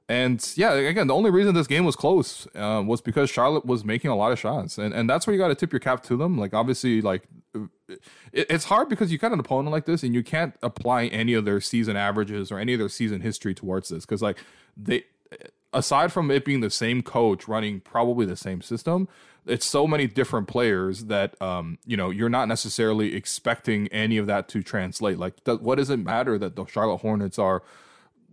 And 0.07 0.53
yeah, 0.55 0.73
again, 0.73 1.07
the 1.07 1.15
only 1.15 1.31
reason 1.31 1.55
this 1.55 1.65
game 1.65 1.83
was 1.83 1.95
close 1.95 2.47
uh, 2.55 2.83
was 2.85 3.01
because 3.01 3.29
Charlotte 3.29 3.65
was 3.65 3.83
making 3.83 4.11
a 4.11 4.15
lot 4.15 4.31
of 4.31 4.37
shots, 4.37 4.77
and 4.77 4.93
and 4.93 5.09
that's 5.09 5.25
where 5.25 5.33
you 5.33 5.39
got 5.39 5.47
to 5.47 5.55
tip 5.55 5.73
your 5.73 5.79
cap 5.79 6.03
to 6.03 6.15
them. 6.15 6.37
Like 6.37 6.53
obviously, 6.53 7.01
like 7.01 7.23
it, 7.87 7.99
it's 8.31 8.65
hard 8.65 8.87
because 8.87 9.11
you 9.11 9.17
got 9.17 9.31
an 9.31 9.39
opponent 9.39 9.71
like 9.71 9.85
this, 9.85 10.03
and 10.03 10.13
you 10.13 10.23
can't 10.23 10.55
apply 10.61 11.05
any 11.07 11.33
of 11.33 11.45
their 11.45 11.59
season 11.59 11.95
averages 11.95 12.51
or 12.51 12.59
any 12.59 12.73
of 12.73 12.79
their 12.79 12.89
season 12.89 13.21
history 13.21 13.55
towards 13.55 13.89
this 13.89 14.05
because 14.05 14.21
like 14.21 14.37
they, 14.77 15.05
aside 15.73 16.13
from 16.13 16.29
it 16.29 16.45
being 16.45 16.59
the 16.59 16.69
same 16.69 17.01
coach 17.01 17.47
running 17.47 17.79
probably 17.79 18.27
the 18.27 18.35
same 18.35 18.61
system, 18.61 19.07
it's 19.47 19.65
so 19.65 19.87
many 19.87 20.05
different 20.05 20.47
players 20.47 21.05
that 21.05 21.39
um 21.41 21.79
you 21.83 21.97
know 21.97 22.11
you're 22.11 22.29
not 22.29 22.47
necessarily 22.47 23.15
expecting 23.15 23.87
any 23.87 24.17
of 24.17 24.27
that 24.27 24.47
to 24.49 24.61
translate. 24.61 25.17
Like, 25.17 25.43
th- 25.45 25.61
what 25.61 25.79
does 25.79 25.89
it 25.89 25.97
matter 25.97 26.37
that 26.37 26.55
the 26.55 26.65
Charlotte 26.65 26.97
Hornets 26.97 27.39
are, 27.39 27.63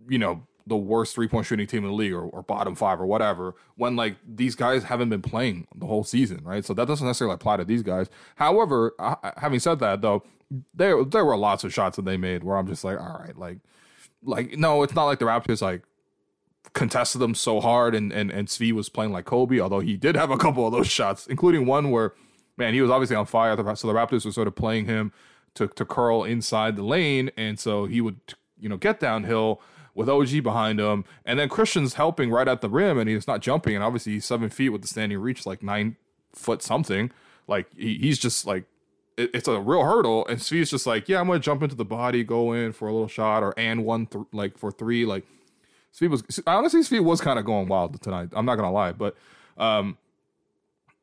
you 0.07 0.19
know 0.19 0.43
the 0.65 0.77
worst 0.77 1.15
three 1.15 1.27
point 1.27 1.45
shooting 1.45 1.67
team 1.67 1.83
in 1.83 1.89
the 1.89 1.95
league 1.95 2.13
or, 2.13 2.23
or, 2.23 2.41
bottom 2.41 2.75
five 2.75 2.99
or 3.01 3.05
whatever 3.05 3.55
when 3.75 3.95
like 3.95 4.15
these 4.25 4.55
guys 4.55 4.83
haven't 4.83 5.09
been 5.09 5.21
playing 5.21 5.67
the 5.75 5.85
whole 5.85 6.03
season, 6.03 6.41
right? 6.43 6.63
So 6.63 6.73
that 6.73 6.87
doesn't 6.87 7.05
necessarily 7.05 7.35
apply 7.35 7.57
to 7.57 7.65
these 7.65 7.83
guys. 7.83 8.09
However, 8.35 8.93
uh, 8.99 9.15
having 9.37 9.59
said 9.59 9.79
that 9.79 10.01
though, 10.01 10.23
there 10.73 11.03
there 11.03 11.25
were 11.25 11.37
lots 11.37 11.63
of 11.63 11.73
shots 11.73 11.95
that 11.95 12.05
they 12.05 12.17
made 12.17 12.43
where 12.43 12.57
I'm 12.57 12.67
just 12.67 12.83
like, 12.83 12.99
all 12.99 13.21
right, 13.25 13.37
like 13.37 13.57
like 14.23 14.57
no, 14.57 14.83
it's 14.83 14.95
not 14.95 15.05
like 15.05 15.19
the 15.19 15.25
Raptors 15.25 15.61
like 15.61 15.83
contested 16.73 17.21
them 17.21 17.35
so 17.35 17.59
hard 17.59 17.93
and 17.93 18.11
and 18.11 18.31
and 18.31 18.47
Svi 18.47 18.71
was 18.71 18.89
playing 18.89 19.11
like 19.11 19.25
Kobe, 19.25 19.59
although 19.59 19.81
he 19.81 19.97
did 19.97 20.15
have 20.15 20.31
a 20.31 20.37
couple 20.37 20.65
of 20.65 20.73
those 20.73 20.87
shots, 20.87 21.27
including 21.27 21.65
one 21.65 21.91
where 21.91 22.13
man 22.57 22.73
he 22.73 22.81
was 22.81 22.91
obviously 22.91 23.15
on 23.15 23.25
fire. 23.25 23.55
So 23.75 23.87
the 23.87 23.93
Raptors 23.93 24.25
were 24.25 24.31
sort 24.31 24.47
of 24.47 24.55
playing 24.55 24.85
him 24.85 25.11
to 25.55 25.67
to 25.67 25.85
curl 25.85 26.23
inside 26.23 26.75
the 26.75 26.83
lane, 26.83 27.31
and 27.35 27.59
so 27.59 27.85
he 27.85 28.01
would 28.01 28.19
you 28.59 28.69
know 28.69 28.77
get 28.77 28.99
downhill 28.99 29.61
with 29.95 30.09
OG 30.09 30.43
behind 30.43 30.79
him, 30.79 31.05
and 31.25 31.39
then 31.39 31.49
Christian's 31.49 31.95
helping 31.95 32.31
right 32.31 32.47
at 32.47 32.61
the 32.61 32.69
rim, 32.69 32.97
and 32.97 33.09
he's 33.09 33.27
not 33.27 33.41
jumping, 33.41 33.75
and 33.75 33.83
obviously 33.83 34.13
he's 34.13 34.25
seven 34.25 34.49
feet 34.49 34.69
with 34.69 34.81
the 34.81 34.87
standing 34.87 35.19
reach, 35.19 35.45
like 35.45 35.61
nine 35.61 35.95
foot 36.33 36.61
something. 36.61 37.11
Like 37.47 37.67
he, 37.75 37.95
he's 37.95 38.19
just 38.19 38.45
like 38.45 38.65
it, 39.17 39.31
it's 39.33 39.47
a 39.47 39.59
real 39.59 39.83
hurdle, 39.83 40.25
and 40.27 40.39
Svi's 40.39 40.69
just 40.69 40.87
like, 40.87 41.07
yeah, 41.07 41.19
I'm 41.19 41.27
gonna 41.27 41.39
jump 41.39 41.61
into 41.61 41.75
the 41.75 41.85
body, 41.85 42.23
go 42.23 42.53
in 42.53 42.73
for 42.73 42.87
a 42.87 42.91
little 42.91 43.07
shot, 43.07 43.43
or 43.43 43.53
and 43.57 43.85
one 43.85 44.07
th- 44.07 44.25
like 44.31 44.57
for 44.57 44.71
three. 44.71 45.05
Like 45.05 45.25
Svi 45.95 46.09
was 46.09 46.23
honestly, 46.47 46.81
Svi 46.81 47.03
was 47.03 47.21
kind 47.21 47.37
of 47.37 47.45
going 47.45 47.67
wild 47.67 48.01
tonight. 48.01 48.29
I'm 48.33 48.45
not 48.45 48.55
gonna 48.55 48.71
lie, 48.71 48.93
but 48.93 49.15
um, 49.57 49.97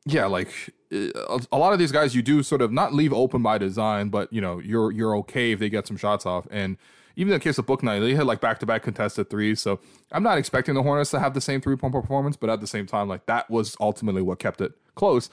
yeah, 0.05 0.25
like 0.25 0.49
a 0.91 1.57
lot 1.57 1.73
of 1.73 1.79
these 1.79 1.91
guys, 1.91 2.15
you 2.15 2.21
do 2.21 2.43
sort 2.43 2.61
of 2.61 2.71
not 2.71 2.93
leave 2.93 3.13
open 3.13 3.41
by 3.41 3.57
design, 3.57 4.09
but 4.09 4.31
you 4.33 4.41
know 4.41 4.59
you're 4.59 4.91
you're 4.91 5.15
okay 5.17 5.51
if 5.51 5.59
they 5.59 5.69
get 5.69 5.87
some 5.87 5.97
shots 5.97 6.25
off 6.25 6.47
and 6.51 6.77
even 7.15 7.33
in 7.33 7.39
the 7.39 7.43
case 7.43 7.57
of 7.57 7.65
Bouknight, 7.65 8.01
they 8.01 8.15
had 8.15 8.25
like 8.25 8.41
back 8.41 8.59
to 8.59 8.65
back 8.65 8.83
contested 8.83 9.29
threes. 9.29 9.61
So 9.61 9.79
I'm 10.11 10.23
not 10.23 10.37
expecting 10.37 10.75
the 10.75 10.83
Hornets 10.83 11.11
to 11.11 11.19
have 11.19 11.33
the 11.33 11.41
same 11.41 11.61
three 11.61 11.75
point 11.75 11.93
performance, 11.93 12.35
but 12.35 12.49
at 12.49 12.61
the 12.61 12.67
same 12.67 12.85
time, 12.85 13.07
like 13.07 13.25
that 13.25 13.49
was 13.49 13.75
ultimately 13.79 14.21
what 14.21 14.39
kept 14.39 14.61
it 14.61 14.73
close. 14.95 15.29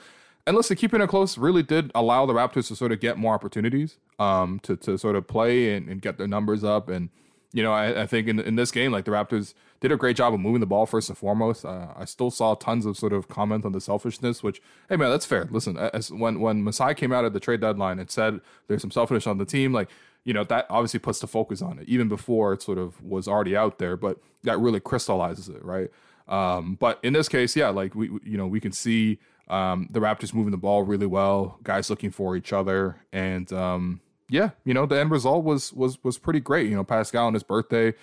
And 0.47 0.55
listen, 0.57 0.77
keeping 0.77 1.01
it 1.01 1.09
close 1.09 1.37
really 1.37 1.63
did 1.63 1.91
allow 1.93 2.25
the 2.25 2.33
Raptors 2.33 2.69
to 2.69 2.75
sort 2.75 2.91
of 2.91 2.99
get 2.99 3.17
more 3.17 3.33
opportunities 3.33 3.97
um, 4.17 4.59
to, 4.63 4.75
to 4.77 4.97
sort 4.97 5.15
of 5.15 5.27
play 5.27 5.75
and, 5.75 5.87
and 5.87 6.01
get 6.01 6.17
their 6.17 6.27
numbers 6.27 6.63
up. 6.63 6.89
And, 6.89 7.09
you 7.53 7.61
know, 7.61 7.71
I, 7.71 8.01
I, 8.01 8.07
think 8.07 8.27
in, 8.27 8.39
in 8.39 8.55
this 8.55 8.71
game, 8.71 8.91
like 8.91 9.05
the 9.05 9.11
Raptors 9.11 9.53
did 9.79 9.91
a 9.91 9.97
great 9.97 10.15
job 10.15 10.33
of 10.33 10.39
moving 10.39 10.59
the 10.59 10.65
ball 10.65 10.85
first 10.85 11.09
and 11.09 11.17
foremost. 11.17 11.65
Uh, 11.65 11.87
I 11.95 12.05
still 12.05 12.31
saw 12.31 12.55
tons 12.55 12.85
of 12.85 12.97
sort 12.97 13.13
of 13.13 13.27
comment 13.27 13.65
on 13.65 13.73
the 13.73 13.81
selfishness, 13.81 14.41
which, 14.41 14.61
hey 14.89 14.95
man, 14.95 15.09
that's 15.11 15.25
fair. 15.25 15.47
Listen, 15.51 15.77
as, 15.77 16.11
when 16.11 16.39
when 16.39 16.63
Masai 16.63 16.93
came 16.95 17.11
out 17.11 17.25
at 17.25 17.33
the 17.33 17.39
trade 17.39 17.61
deadline 17.61 17.99
and 17.99 18.09
said 18.09 18.41
there's 18.67 18.81
some 18.81 18.91
selfishness 18.91 19.27
on 19.27 19.37
the 19.37 19.45
team, 19.45 19.71
like 19.71 19.89
you 20.25 20.33
know 20.33 20.43
that 20.43 20.65
obviously 20.69 20.99
puts 20.99 21.19
the 21.19 21.27
focus 21.27 21.61
on 21.61 21.79
it 21.79 21.87
even 21.87 22.07
before 22.07 22.53
it 22.53 22.61
sort 22.61 22.77
of 22.77 23.01
was 23.03 23.27
already 23.27 23.55
out 23.55 23.79
there 23.79 23.97
but 23.97 24.17
that 24.43 24.59
really 24.59 24.79
crystallizes 24.79 25.49
it 25.49 25.63
right 25.63 25.89
um, 26.27 26.75
but 26.79 26.99
in 27.03 27.13
this 27.13 27.27
case 27.27 27.55
yeah 27.55 27.69
like 27.69 27.95
we 27.95 28.09
you 28.23 28.37
know 28.37 28.47
we 28.47 28.59
can 28.59 28.71
see 28.71 29.19
um, 29.49 29.87
the 29.89 29.99
raptors 29.99 30.33
moving 30.33 30.51
the 30.51 30.57
ball 30.57 30.83
really 30.83 31.07
well 31.07 31.57
guys 31.63 31.89
looking 31.89 32.11
for 32.11 32.35
each 32.35 32.53
other 32.53 32.97
and 33.11 33.51
um, 33.53 34.01
yeah 34.29 34.51
you 34.65 34.73
know 34.73 34.85
the 34.85 34.99
end 34.99 35.11
result 35.11 35.43
was 35.43 35.73
was 35.73 36.03
was 36.03 36.17
pretty 36.17 36.39
great 36.39 36.69
you 36.69 36.75
know 36.75 36.83
pascal 36.83 37.25
on 37.25 37.33
his 37.33 37.43
birthday 37.43 37.93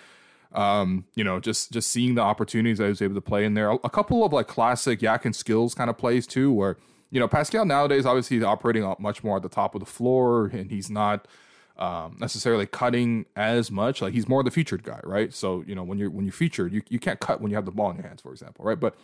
um, 0.52 1.04
you 1.14 1.22
know, 1.22 1.38
just 1.38 1.70
just 1.70 1.90
seeing 1.92 2.14
the 2.14 2.22
opportunities 2.22 2.80
I 2.80 2.88
was 2.88 3.02
able 3.02 3.14
to 3.14 3.20
play 3.20 3.44
in 3.44 3.54
there. 3.54 3.70
A, 3.70 3.90
couple 3.90 4.24
of 4.24 4.32
like 4.32 4.46
classic 4.46 5.02
yak 5.02 5.24
and 5.24 5.36
skills 5.36 5.74
kind 5.74 5.90
of 5.90 5.98
plays 5.98 6.26
too, 6.26 6.50
where 6.50 6.78
you 7.10 7.20
know 7.20 7.28
Pascal 7.28 7.66
nowadays 7.66 8.06
obviously 8.06 8.38
he's 8.38 8.44
operating 8.44 8.94
much 8.98 9.22
more 9.22 9.36
at 9.36 9.42
the 9.42 9.48
top 9.50 9.74
of 9.74 9.80
the 9.80 9.86
floor, 9.86 10.46
and 10.46 10.70
he's 10.70 10.90
not 10.90 11.28
um, 11.78 12.16
necessarily 12.20 12.66
cutting 12.66 13.26
as 13.36 13.70
much. 13.70 14.00
Like 14.02 14.14
he's 14.14 14.28
more 14.28 14.42
the 14.42 14.50
featured 14.50 14.82
guy, 14.82 15.00
right? 15.04 15.32
So 15.32 15.64
you 15.66 15.74
know 15.74 15.82
when 15.82 15.98
you're 15.98 16.10
when 16.10 16.24
you're 16.24 16.32
featured, 16.32 16.72
you 16.72 16.82
you 16.88 16.98
can't 16.98 17.20
cut 17.20 17.40
when 17.40 17.50
you 17.50 17.56
have 17.56 17.66
the 17.66 17.72
ball 17.72 17.90
in 17.90 17.96
your 17.96 18.06
hands, 18.06 18.22
for 18.22 18.32
example, 18.32 18.64
right? 18.64 18.78
But 18.78 18.96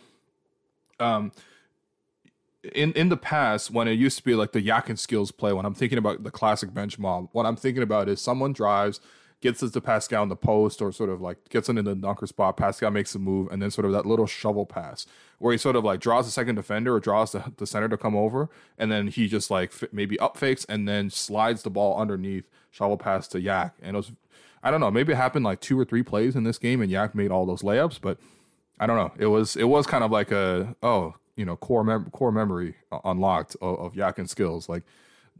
um, 0.99 1.31
in 2.75 2.93
in 2.93 3.09
the 3.09 3.17
past, 3.17 3.71
when 3.71 3.87
it 3.87 3.93
used 3.93 4.17
to 4.17 4.23
be 4.23 4.35
like 4.35 4.51
the 4.51 4.61
yak 4.61 4.89
and 4.89 4.99
skills 4.99 5.31
play, 5.31 5.53
when 5.53 5.65
I'm 5.65 5.73
thinking 5.73 5.97
about 5.97 6.23
the 6.23 6.31
classic 6.31 6.73
bench 6.73 6.97
mob, 6.97 7.29
what 7.31 7.45
I'm 7.45 7.55
thinking 7.55 7.83
about 7.83 8.09
is 8.09 8.21
someone 8.21 8.53
drives 8.53 8.99
gets 9.43 9.61
it 9.61 9.73
to 9.73 9.81
Pascal 9.81 10.23
in 10.23 10.29
the 10.29 10.37
post 10.37 10.81
or 10.81 10.91
sort 10.93 11.09
of 11.09 11.19
like 11.19 11.49
gets 11.49 11.67
it 11.67 11.77
in 11.77 11.83
the 11.83 11.93
dunker 11.93 12.25
spot. 12.25 12.55
Pascal 12.55 12.89
makes 12.89 13.13
a 13.13 13.19
move 13.19 13.51
and 13.51 13.61
then 13.61 13.69
sort 13.69 13.83
of 13.83 13.91
that 13.91 14.05
little 14.05 14.25
shovel 14.25 14.65
pass 14.65 15.05
where 15.37 15.51
he 15.51 15.57
sort 15.57 15.75
of 15.75 15.83
like 15.83 15.99
draws 15.99 16.25
the 16.25 16.31
second 16.31 16.55
defender 16.55 16.95
or 16.95 16.99
draws 17.01 17.33
the, 17.33 17.51
the 17.57 17.67
center 17.67 17.89
to 17.89 17.97
come 17.97 18.15
over 18.15 18.49
and 18.77 18.89
then 18.89 19.07
he 19.07 19.27
just 19.27 19.51
like 19.51 19.73
maybe 19.91 20.17
up 20.19 20.37
fakes 20.37 20.63
and 20.65 20.87
then 20.87 21.09
slides 21.09 21.63
the 21.63 21.69
ball 21.69 21.99
underneath 21.99 22.47
shovel 22.71 22.97
pass 22.97 23.27
to 23.27 23.41
Yak. 23.41 23.75
And 23.81 23.95
it 23.95 23.97
was, 23.97 24.13
I 24.63 24.71
don't 24.71 24.79
know, 24.79 24.89
maybe 24.89 25.11
it 25.11 25.17
happened 25.17 25.43
like 25.43 25.59
two 25.59 25.77
or 25.77 25.83
three 25.83 26.03
plays 26.03 26.37
in 26.37 26.45
this 26.45 26.57
game 26.57 26.81
and 26.81 26.89
Yak 26.89 27.13
made 27.13 27.29
all 27.29 27.45
those 27.45 27.63
layups, 27.63 27.99
but 28.01 28.17
I 28.79 28.87
don't 28.87 28.95
know. 28.95 29.11
It 29.19 29.27
was 29.27 29.57
it 29.57 29.65
was 29.65 29.85
kind 29.85 30.05
of 30.05 30.11
like 30.11 30.31
a 30.31 30.73
oh 30.81 31.15
you 31.35 31.43
know 31.43 31.57
core 31.57 31.83
mem- 31.83 32.09
core 32.11 32.31
memory 32.31 32.75
unlocked 33.03 33.57
of, 33.61 33.77
of 33.79 33.95
Yak 33.95 34.19
and 34.19 34.29
skills. 34.29 34.69
Like 34.69 34.83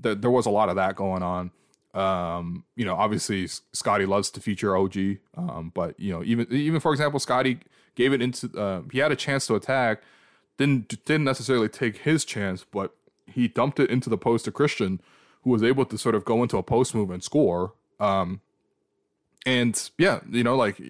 th- 0.01 0.19
there 0.19 0.29
was 0.29 0.45
a 0.45 0.49
lot 0.51 0.67
of 0.67 0.75
that 0.75 0.97
going 0.97 1.23
on. 1.23 1.51
Um, 1.93 2.63
you 2.75 2.85
know, 2.85 2.95
obviously 2.95 3.47
Scotty 3.47 4.05
loves 4.05 4.31
to 4.31 4.39
feature 4.39 4.75
OG, 4.75 4.97
um, 5.37 5.71
but 5.73 5.99
you 5.99 6.11
know, 6.11 6.23
even 6.23 6.47
even 6.51 6.79
for 6.79 6.91
example, 6.91 7.19
Scotty 7.19 7.59
gave 7.95 8.13
it 8.13 8.21
into 8.21 8.49
uh, 8.59 8.81
he 8.91 8.99
had 8.99 9.11
a 9.11 9.15
chance 9.15 9.45
to 9.47 9.55
attack, 9.55 10.01
didn't 10.57 11.05
didn't 11.05 11.23
necessarily 11.23 11.69
take 11.69 11.97
his 11.97 12.25
chance, 12.25 12.65
but 12.69 12.95
he 13.27 13.47
dumped 13.47 13.79
it 13.79 13.89
into 13.89 14.09
the 14.09 14.17
post 14.17 14.45
to 14.45 14.51
Christian, 14.51 15.01
who 15.41 15.51
was 15.51 15.63
able 15.63 15.85
to 15.85 15.97
sort 15.97 16.15
of 16.15 16.25
go 16.25 16.41
into 16.41 16.57
a 16.57 16.63
post 16.63 16.95
move 16.95 17.11
and 17.11 17.23
score. 17.23 17.73
Um, 17.99 18.41
and 19.45 19.89
yeah, 19.97 20.21
you 20.29 20.43
know, 20.43 20.55
like 20.55 20.81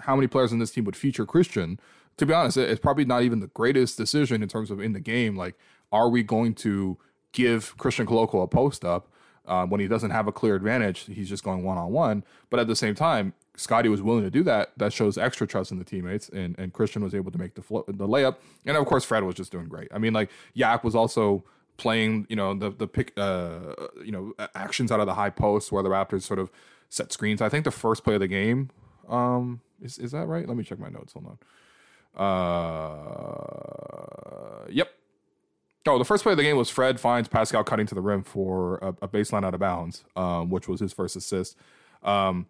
how 0.00 0.14
many 0.16 0.26
players 0.26 0.52
in 0.52 0.58
this 0.58 0.70
team 0.70 0.84
would 0.84 0.96
feature 0.96 1.26
Christian? 1.26 1.80
To 2.18 2.26
be 2.26 2.32
honest, 2.32 2.56
it's 2.56 2.80
probably 2.80 3.04
not 3.04 3.22
even 3.22 3.40
the 3.40 3.48
greatest 3.48 3.96
decision 3.96 4.42
in 4.42 4.48
terms 4.48 4.70
of 4.70 4.80
in 4.80 4.92
the 4.92 5.00
game. 5.00 5.36
Like, 5.36 5.56
are 5.90 6.08
we 6.08 6.22
going 6.22 6.54
to 6.56 6.98
give 7.32 7.76
Christian 7.78 8.06
Koloko 8.06 8.42
a 8.42 8.46
post 8.46 8.84
up? 8.84 9.08
Um, 9.46 9.68
when 9.68 9.80
he 9.80 9.88
doesn't 9.88 10.10
have 10.10 10.26
a 10.26 10.32
clear 10.32 10.54
advantage, 10.54 11.00
he's 11.00 11.28
just 11.28 11.44
going 11.44 11.62
one 11.64 11.76
on 11.76 11.92
one. 11.92 12.24
But 12.48 12.60
at 12.60 12.66
the 12.66 12.76
same 12.76 12.94
time, 12.94 13.34
Scottie 13.56 13.88
was 13.88 14.00
willing 14.02 14.24
to 14.24 14.30
do 14.30 14.42
that. 14.44 14.72
That 14.76 14.92
shows 14.92 15.18
extra 15.18 15.46
trust 15.46 15.70
in 15.70 15.78
the 15.78 15.84
teammates, 15.84 16.28
and 16.28 16.58
and 16.58 16.72
Christian 16.72 17.02
was 17.02 17.14
able 17.14 17.30
to 17.30 17.38
make 17.38 17.54
the 17.54 17.62
flo- 17.62 17.84
the 17.86 18.08
layup, 18.08 18.36
and 18.64 18.76
of 18.76 18.86
course 18.86 19.04
Fred 19.04 19.22
was 19.22 19.34
just 19.34 19.52
doing 19.52 19.68
great. 19.68 19.88
I 19.92 19.98
mean, 19.98 20.12
like 20.12 20.30
Yak 20.54 20.82
was 20.82 20.94
also 20.94 21.44
playing, 21.76 22.26
you 22.28 22.36
know, 22.36 22.54
the 22.54 22.70
the 22.70 22.86
pick, 22.86 23.12
uh, 23.16 23.74
you 24.04 24.12
know, 24.12 24.32
actions 24.54 24.90
out 24.90 25.00
of 25.00 25.06
the 25.06 25.14
high 25.14 25.30
post 25.30 25.72
where 25.72 25.82
the 25.82 25.88
Raptors 25.88 26.22
sort 26.22 26.38
of 26.38 26.50
set 26.88 27.12
screens. 27.12 27.42
I 27.42 27.48
think 27.48 27.64
the 27.64 27.70
first 27.70 28.04
play 28.04 28.14
of 28.14 28.20
the 28.20 28.28
game, 28.28 28.70
um, 29.08 29.60
is 29.82 29.98
is 29.98 30.12
that 30.12 30.26
right? 30.26 30.46
Let 30.48 30.56
me 30.56 30.64
check 30.64 30.78
my 30.78 30.88
notes. 30.88 31.12
Hold 31.12 31.26
on. 31.26 31.38
Uh, 33.44 34.66
yep, 34.70 34.88
Oh, 35.86 35.98
the 35.98 36.04
first 36.04 36.22
play 36.22 36.32
of 36.32 36.38
the 36.38 36.44
game 36.44 36.56
was 36.56 36.70
Fred 36.70 36.98
finds 36.98 37.28
Pascal 37.28 37.62
cutting 37.62 37.86
to 37.86 37.94
the 37.94 38.00
rim 38.00 38.22
for 38.22 38.78
a, 38.78 38.88
a 39.02 39.08
baseline 39.08 39.44
out 39.44 39.52
of 39.52 39.60
bounds, 39.60 40.04
um, 40.16 40.48
which 40.48 40.66
was 40.66 40.80
his 40.80 40.92
first 40.92 41.14
assist. 41.14 41.56
Um, 42.02 42.46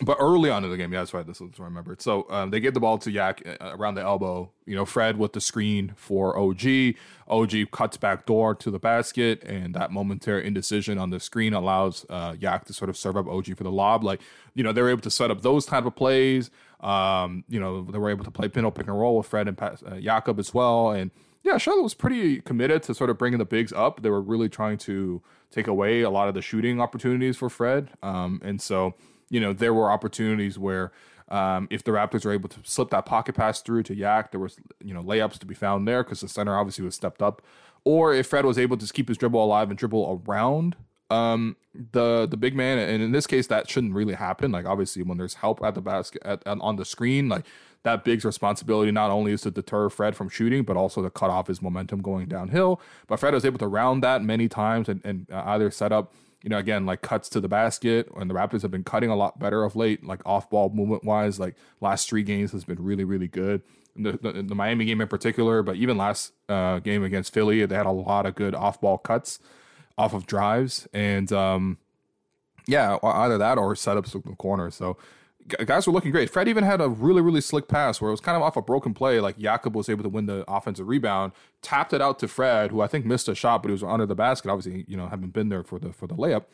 but 0.00 0.16
early 0.18 0.50
on 0.50 0.64
in 0.64 0.70
the 0.70 0.76
game, 0.76 0.92
yeah, 0.92 1.00
that's 1.00 1.14
right. 1.14 1.24
This 1.24 1.36
is 1.36 1.42
what 1.42 1.60
I 1.60 1.64
remembered. 1.64 2.02
So 2.02 2.26
um, 2.28 2.50
they 2.50 2.58
gave 2.58 2.74
the 2.74 2.80
ball 2.80 2.98
to 2.98 3.10
Yak 3.12 3.42
uh, 3.46 3.70
around 3.76 3.94
the 3.94 4.02
elbow. 4.02 4.50
You 4.66 4.74
know, 4.74 4.84
Fred 4.84 5.18
with 5.18 5.34
the 5.34 5.40
screen 5.40 5.92
for 5.96 6.36
OG. 6.36 6.96
OG 7.28 7.70
cuts 7.70 7.96
back 7.96 8.26
door 8.26 8.56
to 8.56 8.70
the 8.72 8.80
basket, 8.80 9.44
and 9.44 9.72
that 9.74 9.92
momentary 9.92 10.44
indecision 10.44 10.98
on 10.98 11.10
the 11.10 11.20
screen 11.20 11.54
allows 11.54 12.04
uh, 12.10 12.34
Yak 12.40 12.64
to 12.64 12.72
sort 12.72 12.88
of 12.88 12.96
serve 12.96 13.16
up 13.16 13.28
OG 13.28 13.56
for 13.56 13.62
the 13.62 13.70
lob. 13.70 14.02
Like, 14.02 14.20
you 14.54 14.64
know, 14.64 14.72
they 14.72 14.82
were 14.82 14.90
able 14.90 15.02
to 15.02 15.10
set 15.10 15.30
up 15.30 15.42
those 15.42 15.64
type 15.64 15.84
of 15.84 15.94
plays. 15.94 16.50
Um, 16.80 17.44
you 17.48 17.60
know, 17.60 17.84
they 17.84 17.98
were 17.98 18.10
able 18.10 18.24
to 18.24 18.32
play 18.32 18.48
pinto 18.48 18.72
pick 18.72 18.88
and 18.88 18.98
roll 18.98 19.18
with 19.18 19.28
Fred 19.28 19.46
and 19.46 19.62
uh, 19.62 20.00
Jakob 20.00 20.40
as 20.40 20.52
well, 20.52 20.90
and 20.90 21.12
yeah, 21.44 21.58
Charlotte 21.58 21.82
was 21.82 21.94
pretty 21.94 22.40
committed 22.40 22.82
to 22.84 22.94
sort 22.94 23.10
of 23.10 23.18
bringing 23.18 23.38
the 23.38 23.44
bigs 23.44 23.72
up. 23.72 24.02
They 24.02 24.08
were 24.08 24.22
really 24.22 24.48
trying 24.48 24.78
to 24.78 25.22
take 25.50 25.66
away 25.66 26.00
a 26.00 26.10
lot 26.10 26.26
of 26.26 26.34
the 26.34 26.40
shooting 26.40 26.80
opportunities 26.80 27.36
for 27.36 27.50
Fred. 27.50 27.90
Um, 28.02 28.40
and 28.42 28.60
so, 28.60 28.94
you 29.28 29.40
know, 29.40 29.52
there 29.52 29.74
were 29.74 29.90
opportunities 29.90 30.58
where 30.58 30.90
um, 31.28 31.68
if 31.70 31.84
the 31.84 31.90
Raptors 31.90 32.24
were 32.24 32.32
able 32.32 32.48
to 32.48 32.60
slip 32.64 32.88
that 32.90 33.04
pocket 33.04 33.34
pass 33.34 33.60
through 33.60 33.82
to 33.84 33.94
Yak, 33.94 34.30
there 34.30 34.40
was 34.40 34.56
you 34.82 34.94
know 34.94 35.02
layups 35.02 35.38
to 35.38 35.46
be 35.46 35.54
found 35.54 35.86
there 35.86 36.02
because 36.02 36.20
the 36.20 36.28
center 36.28 36.58
obviously 36.58 36.84
was 36.84 36.94
stepped 36.94 37.22
up. 37.22 37.42
Or 37.84 38.14
if 38.14 38.26
Fred 38.26 38.46
was 38.46 38.58
able 38.58 38.78
to 38.78 38.92
keep 38.92 39.08
his 39.08 39.18
dribble 39.18 39.42
alive 39.42 39.68
and 39.68 39.78
dribble 39.78 40.22
around 40.26 40.76
um, 41.10 41.56
the 41.74 42.26
the 42.26 42.36
big 42.36 42.54
man, 42.54 42.78
and 42.78 43.02
in 43.02 43.12
this 43.12 43.26
case 43.26 43.46
that 43.48 43.68
shouldn't 43.68 43.94
really 43.94 44.14
happen. 44.14 44.52
Like 44.52 44.66
obviously 44.66 45.02
when 45.02 45.18
there's 45.18 45.34
help 45.34 45.62
at 45.62 45.74
the 45.74 45.80
basket 45.80 46.22
at, 46.24 46.42
at, 46.46 46.58
on 46.60 46.76
the 46.76 46.84
screen, 46.84 47.28
like 47.28 47.44
that 47.82 48.04
big's 48.04 48.24
responsibility 48.24 48.90
not 48.90 49.10
only 49.10 49.32
is 49.32 49.42
to 49.42 49.50
deter 49.50 49.88
Fred 49.90 50.16
from 50.16 50.28
shooting, 50.28 50.62
but 50.62 50.76
also 50.76 51.02
to 51.02 51.10
cut 51.10 51.30
off 51.30 51.48
his 51.48 51.60
momentum 51.60 52.00
going 52.00 52.26
downhill. 52.26 52.80
But 53.06 53.20
Fred 53.20 53.34
was 53.34 53.44
able 53.44 53.58
to 53.58 53.68
round 53.68 54.02
that 54.02 54.22
many 54.22 54.48
times 54.48 54.88
and, 54.88 55.00
and 55.04 55.26
uh, 55.30 55.42
either 55.46 55.70
set 55.70 55.92
up 55.92 56.14
you 56.42 56.50
know, 56.50 56.58
again, 56.58 56.84
like 56.84 57.00
cuts 57.00 57.30
to 57.30 57.40
the 57.40 57.48
basket, 57.48 58.06
and 58.16 58.28
the 58.28 58.34
Raptors 58.34 58.60
have 58.60 58.70
been 58.70 58.84
cutting 58.84 59.08
a 59.08 59.16
lot 59.16 59.38
better 59.38 59.64
of 59.64 59.76
late, 59.76 60.04
like 60.04 60.20
off 60.26 60.50
ball 60.50 60.68
movement 60.68 61.02
wise. 61.02 61.40
Like 61.40 61.54
last 61.80 62.06
three 62.06 62.22
games 62.22 62.52
has 62.52 62.64
been 62.64 62.84
really, 62.84 63.02
really 63.02 63.28
good. 63.28 63.62
The, 63.96 64.12
the, 64.12 64.42
the, 64.42 64.54
Miami 64.54 64.84
game 64.84 65.00
in 65.00 65.08
particular, 65.08 65.62
but 65.62 65.76
even 65.76 65.96
last 65.96 66.34
uh, 66.50 66.80
game 66.80 67.02
against 67.02 67.32
Philly, 67.32 67.64
they 67.64 67.74
had 67.74 67.86
a 67.86 67.92
lot 67.92 68.26
of 68.26 68.34
good 68.34 68.54
off 68.54 68.78
ball 68.78 68.98
cuts 68.98 69.38
off 69.96 70.14
of 70.14 70.26
drives. 70.26 70.88
And 70.92 71.32
um, 71.32 71.78
yeah, 72.66 72.98
either 73.02 73.38
that 73.38 73.58
or 73.58 73.74
setups 73.74 74.10
from 74.10 74.22
the 74.26 74.36
corner. 74.36 74.70
So 74.70 74.96
guys 75.66 75.86
were 75.86 75.92
looking 75.92 76.10
great. 76.10 76.30
Fred 76.30 76.48
even 76.48 76.64
had 76.64 76.80
a 76.80 76.88
really, 76.88 77.20
really 77.20 77.40
slick 77.40 77.68
pass 77.68 78.00
where 78.00 78.08
it 78.08 78.12
was 78.12 78.20
kind 78.20 78.36
of 78.36 78.42
off 78.42 78.56
a 78.56 78.62
broken 78.62 78.94
play. 78.94 79.20
Like 79.20 79.38
Jakob 79.38 79.76
was 79.76 79.88
able 79.88 80.02
to 80.02 80.08
win 80.08 80.26
the 80.26 80.44
offensive 80.48 80.88
rebound, 80.88 81.32
tapped 81.62 81.92
it 81.92 82.00
out 82.00 82.18
to 82.20 82.28
Fred, 82.28 82.70
who 82.70 82.80
I 82.80 82.86
think 82.86 83.04
missed 83.04 83.28
a 83.28 83.34
shot, 83.34 83.62
but 83.62 83.68
he 83.68 83.72
was 83.72 83.82
under 83.82 84.06
the 84.06 84.14
basket. 84.14 84.50
Obviously, 84.50 84.84
you 84.88 84.96
know, 84.96 85.08
having 85.08 85.28
been 85.30 85.48
there 85.48 85.62
for 85.62 85.78
the 85.78 85.92
for 85.92 86.06
the 86.06 86.14
layup. 86.14 86.44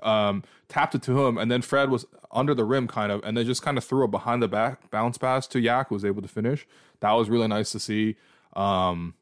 Um, 0.00 0.44
tapped 0.68 0.94
it 0.94 1.02
to 1.02 1.26
him, 1.26 1.36
and 1.36 1.50
then 1.50 1.60
Fred 1.60 1.90
was 1.90 2.06
under 2.30 2.54
the 2.54 2.64
rim, 2.64 2.86
kind 2.86 3.10
of, 3.10 3.20
and 3.24 3.36
then 3.36 3.44
just 3.44 3.62
kind 3.62 3.76
of 3.76 3.82
threw 3.82 4.04
a 4.04 4.08
behind 4.08 4.40
the 4.40 4.46
back 4.46 4.88
bounce 4.92 5.18
pass 5.18 5.48
to 5.48 5.58
Yak, 5.58 5.88
who 5.88 5.96
was 5.96 6.04
able 6.04 6.22
to 6.22 6.28
finish. 6.28 6.68
That 7.00 7.12
was 7.12 7.28
really 7.28 7.48
nice 7.48 7.72
to 7.72 7.80
see. 7.80 8.14
Um, 8.54 9.14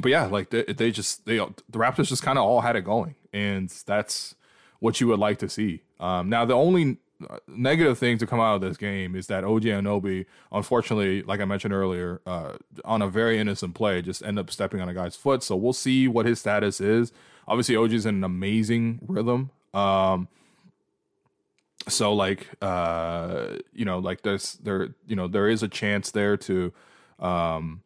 but 0.00 0.10
yeah, 0.10 0.26
like 0.26 0.50
they, 0.50 0.64
they 0.64 0.90
just 0.90 1.24
they 1.26 1.38
the 1.38 1.78
Raptors 1.78 2.08
just 2.08 2.22
kind 2.22 2.38
of 2.38 2.44
all 2.44 2.60
had 2.60 2.76
it 2.76 2.82
going, 2.82 3.14
and 3.32 3.70
that's 3.86 4.34
what 4.80 5.00
you 5.00 5.08
would 5.08 5.18
like 5.18 5.38
to 5.38 5.48
see. 5.48 5.82
Um, 5.98 6.28
now 6.28 6.44
the 6.44 6.54
only 6.54 6.98
negative 7.46 7.98
thing 7.98 8.18
to 8.18 8.26
come 8.26 8.40
out 8.40 8.56
of 8.56 8.60
this 8.60 8.76
game 8.76 9.14
is 9.14 9.26
that 9.28 9.44
OG 9.44 9.62
Anunoby, 9.62 10.26
unfortunately, 10.52 11.22
like 11.22 11.40
I 11.40 11.44
mentioned 11.44 11.72
earlier, 11.72 12.20
uh, 12.26 12.56
on 12.84 13.02
a 13.02 13.08
very 13.08 13.38
innocent 13.38 13.74
play, 13.74 14.02
just 14.02 14.22
end 14.22 14.38
up 14.38 14.50
stepping 14.50 14.80
on 14.80 14.88
a 14.88 14.94
guy's 14.94 15.16
foot. 15.16 15.42
So 15.42 15.56
we'll 15.56 15.72
see 15.72 16.08
what 16.08 16.26
his 16.26 16.40
status 16.40 16.80
is. 16.80 17.12
Obviously, 17.48 17.76
OG 17.76 17.92
is 17.92 18.06
in 18.06 18.16
an 18.16 18.24
amazing 18.24 19.00
rhythm. 19.06 19.50
Um, 19.72 20.28
so 21.88 22.12
like, 22.12 22.48
uh, 22.60 23.56
you 23.72 23.84
know, 23.84 23.98
like 23.98 24.22
there's 24.22 24.54
there, 24.54 24.94
you 25.06 25.16
know, 25.16 25.28
there 25.28 25.48
is 25.48 25.62
a 25.62 25.68
chance 25.68 26.10
there 26.10 26.36
to, 26.38 26.72
um, 27.18 27.82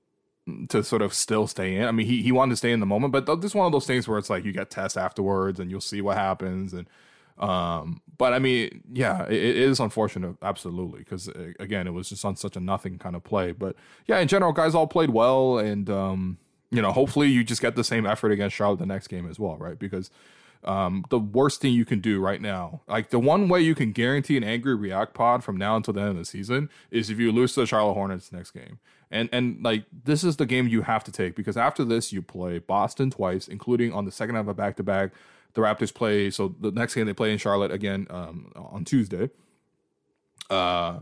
to 0.69 0.83
sort 0.83 1.03
of 1.03 1.15
still 1.15 1.47
stay 1.47 1.77
in. 1.77 1.85
I 1.85 1.93
mean, 1.93 2.07
he 2.07 2.23
he 2.23 2.33
wanted 2.33 2.53
to 2.53 2.57
stay 2.57 2.73
in 2.73 2.81
the 2.81 2.87
moment, 2.87 3.13
but 3.13 3.27
this 3.41 3.53
is 3.53 3.55
one 3.55 3.67
of 3.67 3.73
those 3.73 3.87
things 3.87 4.07
where 4.09 4.19
it's 4.19 4.31
like 4.31 4.45
you 4.45 4.53
get 4.53 4.71
tests 4.71 4.97
afterwards 4.97 5.61
and 5.61 5.71
you'll 5.71 5.81
see 5.81 6.01
what 6.01 6.17
happens 6.17 6.73
and 6.73 6.89
um, 7.41 8.03
but 8.19 8.35
I 8.35 8.39
mean, 8.39 8.83
yeah, 8.93 9.25
it, 9.25 9.33
it 9.33 9.57
is 9.57 9.81
unfortunate, 9.81 10.37
absolutely, 10.43 10.99
because 10.99 11.29
uh, 11.29 11.53
again, 11.59 11.87
it 11.87 11.93
was 11.93 12.11
just 12.11 12.23
on 12.25 12.37
such 12.37 12.55
a 12.55 12.61
nothing 12.61 12.99
kind 12.99 13.17
of 13.17 13.25
play. 13.25 13.53
But 13.53 13.77
yeah, 14.07 14.19
in 14.19 14.29
general, 14.29 14.53
guys 14.53 14.75
all 14.75 14.87
played 14.87 15.11
well, 15.11 15.59
and 15.59 15.89
um, 15.89 16.39
you 16.71 16.83
know, 16.83 16.93
hopefully 16.93 17.29
you 17.29 17.43
just 17.43 17.63
get 17.63 17.77
the 17.77 17.85
same 17.85 18.05
effort 18.05 18.31
against 18.31 18.55
Charlotte 18.55 18.79
the 18.79 18.87
next 18.87 19.07
game 19.09 19.29
as 19.29 19.39
well, 19.39 19.57
right? 19.57 19.79
Because 19.79 20.11
um, 20.65 21.05
the 21.09 21.19
worst 21.19 21.61
thing 21.61 21.73
you 21.73 21.85
can 21.85 22.01
do 22.01 22.21
right 22.21 22.41
now, 22.41 22.83
like 22.87 23.11
the 23.11 23.19
one 23.19 23.49
way 23.49 23.61
you 23.61 23.75
can 23.75 23.93
guarantee 23.93 24.37
an 24.37 24.45
angry 24.45 24.75
react 24.75 25.15
pod 25.15 25.43
from 25.43 25.57
now 25.57 25.77
until 25.77 25.95
the 25.95 26.01
end 26.01 26.11
of 26.11 26.17
the 26.17 26.25
season, 26.25 26.69
is 26.91 27.09
if 27.09 27.19
you 27.19 27.33
lose 27.33 27.55
to 27.55 27.61
the 27.61 27.67
Charlotte 27.67 27.95
Hornets 27.95 28.31
next 28.33 28.51
game. 28.51 28.79
And 29.11 29.29
and 29.33 29.63
like 29.63 29.85
this 30.05 30.23
is 30.23 30.37
the 30.37 30.47
game 30.47 30.69
you 30.69 30.83
have 30.83 31.03
to 31.05 31.13
take 31.13 31.35
because 31.35 31.57
after 31.57 31.85
this 31.85 32.13
you 32.13 32.23
play 32.23 32.59
Boston 32.59 33.11
twice, 33.11 33.49
including 33.49 33.93
on 33.93 34.05
the 34.05 34.13
second 34.13 34.37
half 34.37 34.47
of 34.49 34.57
back 34.57 34.77
to 34.77 34.83
back 34.83 35.13
the 35.55 35.63
Raptors 35.63 35.93
play. 35.93 36.31
So 36.31 36.55
the 36.61 36.71
next 36.71 36.95
game 36.95 37.07
they 37.07 37.15
play 37.15 37.33
in 37.33 37.39
Charlotte 37.39 37.73
again 37.73 38.07
um, 38.11 38.53
on 38.55 38.85
Tuesday. 38.85 39.31
Uh, 40.49 41.01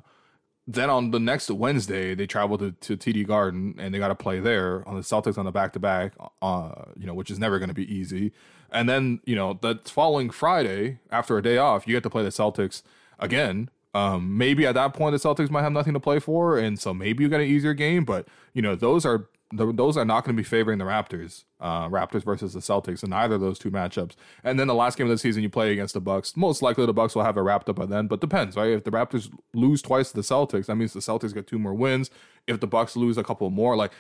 then 0.67 0.91
on 0.91 1.11
the 1.11 1.19
next 1.19 1.51
Wednesday 1.51 2.15
they 2.15 2.27
travel 2.27 2.59
to, 2.59 2.73
to 2.73 2.97
TD 2.97 3.27
Garden 3.27 3.75
and 3.79 3.93
they 3.93 3.99
got 3.99 4.09
to 4.09 4.15
play 4.15 4.39
there 4.39 4.87
on 4.89 4.95
the 4.95 5.03
Celtics 5.03 5.37
on 5.37 5.45
the 5.45 5.51
back 5.51 5.73
to 5.75 5.81
back. 5.81 6.15
You 6.43 7.07
know, 7.07 7.15
which 7.15 7.31
is 7.31 7.39
never 7.39 7.59
going 7.59 7.71
to 7.71 7.75
be 7.75 7.93
easy. 7.93 8.33
And 8.71 8.89
then 8.89 9.21
you 9.25 9.37
know 9.37 9.59
the 9.61 9.81
following 9.85 10.31
Friday 10.31 10.99
after 11.11 11.39
a 11.39 11.43
day 11.43 11.59
off, 11.59 11.87
you 11.87 11.95
get 11.95 12.03
to 12.03 12.11
play 12.11 12.23
the 12.23 12.31
Celtics 12.31 12.83
again. 13.19 13.71
Um, 13.95 14.37
maybe 14.37 14.67
at 14.67 14.75
that 14.75 14.95
point 14.95 15.13
the 15.13 15.29
Celtics 15.29 15.51
might 15.51 15.63
have 15.63 15.73
nothing 15.73 15.95
to 15.95 16.01
play 16.01 16.19
for, 16.19 16.59
and 16.59 16.79
so 16.79 16.93
maybe 16.93 17.25
you 17.25 17.31
get 17.31 17.41
an 17.41 17.47
easier 17.47 17.75
game. 17.75 18.05
But 18.05 18.29
you 18.53 18.63
know 18.63 18.75
those 18.75 19.07
are 19.07 19.29
those 19.51 19.97
are 19.97 20.05
not 20.05 20.25
going 20.25 20.37
to 20.37 20.41
be 20.41 20.47
favoring 20.47 20.79
the 20.79 20.85
Raptors. 20.85 21.45
Uh, 21.59 21.89
Raptors 21.89 22.23
versus 22.23 22.53
the 22.53 22.61
Celtics 22.61 23.03
in 23.03 23.13
either 23.15 23.37
of 23.37 23.41
those 23.41 23.59
two 23.59 23.71
matchups. 23.71 24.13
And 24.45 24.61
then 24.61 24.67
the 24.67 24.75
last 24.75 24.99
game 24.99 25.07
of 25.07 25.11
the 25.11 25.17
season, 25.19 25.43
you 25.43 25.49
play 25.49 25.73
against 25.73 25.95
the 25.95 26.01
Bucks. 26.03 26.37
Most 26.37 26.61
likely, 26.61 26.85
the 26.85 26.93
Bucks 26.93 27.15
will 27.15 27.23
have 27.23 27.39
it 27.39 27.41
wrapped 27.41 27.69
up 27.71 27.77
by 27.77 27.87
then, 27.87 28.09
but 28.09 28.21
depends, 28.21 28.57
right? 28.57 28.73
If 28.73 28.85
the 28.85 28.91
Raptors 28.91 29.33
lose 29.55 29.81
twice 29.81 30.11
to 30.11 30.17
the 30.17 30.23
Celtics, 30.23 30.67
that 30.67 30.77
means 30.77 30.93
the 30.93 31.01
Celtics 31.01 31.33
get 31.33 31.47
two 31.47 31.59
more 31.59 31.73
wins. 31.73 32.11
If 32.47 32.61
the 32.61 32.67
Bucks 32.67 32.95
lose 32.95 33.17
a 33.17 33.25
couple 33.25 33.49
more, 33.49 33.75
like 33.75 33.93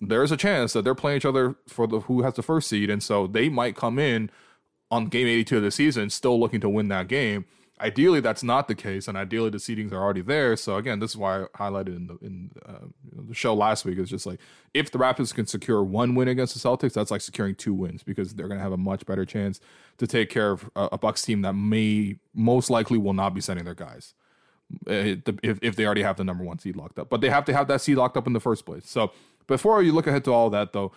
there's 0.00 0.30
a 0.30 0.36
chance 0.36 0.72
that 0.72 0.82
they're 0.82 0.94
playing 0.94 1.18
each 1.18 1.24
other 1.24 1.56
for 1.66 1.86
the 1.86 2.00
who 2.00 2.22
has 2.22 2.34
the 2.34 2.42
first 2.42 2.68
seed, 2.68 2.90
and 2.90 3.02
so 3.02 3.26
they 3.26 3.48
might 3.48 3.76
come 3.76 3.98
in 3.98 4.30
on 4.90 5.06
game 5.06 5.26
82 5.26 5.56
of 5.58 5.62
the 5.62 5.70
season 5.70 6.10
still 6.10 6.38
looking 6.38 6.60
to 6.60 6.68
win 6.68 6.88
that 6.88 7.08
game. 7.08 7.44
Ideally, 7.80 8.20
that's 8.20 8.42
not 8.42 8.66
the 8.66 8.74
case, 8.74 9.06
and 9.06 9.16
ideally 9.16 9.50
the 9.50 9.58
seedings 9.58 9.92
are 9.92 10.02
already 10.02 10.20
there. 10.20 10.56
So 10.56 10.76
again, 10.76 10.98
this 10.98 11.10
is 11.10 11.16
why 11.16 11.42
I 11.42 11.46
highlighted 11.56 11.96
in 11.96 12.06
the 12.08 12.18
in 12.22 12.50
uh, 12.66 12.86
the 13.28 13.34
show 13.34 13.54
last 13.54 13.84
week 13.84 13.98
is 13.98 14.10
just 14.10 14.26
like 14.26 14.40
if 14.74 14.90
the 14.90 14.98
Raptors 14.98 15.32
can 15.34 15.46
secure 15.46 15.82
one 15.84 16.14
win 16.14 16.26
against 16.26 16.60
the 16.60 16.68
Celtics, 16.68 16.92
that's 16.92 17.10
like 17.10 17.20
securing 17.20 17.54
two 17.54 17.74
wins 17.74 18.02
because 18.02 18.34
they're 18.34 18.48
going 18.48 18.58
to 18.58 18.62
have 18.62 18.72
a 18.72 18.76
much 18.76 19.06
better 19.06 19.24
chance 19.24 19.60
to 19.98 20.06
take 20.08 20.28
care 20.28 20.50
of 20.50 20.68
a, 20.74 20.88
a 20.92 20.98
Bucks 20.98 21.22
team 21.22 21.42
that 21.42 21.52
may 21.52 22.16
most 22.34 22.68
likely 22.68 22.98
will 22.98 23.14
not 23.14 23.32
be 23.32 23.40
sending 23.40 23.64
their 23.64 23.74
guys 23.74 24.14
eh, 24.88 25.16
if 25.44 25.60
if 25.62 25.76
they 25.76 25.86
already 25.86 26.02
have 26.02 26.16
the 26.16 26.24
number 26.24 26.42
one 26.42 26.58
seed 26.58 26.74
locked 26.74 26.98
up. 26.98 27.08
But 27.08 27.20
they 27.20 27.30
have 27.30 27.44
to 27.44 27.52
have 27.52 27.68
that 27.68 27.80
seed 27.80 27.96
locked 27.96 28.16
up 28.16 28.26
in 28.26 28.32
the 28.32 28.40
first 28.40 28.66
place. 28.66 28.88
So 28.88 29.12
before 29.48 29.82
you 29.82 29.92
look 29.92 30.06
ahead 30.06 30.24
to 30.24 30.32
all 30.32 30.50
that, 30.50 30.72
though, 30.72 30.92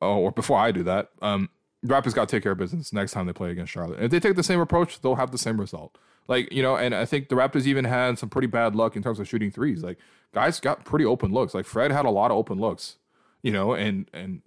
oh, 0.00 0.16
or 0.16 0.32
before 0.32 0.58
I 0.58 0.72
do 0.72 0.82
that, 0.84 1.10
um, 1.20 1.50
Raptors 1.84 2.14
got 2.14 2.28
to 2.28 2.36
take 2.36 2.42
care 2.42 2.52
of 2.52 2.58
business 2.58 2.92
next 2.92 3.12
time 3.12 3.26
they 3.26 3.32
play 3.34 3.50
against 3.50 3.72
Charlotte. 3.72 4.02
If 4.02 4.10
they 4.10 4.20
take 4.20 4.36
the 4.36 4.42
same 4.42 4.60
approach, 4.60 5.00
they'll 5.00 5.16
have 5.16 5.30
the 5.30 5.38
same 5.38 5.60
result. 5.60 5.98
Like, 6.28 6.50
you 6.52 6.62
know, 6.62 6.76
and 6.76 6.94
I 6.94 7.04
think 7.04 7.28
the 7.28 7.36
Raptors 7.36 7.66
even 7.66 7.84
had 7.84 8.18
some 8.18 8.28
pretty 8.28 8.48
bad 8.48 8.74
luck 8.74 8.96
in 8.96 9.02
terms 9.02 9.20
of 9.20 9.28
shooting 9.28 9.50
threes. 9.50 9.84
Like, 9.84 9.98
guys 10.32 10.58
got 10.58 10.84
pretty 10.84 11.04
open 11.04 11.32
looks. 11.32 11.54
Like, 11.54 11.66
Fred 11.66 11.92
had 11.92 12.04
a 12.04 12.10
lot 12.10 12.30
of 12.30 12.36
open 12.36 12.58
looks, 12.58 12.96
you 13.42 13.52
know, 13.52 13.74
and, 13.74 14.08
and, 14.12 14.42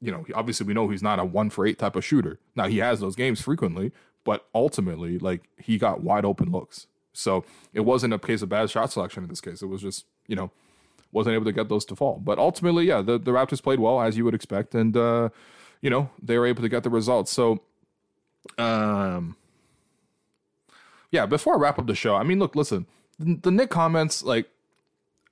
you 0.00 0.10
know, 0.10 0.26
obviously 0.34 0.66
we 0.66 0.74
know 0.74 0.88
he's 0.88 1.02
not 1.02 1.18
a 1.18 1.24
one 1.24 1.48
for 1.48 1.66
eight 1.66 1.78
type 1.78 1.96
of 1.96 2.04
shooter. 2.04 2.40
Now, 2.54 2.66
he 2.66 2.78
has 2.78 3.00
those 3.00 3.16
games 3.16 3.40
frequently, 3.40 3.92
but 4.24 4.46
ultimately, 4.54 5.18
like, 5.18 5.48
he 5.58 5.78
got 5.78 6.02
wide 6.02 6.26
open 6.26 6.50
looks. 6.50 6.86
So 7.14 7.44
it 7.72 7.80
wasn't 7.80 8.12
a 8.12 8.18
case 8.18 8.42
of 8.42 8.50
bad 8.50 8.68
shot 8.68 8.92
selection 8.92 9.22
in 9.22 9.30
this 9.30 9.40
case. 9.40 9.62
It 9.62 9.66
was 9.66 9.80
just, 9.80 10.04
you 10.26 10.36
know, 10.36 10.50
wasn't 11.14 11.34
able 11.34 11.44
to 11.44 11.52
get 11.52 11.68
those 11.68 11.84
to 11.86 11.96
fall. 11.96 12.20
But 12.22 12.38
ultimately, 12.38 12.86
yeah, 12.86 13.00
the, 13.00 13.18
the 13.18 13.30
Raptors 13.30 13.62
played 13.62 13.78
well, 13.78 14.00
as 14.02 14.16
you 14.16 14.24
would 14.24 14.34
expect. 14.34 14.74
And, 14.74 14.96
uh, 14.96 15.30
you 15.80 15.88
know, 15.88 16.10
they 16.20 16.36
were 16.36 16.46
able 16.46 16.62
to 16.62 16.68
get 16.68 16.82
the 16.82 16.90
results. 16.90 17.32
So, 17.32 17.62
um, 18.58 19.36
yeah, 21.10 21.24
before 21.24 21.54
I 21.54 21.58
wrap 21.58 21.78
up 21.78 21.86
the 21.86 21.94
show, 21.94 22.16
I 22.16 22.24
mean, 22.24 22.40
look, 22.40 22.56
listen, 22.56 22.86
the, 23.18 23.38
the 23.40 23.50
Nick 23.50 23.70
comments, 23.70 24.22
like, 24.24 24.50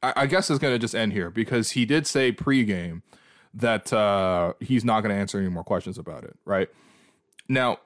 I, 0.03 0.13
I 0.17 0.27
guess 0.27 0.51
is 0.51 0.59
going 0.59 0.73
to 0.73 0.79
just 0.79 0.95
end 0.95 1.13
here 1.13 1.31
because 1.31 1.73
he 1.73 1.85
did 1.85 2.07
say 2.07 2.33
pregame 2.33 3.03
that 3.53 3.93
uh, 3.93 4.55
he's 4.61 4.85
not 4.85 5.03
going 5.03 5.15
to 5.15 5.21
answer 5.21 5.39
any 5.39 5.49
more 5.49 5.65
questions 5.65 5.99
about 5.99 6.25
it, 6.25 6.37
right? 6.45 6.69
Now, 7.49 7.81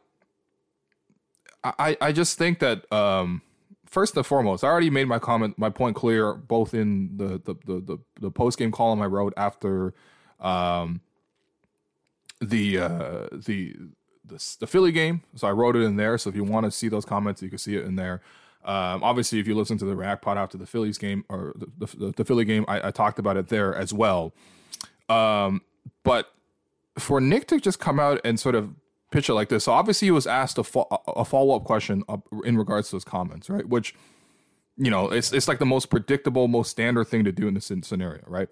I, 1.65 1.97
I 2.01 2.13
just 2.13 2.39
think 2.39 2.61
that 2.61 2.91
um, 2.93 3.43
first 3.87 4.17
and 4.17 4.27
foremost, 4.27 4.65
I 4.65 4.69
already 4.69 4.91
made 4.91 5.09
my 5.09 5.19
comment, 5.19 5.59
my 5.59 5.71
point 5.71 5.97
clear, 5.97 6.35
both 6.35 6.75
in 6.75 7.17
the 7.17 7.41
the 7.45 7.55
the, 7.65 7.81
the, 7.81 7.99
the 8.21 8.31
post 8.31 8.59
game 8.59 8.73
column 8.73 9.01
I 9.01 9.07
wrote 9.07 9.33
after 9.37 9.95
um, 10.41 11.01
the 12.41 12.79
uh, 12.79 13.27
the 13.33 13.75
the, 14.25 14.57
the 14.61 14.67
Philly 14.67 14.93
game. 14.93 15.23
So 15.35 15.47
I 15.47 15.53
wrote 15.53 15.77
it 15.77 15.83
in 15.83 15.97
there. 15.97 16.19
So 16.19 16.31
if 16.31 16.37
you 16.37 16.45
want 16.45 16.67
to 16.67 16.71
see 16.71 16.89
those 16.89 17.05
comments, 17.05 17.43
you 17.43 17.49
can 17.49 17.59
see 17.59 17.77
it 17.77 17.85
in 17.85 17.97
there. 17.97 18.23
Um, 18.65 19.05
obviously, 19.05 19.39
if 19.39 19.47
you 19.47 19.55
listen 19.55 19.79
to 19.79 19.85
the 19.85 19.95
React 19.95 20.23
Pod 20.23 20.39
after 20.39 20.59
the 20.59 20.67
Phillies 20.67 20.99
game 20.99 21.25
or 21.29 21.55
the, 21.55 21.87
the, 21.87 22.13
the 22.17 22.25
Philly 22.25 22.45
game, 22.45 22.65
I, 22.67 22.89
I, 22.89 22.91
talked 22.91 23.21
about 23.21 23.37
it 23.37 23.47
there 23.47 23.73
as 23.73 23.93
well. 23.93 24.33
Um, 25.09 25.63
but 26.03 26.33
for 26.99 27.21
Nick 27.21 27.47
to 27.49 27.61
just 27.61 27.79
come 27.79 28.01
out 28.01 28.21
and 28.25 28.41
sort 28.41 28.57
of 28.57 28.75
pitch 29.11 29.29
it 29.29 29.35
like 29.35 29.49
this, 29.49 29.65
so 29.65 29.73
obviously 29.73 30.07
he 30.07 30.13
was 30.13 30.27
asked 30.27 30.59
a, 30.59 30.65
fo- 30.65 30.89
a 31.09 31.25
follow 31.25 31.57
up 31.57 31.65
question 31.65 32.03
in 32.45 32.59
regards 32.59 32.89
to 32.89 32.97
those 32.97 33.05
comments, 33.05 33.49
right? 33.49 33.69
Which, 33.69 33.95
you 34.77 34.91
know, 34.91 35.11
it's 35.11 35.33
it's 35.33 35.49
like 35.49 35.59
the 35.59 35.67
most 35.67 35.91
predictable, 35.91 36.49
most 36.49 36.71
standard 36.71 37.09
thing 37.09 37.25
to 37.25 37.33
do 37.33 37.49
in 37.49 37.55
this 37.55 37.71
scenario, 37.83 38.23
right? 38.27 38.49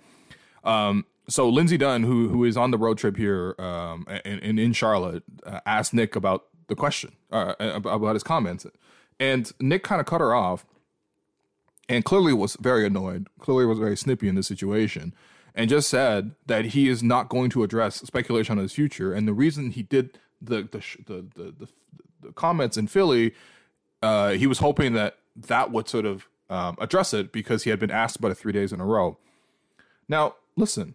Um, 0.62 1.06
so 1.28 1.48
Lindsey 1.48 1.76
Dunn, 1.76 2.02
who 2.02 2.28
who 2.28 2.44
is 2.44 2.56
on 2.56 2.70
the 2.70 2.78
road 2.78 2.98
trip 2.98 3.16
here 3.16 3.54
um, 3.58 4.06
and 4.24 4.58
in 4.58 4.72
Charlotte, 4.72 5.22
uh, 5.44 5.60
asked 5.66 5.94
Nick 5.94 6.16
about 6.16 6.44
the 6.68 6.74
question 6.74 7.12
uh, 7.30 7.54
about 7.58 8.14
his 8.14 8.22
comments, 8.22 8.66
And 9.20 9.50
Nick 9.60 9.82
kind 9.82 10.00
of 10.00 10.06
cut 10.06 10.20
her 10.20 10.34
off 10.34 10.66
and 11.88 12.04
clearly 12.04 12.32
was 12.32 12.56
very 12.60 12.86
annoyed, 12.86 13.28
clearly 13.38 13.66
was 13.66 13.78
very 13.78 13.96
snippy 13.96 14.28
in 14.28 14.34
this 14.34 14.46
situation, 14.46 15.14
and 15.54 15.68
just 15.68 15.88
said 15.88 16.34
that 16.46 16.66
he 16.66 16.88
is 16.88 17.02
not 17.02 17.28
going 17.28 17.50
to 17.50 17.62
address 17.62 17.96
speculation 17.96 18.58
on 18.58 18.62
his 18.62 18.72
future. 18.72 19.12
And 19.12 19.28
the 19.28 19.34
reason 19.34 19.70
he 19.70 19.82
did 19.82 20.18
the 20.44 20.62
the 20.62 20.82
the 21.06 21.26
the, 21.34 21.54
the, 21.58 21.68
the 22.20 22.32
comments 22.32 22.76
in 22.76 22.86
Philly, 22.86 23.34
uh, 24.02 24.30
he 24.30 24.46
was 24.46 24.58
hoping 24.58 24.92
that 24.94 25.18
that 25.36 25.70
would 25.72 25.88
sort 25.88 26.06
of 26.06 26.28
um, 26.50 26.76
address 26.80 27.14
it 27.14 27.32
because 27.32 27.64
he 27.64 27.70
had 27.70 27.78
been 27.78 27.90
asked 27.90 28.16
about 28.16 28.30
it 28.30 28.36
three 28.36 28.52
days 28.52 28.72
in 28.72 28.80
a 28.80 28.86
row. 28.86 29.18
Now, 30.08 30.36
listen, 30.56 30.94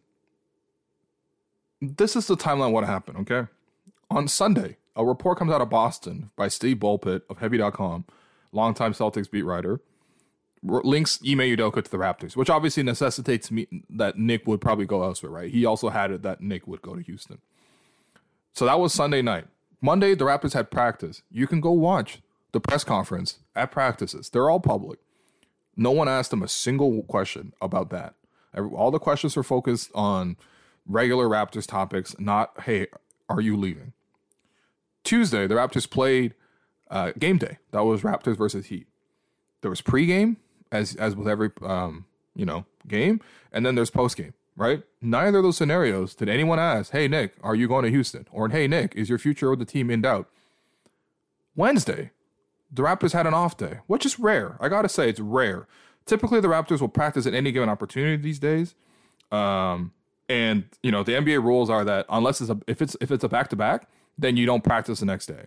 this 1.81 2.15
is 2.15 2.27
the 2.27 2.37
timeline 2.37 2.71
what 2.71 2.85
happened, 2.85 3.17
okay? 3.19 3.49
On 4.09 4.27
Sunday, 4.27 4.77
a 4.95 5.05
report 5.05 5.37
comes 5.37 5.51
out 5.51 5.61
of 5.61 5.69
Boston 5.69 6.31
by 6.35 6.47
Steve 6.47 6.77
Bulpett 6.77 7.21
of 7.29 7.39
Heavy.com, 7.39 8.05
longtime 8.51 8.93
Celtics 8.93 9.29
beat 9.29 9.43
writer, 9.43 9.81
links 10.61 11.19
Ime 11.25 11.39
Udoka 11.39 11.83
to 11.83 11.89
the 11.89 11.97
Raptors, 11.97 12.35
which 12.35 12.49
obviously 12.49 12.83
necessitates 12.83 13.49
me 13.49 13.67
that 13.89 14.17
Nick 14.17 14.45
would 14.45 14.61
probably 14.61 14.85
go 14.85 15.03
elsewhere, 15.03 15.31
right? 15.31 15.51
He 15.51 15.65
also 15.65 15.89
had 15.89 16.11
it 16.11 16.21
that 16.23 16.41
Nick 16.41 16.67
would 16.67 16.81
go 16.81 16.95
to 16.95 17.01
Houston. 17.01 17.39
So 18.59 18.65
that 18.65 18.77
was 18.77 18.93
Sunday 18.93 19.21
night. 19.21 19.45
Monday, 19.79 20.15
the 20.15 20.25
Raptors 20.25 20.51
had 20.51 20.69
practice. 20.69 21.21
You 21.31 21.47
can 21.47 21.61
go 21.61 21.71
watch 21.71 22.19
the 22.51 22.59
press 22.59 22.83
conference 22.83 23.39
at 23.55 23.71
practices. 23.71 24.29
They're 24.29 24.49
all 24.49 24.59
public. 24.59 24.99
No 25.77 25.91
one 25.91 26.09
asked 26.09 26.31
them 26.31 26.43
a 26.43 26.49
single 26.49 27.03
question 27.03 27.53
about 27.61 27.89
that. 27.91 28.15
All 28.53 28.91
the 28.91 28.99
questions 28.99 29.37
were 29.37 29.43
focused 29.43 29.91
on 29.95 30.35
regular 30.85 31.29
Raptors 31.29 31.65
topics, 31.65 32.19
not, 32.19 32.51
hey, 32.63 32.87
are 33.29 33.39
you 33.39 33.55
leaving? 33.55 33.93
Tuesday, 35.05 35.47
the 35.47 35.55
Raptors 35.55 35.89
played 35.89 36.33
uh, 36.91 37.13
game 37.17 37.37
day. 37.37 37.59
That 37.71 37.85
was 37.85 38.01
Raptors 38.01 38.35
versus 38.35 38.65
Heat. 38.65 38.87
There 39.61 39.69
was 39.69 39.81
pregame, 39.81 40.35
as 40.69 40.95
as 40.95 41.15
with 41.15 41.29
every 41.29 41.51
um, 41.61 42.07
you 42.35 42.45
know 42.45 42.65
game, 42.85 43.21
and 43.53 43.65
then 43.65 43.75
there's 43.75 43.89
postgame. 43.89 44.33
Right? 44.59 44.83
Neither 45.01 45.37
of 45.37 45.43
those 45.45 45.55
scenarios 45.55 46.13
did 46.13 46.27
anyone 46.27 46.59
ask, 46.59 46.91
"Hey 46.91 47.07
Nick, 47.07 47.35
are 47.41 47.55
you 47.55 47.67
going 47.67 47.85
to 47.85 47.89
Houston?" 47.89 48.27
or 48.29 48.49
"Hey 48.49 48.67
Nick, 48.67 48.93
is 48.93 49.07
your 49.07 49.17
future 49.17 49.49
with 49.49 49.59
the 49.59 49.65
team 49.65 49.89
in 49.89 50.01
doubt?" 50.01 50.29
Wednesday, 51.55 52.11
the 52.69 52.83
Raptors 52.83 53.13
had 53.13 53.25
an 53.25 53.33
off 53.33 53.55
day, 53.55 53.79
which 53.87 54.05
is 54.05 54.19
rare. 54.19 54.57
I 54.59 54.67
gotta 54.67 54.89
say, 54.89 55.09
it's 55.09 55.21
rare. 55.21 55.65
Typically, 56.05 56.41
the 56.41 56.49
Raptors 56.49 56.81
will 56.81 56.89
practice 56.89 57.25
at 57.25 57.33
any 57.33 57.53
given 57.53 57.69
opportunity 57.69 58.21
these 58.21 58.37
days. 58.37 58.75
Um, 59.31 59.93
and 60.27 60.65
you 60.83 60.91
know 60.91 61.03
the 61.03 61.13
NBA 61.13 61.41
rules 61.41 61.69
are 61.69 61.85
that 61.85 62.05
unless 62.09 62.41
it's 62.41 62.49
a 62.49 62.59
if 62.67 62.81
it's 62.81 62.97
if 62.99 63.11
it's 63.11 63.23
a 63.23 63.29
back 63.29 63.49
to 63.49 63.55
back, 63.55 63.87
then 64.17 64.35
you 64.35 64.45
don't 64.45 64.63
practice 64.63 64.99
the 64.99 65.05
next 65.05 65.27
day, 65.27 65.45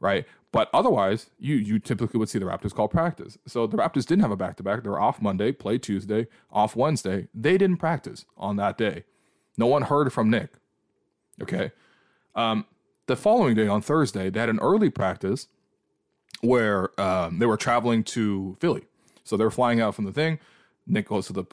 right? 0.00 0.26
But 0.52 0.68
otherwise, 0.72 1.30
you 1.38 1.54
you 1.54 1.78
typically 1.78 2.18
would 2.18 2.28
see 2.28 2.38
the 2.38 2.46
Raptors 2.46 2.74
call 2.74 2.88
practice. 2.88 3.38
So 3.46 3.66
the 3.66 3.76
Raptors 3.76 4.06
didn't 4.06 4.22
have 4.22 4.32
a 4.32 4.36
back 4.36 4.56
to 4.56 4.62
back. 4.62 4.82
They 4.82 4.88
were 4.88 5.00
off 5.00 5.22
Monday, 5.22 5.52
play 5.52 5.78
Tuesday, 5.78 6.26
off 6.50 6.74
Wednesday. 6.74 7.28
They 7.32 7.56
didn't 7.56 7.76
practice 7.76 8.24
on 8.36 8.56
that 8.56 8.76
day. 8.76 9.04
No 9.56 9.66
one 9.66 9.82
heard 9.82 10.12
from 10.12 10.30
Nick. 10.30 10.54
Okay. 11.40 11.70
Um, 12.34 12.64
the 13.06 13.16
following 13.16 13.54
day 13.54 13.68
on 13.68 13.82
Thursday, 13.82 14.30
they 14.30 14.40
had 14.40 14.48
an 14.48 14.58
early 14.60 14.90
practice 14.90 15.46
where 16.40 16.98
um, 17.00 17.38
they 17.38 17.46
were 17.46 17.56
traveling 17.56 18.02
to 18.04 18.56
Philly. 18.60 18.86
So 19.24 19.36
they 19.36 19.44
were 19.44 19.50
flying 19.50 19.80
out 19.80 19.94
from 19.94 20.04
the 20.04 20.12
thing. 20.12 20.38
Nick 20.86 21.08
goes 21.08 21.26
to 21.26 21.32
the 21.32 21.44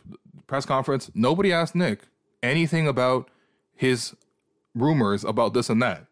press 0.48 0.66
conference. 0.66 1.12
Nobody 1.14 1.52
asked 1.52 1.76
Nick 1.76 2.08
anything 2.42 2.88
about 2.88 3.30
his 3.76 4.16
rumors 4.74 5.24
about 5.24 5.54
this 5.54 5.70
and 5.70 5.82
that. 5.82 6.06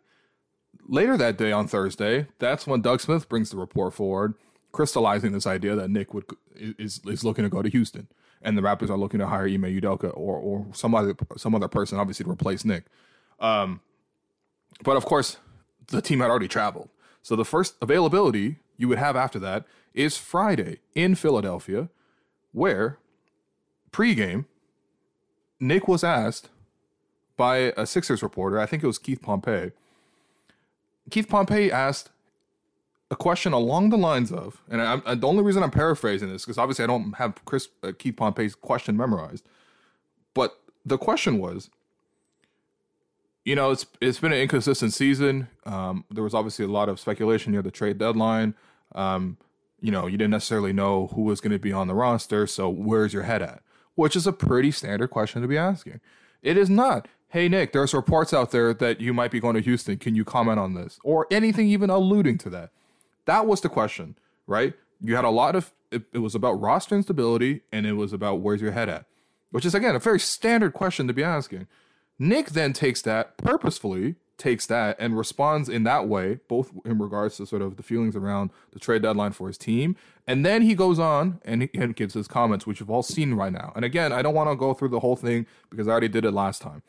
Later 0.87 1.17
that 1.17 1.37
day 1.37 1.51
on 1.51 1.67
Thursday, 1.67 2.27
that's 2.37 2.67
when 2.67 2.81
Doug 2.81 3.01
Smith 3.01 3.27
brings 3.27 3.49
the 3.49 3.57
report 3.57 3.93
forward, 3.93 4.35
crystallizing 4.71 5.31
this 5.31 5.47
idea 5.47 5.75
that 5.75 5.89
Nick 5.89 6.13
would 6.13 6.25
is 6.55 7.01
is 7.05 7.23
looking 7.23 7.43
to 7.43 7.49
go 7.49 7.61
to 7.61 7.69
Houston, 7.69 8.07
and 8.41 8.57
the 8.57 8.61
Raptors 8.61 8.89
are 8.89 8.97
looking 8.97 9.19
to 9.19 9.27
hire 9.27 9.47
Ime 9.47 9.63
Udoka 9.63 10.11
or 10.15 10.37
or 10.37 10.67
some 10.73 10.93
other 10.93 11.15
some 11.37 11.55
other 11.55 11.67
person, 11.67 11.97
obviously 11.97 12.23
to 12.25 12.31
replace 12.31 12.63
Nick. 12.63 12.85
Um, 13.39 13.81
but 14.83 14.95
of 14.95 15.05
course, 15.05 15.37
the 15.87 16.01
team 16.01 16.19
had 16.19 16.29
already 16.29 16.47
traveled, 16.47 16.89
so 17.23 17.35
the 17.35 17.45
first 17.45 17.75
availability 17.81 18.57
you 18.77 18.87
would 18.87 18.99
have 18.99 19.15
after 19.15 19.39
that 19.39 19.65
is 19.93 20.17
Friday 20.17 20.79
in 20.93 21.15
Philadelphia, 21.15 21.89
where 22.51 22.99
pregame 23.91 24.45
Nick 25.59 25.87
was 25.87 26.03
asked 26.03 26.49
by 27.37 27.73
a 27.77 27.85
Sixers 27.85 28.21
reporter, 28.21 28.59
I 28.59 28.65
think 28.65 28.83
it 28.83 28.87
was 28.87 28.99
Keith 28.99 29.21
Pompey. 29.21 29.71
Keith 31.09 31.29
Pompey 31.29 31.71
asked 31.71 32.09
a 33.11 33.15
question 33.15 33.53
along 33.53 33.89
the 33.89 33.97
lines 33.97 34.31
of, 34.31 34.61
and 34.69 34.81
I, 34.81 35.01
I, 35.05 35.15
the 35.15 35.27
only 35.27 35.43
reason 35.43 35.61
I'm 35.63 35.71
paraphrasing 35.71 36.29
this 36.29 36.43
because 36.43 36.57
obviously 36.57 36.83
I 36.83 36.87
don't 36.87 37.13
have 37.13 37.43
Chris 37.45 37.69
uh, 37.83 37.91
Keith 37.97 38.15
Pompey's 38.15 38.55
question 38.55 38.97
memorized, 38.97 39.45
but 40.33 40.59
the 40.85 40.97
question 40.97 41.37
was, 41.37 41.69
you 43.43 43.55
know, 43.55 43.71
it's 43.71 43.85
it's 44.01 44.19
been 44.19 44.33
an 44.33 44.39
inconsistent 44.39 44.93
season. 44.93 45.49
Um, 45.65 46.05
there 46.09 46.23
was 46.23 46.33
obviously 46.33 46.65
a 46.65 46.69
lot 46.69 46.89
of 46.89 46.99
speculation 46.99 47.51
near 47.51 47.61
the 47.61 47.71
trade 47.71 47.99
deadline. 47.99 48.55
Um, 48.95 49.37
you 49.79 49.91
know, 49.91 50.07
you 50.07 50.17
didn't 50.17 50.31
necessarily 50.31 50.73
know 50.73 51.07
who 51.07 51.21
was 51.21 51.41
going 51.41 51.51
to 51.51 51.59
be 51.59 51.71
on 51.71 51.87
the 51.87 51.93
roster, 51.93 52.47
so 52.47 52.69
where's 52.69 53.13
your 53.13 53.23
head 53.23 53.43
at? 53.43 53.61
which 53.95 54.15
is 54.15 54.27
a 54.27 54.33
pretty 54.33 54.71
standard 54.71 55.09
question 55.09 55.41
to 55.41 55.47
be 55.47 55.57
asking. 55.57 55.99
It 56.41 56.57
is 56.57 56.69
not, 56.69 57.07
hey, 57.29 57.49
Nick, 57.49 57.73
there's 57.73 57.93
reports 57.93 58.33
out 58.33 58.51
there 58.51 58.73
that 58.73 59.01
you 59.01 59.13
might 59.13 59.31
be 59.31 59.39
going 59.39 59.55
to 59.55 59.61
Houston. 59.61 59.97
Can 59.97 60.15
you 60.15 60.23
comment 60.23 60.59
on 60.59 60.73
this? 60.73 60.99
Or 61.03 61.27
anything 61.29 61.67
even 61.67 61.89
alluding 61.89 62.37
to 62.39 62.49
that. 62.51 62.71
That 63.25 63.45
was 63.45 63.61
the 63.61 63.69
question, 63.69 64.15
right? 64.47 64.73
You 65.01 65.15
had 65.15 65.25
a 65.25 65.29
lot 65.29 65.55
of, 65.55 65.73
it, 65.91 66.03
it 66.13 66.19
was 66.19 66.35
about 66.35 66.53
roster 66.53 66.95
instability 66.95 67.61
and 67.71 67.85
it 67.85 67.93
was 67.93 68.13
about 68.13 68.39
where's 68.39 68.61
your 68.61 68.71
head 68.71 68.89
at, 68.89 69.05
which 69.51 69.65
is, 69.65 69.75
again, 69.75 69.95
a 69.95 69.99
very 69.99 70.19
standard 70.19 70.73
question 70.73 71.07
to 71.07 71.13
be 71.13 71.23
asking. 71.23 71.67
Nick 72.17 72.51
then 72.51 72.71
takes 72.71 73.01
that 73.01 73.37
purposefully 73.37 74.15
takes 74.37 74.65
that 74.65 74.97
and 74.99 75.17
responds 75.17 75.69
in 75.69 75.83
that 75.83 76.07
way, 76.07 76.39
both 76.47 76.71
in 76.83 76.99
regards 76.99 77.37
to 77.37 77.45
sort 77.45 77.61
of 77.61 77.77
the 77.77 77.83
feelings 77.83 78.15
around 78.15 78.49
the 78.71 78.79
trade 78.79 79.01
deadline 79.01 79.31
for 79.31 79.47
his 79.47 79.57
team. 79.57 79.95
And 80.27 80.45
then 80.45 80.61
he 80.61 80.75
goes 80.75 80.99
on 80.99 81.39
and, 81.45 81.63
he, 81.63 81.69
and 81.73 81.95
gives 81.95 82.13
his 82.13 82.27
comments, 82.27 82.67
which 82.67 82.79
you've 82.79 82.89
all 82.89 83.03
seen 83.03 83.33
right 83.35 83.51
now. 83.51 83.71
And 83.75 83.85
again, 83.85 84.11
I 84.11 84.21
don't 84.21 84.33
want 84.33 84.49
to 84.49 84.55
go 84.55 84.73
through 84.73 84.89
the 84.89 84.99
whole 84.99 85.15
thing 85.15 85.45
because 85.69 85.87
I 85.87 85.91
already 85.91 86.07
did 86.09 86.25
it 86.25 86.31
last 86.31 86.61
time. 86.61 86.81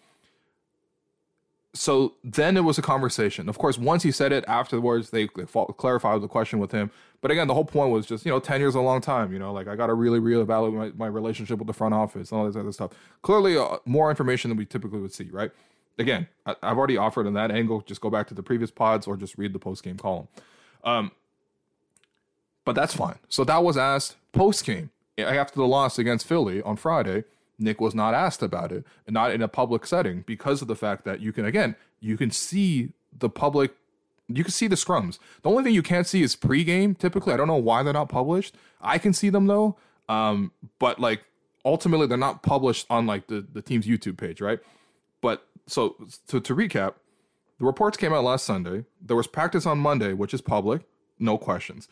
So 1.77 2.15
then 2.25 2.57
it 2.57 2.65
was 2.65 2.79
a 2.79 2.83
conversation. 2.83 3.49
Of 3.49 3.59
course, 3.59 3.79
once 3.79 4.03
he 4.03 4.11
said 4.11 4.33
it 4.33 4.45
afterwards, 4.49 5.11
they, 5.11 5.29
they 5.37 5.45
clarified 5.45 6.21
the 6.23 6.29
question 6.29 6.59
with 6.59 6.73
him. 6.73 6.91
But 7.21 7.31
again, 7.31 7.49
the 7.49 7.55
whole 7.55 7.65
point 7.65 7.91
was 7.91 8.07
just, 8.07 8.25
you 8.25 8.31
know, 8.31 8.41
10 8.41 8.61
years 8.61 8.75
a 8.75 8.81
long 8.81 9.01
time. 9.01 9.33
You 9.33 9.39
know, 9.39 9.53
like 9.53 9.69
I 9.69 9.77
got 9.77 9.89
to 9.89 9.95
really 9.95 10.21
reevaluate 10.21 10.75
my, 10.75 10.93
my 10.97 11.07
relationship 11.07 11.59
with 11.59 11.67
the 11.67 11.75
front 11.75 11.95
office 11.95 12.31
and 12.31 12.41
all 12.41 12.47
this 12.47 12.57
other 12.57 12.73
stuff. 12.73 12.93
Clearly, 13.23 13.57
uh, 13.57 13.79
more 13.85 14.11
information 14.11 14.49
than 14.49 14.59
we 14.59 14.65
typically 14.65 15.01
would 15.01 15.12
see, 15.12 15.29
right? 15.31 15.51
again, 15.99 16.29
I, 16.45 16.55
have 16.62 16.79
already 16.79 16.97
offered 16.97 17.27
on 17.27 17.35
that 17.35 17.51
angle. 17.51 17.81
Just 17.81 18.01
go 18.01 18.11
back 18.11 18.27
to 18.29 18.35
the 18.35 18.43
previous 18.43 18.71
pods 18.71 19.07
or 19.07 19.17
just 19.17 19.37
read 19.39 19.53
the 19.53 19.59
post 19.59 19.83
game 19.83 19.97
column. 19.97 20.29
Um, 20.85 21.12
but 22.65 22.75
that's 22.75 22.95
fine. 22.95 23.19
So 23.29 23.45
that 23.45 23.62
was 23.62 23.77
asked 23.77 24.17
post 24.33 24.65
game 24.65 24.91
after 25.19 25.55
the 25.55 25.67
loss 25.67 25.99
against 25.99 26.27
Philly 26.27 26.62
on 26.62 26.77
Friday. 26.77 27.25
Nick 27.59 27.81
was 27.81 27.95
not 27.95 28.14
asked 28.14 28.42
about 28.42 28.73
it, 28.73 28.85
and 29.07 29.14
not 29.14 29.31
in 29.31 29.42
a 29.42 29.49
public 29.49 29.87
setting, 29.87 30.25
because 30.27 30.62
of 30.62 30.69
the 30.69 30.77
fact 30.77 31.05
that 31.05 31.21
you 31.21 31.33
can 31.33 31.45
again 31.45 31.77
you 32.01 32.16
can 32.16 32.31
see 32.31 32.92
the 33.19 33.31
public, 33.31 33.73
you 34.29 34.45
can 34.45 34.53
see 34.53 34.66
the 34.66 34.77
scrums. 34.77 35.19
The 35.42 35.51
only 35.51 35.64
thing 35.64 35.75
you 35.75 35.83
can't 35.83 36.07
see 36.07 36.23
is 36.23 36.37
pregame. 36.37 36.97
Typically, 36.97 37.33
I 37.33 37.37
don't 37.37 37.49
know 37.49 37.57
why 37.57 37.83
they're 37.83 37.92
not 37.92 38.09
published. 38.09 38.55
I 38.81 38.99
can 38.99 39.12
see 39.12 39.31
them 39.31 39.47
though, 39.47 39.77
um, 40.09 40.53
but 40.79 41.01
like 41.01 41.25
ultimately 41.64 42.07
they're 42.07 42.19
not 42.19 42.42
published 42.42 42.87
on 42.90 43.07
like 43.07 43.27
the 43.29 43.47
the 43.53 43.62
team's 43.62 43.87
YouTube 43.87 44.16
page, 44.19 44.40
right? 44.40 44.61
But 45.21 45.47
so 45.66 45.97
to, 46.29 46.40
to 46.40 46.55
recap, 46.55 46.95
the 47.59 47.64
reports 47.64 47.97
came 47.97 48.12
out 48.12 48.25
last 48.25 48.45
Sunday. 48.45 48.85
There 49.01 49.16
was 49.16 49.27
practice 49.27 49.66
on 49.66 49.79
Monday, 49.79 50.12
which 50.12 50.35
is 50.35 50.40
public, 50.40 50.83
no 51.19 51.38
questions. 51.38 51.88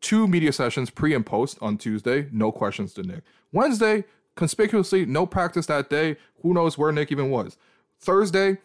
Two 0.00 0.26
media 0.28 0.52
sessions 0.52 0.90
pre 0.90 1.14
and 1.14 1.24
post 1.24 1.56
on 1.62 1.78
Tuesday, 1.78 2.28
no 2.32 2.52
questions 2.52 2.92
to 2.94 3.02
Nick. 3.02 3.22
Wednesday, 3.52 4.04
conspicuously, 4.34 5.06
no 5.06 5.26
practice 5.26 5.66
that 5.66 5.90
day. 5.90 6.16
Who 6.42 6.54
knows 6.54 6.76
where 6.76 6.92
Nick 6.92 7.10
even 7.12 7.30
was? 7.30 7.56
Thursday, 8.00 8.58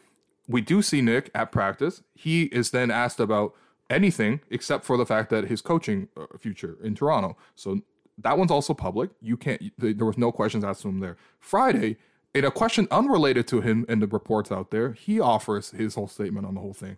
we 0.48 0.62
do 0.62 0.82
see 0.82 1.02
Nick 1.02 1.30
at 1.36 1.52
practice. 1.52 2.02
He 2.16 2.44
is 2.46 2.72
then 2.72 2.92
asked 2.92 3.20
about 3.20 3.54
anything 3.90 4.42
except 4.50 4.86
for 4.86 4.98
the 4.98 5.06
fact 5.06 5.30
that 5.30 5.46
his 5.46 5.62
coaching 5.62 6.08
uh, 6.18 6.26
future 6.38 6.78
in 6.84 6.96
Toronto. 6.96 7.38
So 7.56 7.82
that 8.18 8.38
one's 8.38 8.52
also 8.52 8.74
public. 8.74 9.12
You 9.22 9.38
can't. 9.38 9.72
There 9.78 10.06
was 10.06 10.18
no 10.18 10.32
questions 10.32 10.64
asked 10.64 10.82
to 10.82 10.90
him 10.90 11.00
there. 11.00 11.18
Friday, 11.40 11.98
in 12.34 12.46
a 12.46 12.52
question 12.52 12.88
unrelated 12.92 13.48
to 13.48 13.62
him 13.62 13.86
and 13.88 14.02
the 14.02 14.08
reports 14.08 14.52
out 14.52 14.72
there, 14.72 14.94
he 14.94 15.20
offers 15.20 15.72
his 15.72 15.96
whole 15.96 16.08
statement 16.08 16.46
on 16.46 16.56
the 16.56 16.62
whole 16.62 16.74
thing. 16.74 16.98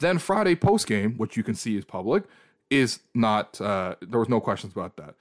Then 0.00 0.18
Friday 0.18 0.56
post 0.56 0.86
game, 0.86 1.16
which 1.16 1.36
you 1.36 1.42
can 1.42 1.54
see 1.54 1.76
is 1.76 1.84
public, 1.84 2.24
is 2.70 3.00
not. 3.14 3.60
Uh, 3.60 3.96
there 4.00 4.20
was 4.20 4.28
no 4.28 4.40
questions 4.40 4.72
about 4.72 4.96
that. 4.96 5.14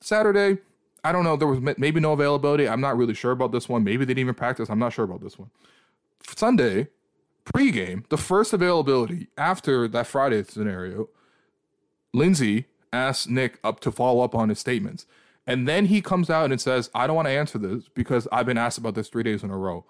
Saturday, 0.00 0.60
I 1.04 1.12
don't 1.12 1.24
know. 1.24 1.36
There 1.36 1.48
was 1.48 1.60
maybe 1.78 2.00
no 2.00 2.12
availability. 2.12 2.68
I'm 2.68 2.80
not 2.80 2.96
really 2.96 3.14
sure 3.14 3.32
about 3.32 3.52
this 3.52 3.68
one. 3.68 3.84
Maybe 3.84 4.04
they 4.04 4.10
didn't 4.10 4.20
even 4.20 4.34
practice. 4.34 4.68
I'm 4.68 4.78
not 4.78 4.92
sure 4.92 5.04
about 5.04 5.22
this 5.22 5.38
one. 5.38 5.50
Sunday, 6.36 6.88
pregame, 7.44 8.08
the 8.08 8.18
first 8.18 8.52
availability 8.52 9.28
after 9.38 9.88
that 9.88 10.06
Friday 10.06 10.42
scenario, 10.44 11.08
Lindsay 12.12 12.66
asks 12.92 13.26
Nick 13.26 13.58
up 13.64 13.80
to 13.80 13.92
follow 13.92 14.22
up 14.22 14.34
on 14.34 14.48
his 14.48 14.58
statements. 14.58 15.06
And 15.46 15.66
then 15.66 15.86
he 15.86 16.00
comes 16.00 16.30
out 16.30 16.50
and 16.50 16.60
says, 16.60 16.90
I 16.94 17.06
don't 17.06 17.16
want 17.16 17.26
to 17.26 17.32
answer 17.32 17.58
this 17.58 17.88
because 17.88 18.28
I've 18.30 18.46
been 18.46 18.58
asked 18.58 18.78
about 18.78 18.94
this 18.94 19.08
three 19.08 19.22
days 19.22 19.42
in 19.42 19.50
a 19.50 19.56
row. 19.56 19.84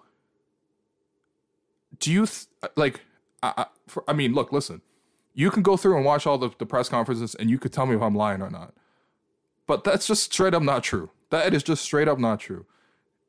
Do 1.99 2.11
you, 2.11 2.25
th- 2.25 2.45
uh, 2.63 2.69
like, 2.75 3.01
I, 3.43 3.53
I, 3.57 3.65
for, 3.87 4.03
I 4.07 4.13
mean, 4.13 4.33
look, 4.33 4.51
listen, 4.51 4.81
you 5.33 5.51
can 5.51 5.61
go 5.61 5.77
through 5.77 5.97
and 5.97 6.05
watch 6.05 6.25
all 6.25 6.37
the, 6.37 6.49
the 6.57 6.65
press 6.65 6.89
conferences 6.89 7.35
and 7.35 7.49
you 7.49 7.59
could 7.59 7.73
tell 7.73 7.85
me 7.85 7.95
if 7.95 8.01
I'm 8.01 8.15
lying 8.15 8.41
or 8.41 8.49
not. 8.49 8.73
But 9.71 9.85
that's 9.85 10.05
just 10.05 10.33
straight 10.33 10.53
up 10.53 10.63
not 10.63 10.83
true. 10.83 11.11
That 11.29 11.53
is 11.53 11.63
just 11.63 11.81
straight 11.81 12.09
up 12.09 12.19
not 12.19 12.41
true. 12.41 12.65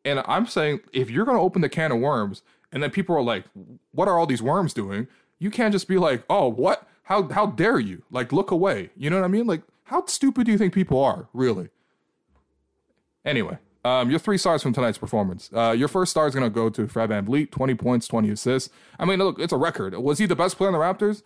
And 0.04 0.24
I'm 0.26 0.48
saying 0.48 0.80
if 0.92 1.08
you're 1.08 1.24
going 1.24 1.36
to 1.36 1.40
open 1.40 1.62
the 1.62 1.68
can 1.68 1.92
of 1.92 2.00
worms 2.00 2.42
and 2.72 2.82
then 2.82 2.90
people 2.90 3.14
are 3.14 3.22
like, 3.22 3.44
what 3.92 4.08
are 4.08 4.18
all 4.18 4.26
these 4.26 4.42
worms 4.42 4.74
doing? 4.74 5.06
You 5.38 5.52
can't 5.52 5.70
just 5.70 5.86
be 5.86 5.98
like, 5.98 6.24
oh, 6.28 6.48
what? 6.48 6.88
How, 7.04 7.28
how 7.28 7.46
dare 7.46 7.78
you? 7.78 8.02
Like, 8.10 8.32
look 8.32 8.50
away. 8.50 8.90
You 8.96 9.08
know 9.08 9.20
what 9.20 9.24
I 9.24 9.28
mean? 9.28 9.46
Like, 9.46 9.62
how 9.84 10.04
stupid 10.06 10.46
do 10.46 10.50
you 10.50 10.58
think 10.58 10.74
people 10.74 11.00
are, 11.00 11.28
really? 11.32 11.68
Anyway, 13.24 13.58
um, 13.84 14.10
your 14.10 14.18
three 14.18 14.36
stars 14.36 14.64
from 14.64 14.72
tonight's 14.72 14.98
performance. 14.98 15.48
Uh, 15.54 15.70
your 15.70 15.86
first 15.86 16.10
star 16.10 16.26
is 16.26 16.34
going 16.34 16.42
to 16.42 16.50
go 16.50 16.70
to 16.70 16.88
Fred 16.88 17.10
Van 17.10 17.24
VanVleet, 17.24 17.52
20 17.52 17.76
points, 17.76 18.08
20 18.08 18.30
assists. 18.30 18.68
I 18.98 19.04
mean, 19.04 19.20
look, 19.20 19.38
it's 19.38 19.52
a 19.52 19.56
record. 19.56 19.94
Was 19.94 20.18
he 20.18 20.26
the 20.26 20.34
best 20.34 20.56
player 20.56 20.70
on 20.70 20.72
the 20.72 20.80
Raptors? 20.80 21.22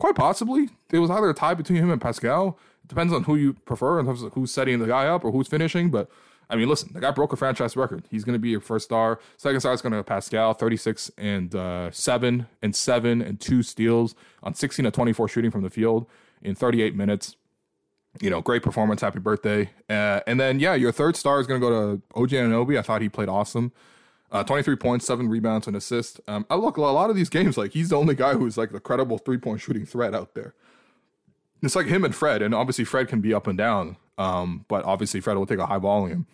Quite 0.00 0.16
possibly. 0.16 0.70
It 0.90 0.98
was 0.98 1.08
either 1.08 1.30
a 1.30 1.34
tie 1.34 1.54
between 1.54 1.80
him 1.80 1.92
and 1.92 2.00
Pascal. 2.00 2.58
Depends 2.86 3.12
on 3.12 3.24
who 3.24 3.34
you 3.36 3.54
prefer 3.54 3.98
in 3.98 4.06
terms 4.06 4.22
of 4.22 4.32
who's 4.34 4.50
setting 4.50 4.78
the 4.78 4.86
guy 4.86 5.06
up 5.06 5.24
or 5.24 5.32
who's 5.32 5.48
finishing. 5.48 5.90
But 5.90 6.08
I 6.48 6.56
mean, 6.56 6.68
listen, 6.68 6.90
the 6.92 7.00
guy 7.00 7.10
broke 7.10 7.32
a 7.32 7.36
franchise 7.36 7.76
record. 7.76 8.04
He's 8.10 8.24
going 8.24 8.34
to 8.34 8.38
be 8.38 8.50
your 8.50 8.60
first 8.60 8.84
star. 8.84 9.18
Second 9.36 9.60
star 9.60 9.72
is 9.72 9.82
going 9.82 9.92
to 9.92 10.02
Pascal, 10.04 10.54
36 10.54 11.10
and 11.18 11.54
uh, 11.54 11.90
7 11.90 12.46
and 12.62 12.76
7 12.76 13.22
and 13.22 13.40
2 13.40 13.62
steals 13.62 14.14
on 14.42 14.54
16 14.54 14.84
to 14.84 14.90
24 14.90 15.28
shooting 15.28 15.50
from 15.50 15.62
the 15.62 15.70
field 15.70 16.06
in 16.42 16.54
38 16.54 16.94
minutes. 16.94 17.36
You 18.20 18.30
know, 18.30 18.40
great 18.40 18.62
performance. 18.62 19.00
Happy 19.02 19.18
birthday. 19.18 19.70
Uh, 19.90 20.20
and 20.26 20.40
then, 20.40 20.60
yeah, 20.60 20.74
your 20.74 20.92
third 20.92 21.16
star 21.16 21.40
is 21.40 21.46
going 21.46 21.60
to 21.60 21.66
go 21.66 21.70
to 21.96 22.02
OG 22.14 22.30
Anunoby. 22.30 22.78
I 22.78 22.82
thought 22.82 23.02
he 23.02 23.08
played 23.08 23.28
awesome. 23.28 23.72
Uh, 24.32 24.42
23 24.42 24.76
points, 24.76 25.06
seven 25.06 25.28
rebounds, 25.28 25.66
and 25.66 25.76
assist. 25.76 26.20
Um, 26.26 26.46
I 26.48 26.56
look 26.56 26.76
a 26.76 26.82
lot 26.82 27.10
of 27.10 27.16
these 27.16 27.28
games 27.28 27.56
like 27.58 27.72
he's 27.72 27.90
the 27.90 27.96
only 27.96 28.14
guy 28.14 28.34
who's 28.34 28.56
like 28.56 28.72
the 28.72 28.80
credible 28.80 29.18
three 29.18 29.38
point 29.38 29.60
shooting 29.60 29.84
threat 29.84 30.14
out 30.14 30.34
there. 30.34 30.54
It's 31.62 31.76
like 31.76 31.86
him 31.86 32.04
and 32.04 32.14
Fred, 32.14 32.42
and 32.42 32.54
obviously 32.54 32.84
Fred 32.84 33.08
can 33.08 33.20
be 33.20 33.32
up 33.32 33.46
and 33.46 33.56
down, 33.56 33.96
um, 34.18 34.64
but 34.68 34.84
obviously 34.84 35.20
Fred 35.20 35.36
will 35.36 35.46
take 35.46 35.58
a 35.58 35.66
high 35.66 35.78
volume. 35.78 36.26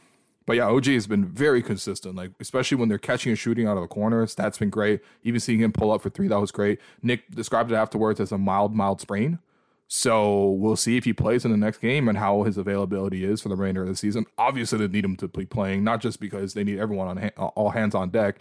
But 0.44 0.56
yeah, 0.56 0.66
OG 0.66 0.86
has 0.86 1.06
been 1.06 1.24
very 1.24 1.62
consistent, 1.62 2.16
like 2.16 2.32
especially 2.40 2.76
when 2.76 2.88
they're 2.88 2.98
catching 2.98 3.30
and 3.30 3.38
shooting 3.38 3.66
out 3.66 3.76
of 3.76 3.82
the 3.82 3.88
corners. 3.88 4.34
That's 4.34 4.58
been 4.58 4.70
great. 4.70 5.00
Even 5.22 5.40
seeing 5.40 5.60
him 5.60 5.72
pull 5.72 5.92
up 5.92 6.02
for 6.02 6.10
three, 6.10 6.28
that 6.28 6.40
was 6.40 6.50
great. 6.50 6.80
Nick 7.02 7.30
described 7.30 7.70
it 7.70 7.76
afterwards 7.76 8.18
as 8.18 8.32
a 8.32 8.38
mild, 8.38 8.74
mild 8.74 9.00
sprain. 9.00 9.38
So 9.86 10.48
we'll 10.52 10.76
see 10.76 10.96
if 10.96 11.04
he 11.04 11.12
plays 11.12 11.44
in 11.44 11.50
the 11.50 11.56
next 11.56 11.78
game 11.78 12.08
and 12.08 12.16
how 12.16 12.44
his 12.44 12.56
availability 12.56 13.24
is 13.24 13.42
for 13.42 13.50
the 13.50 13.56
remainder 13.56 13.82
of 13.82 13.88
the 13.88 13.94
season. 13.94 14.24
Obviously, 14.38 14.78
they 14.78 14.88
need 14.88 15.04
him 15.04 15.16
to 15.16 15.28
be 15.28 15.44
playing, 15.44 15.84
not 15.84 16.00
just 16.00 16.18
because 16.18 16.54
they 16.54 16.64
need 16.64 16.78
everyone 16.78 17.08
on 17.08 17.16
ha- 17.18 17.48
all 17.48 17.70
hands 17.70 17.94
on 17.94 18.08
deck 18.08 18.36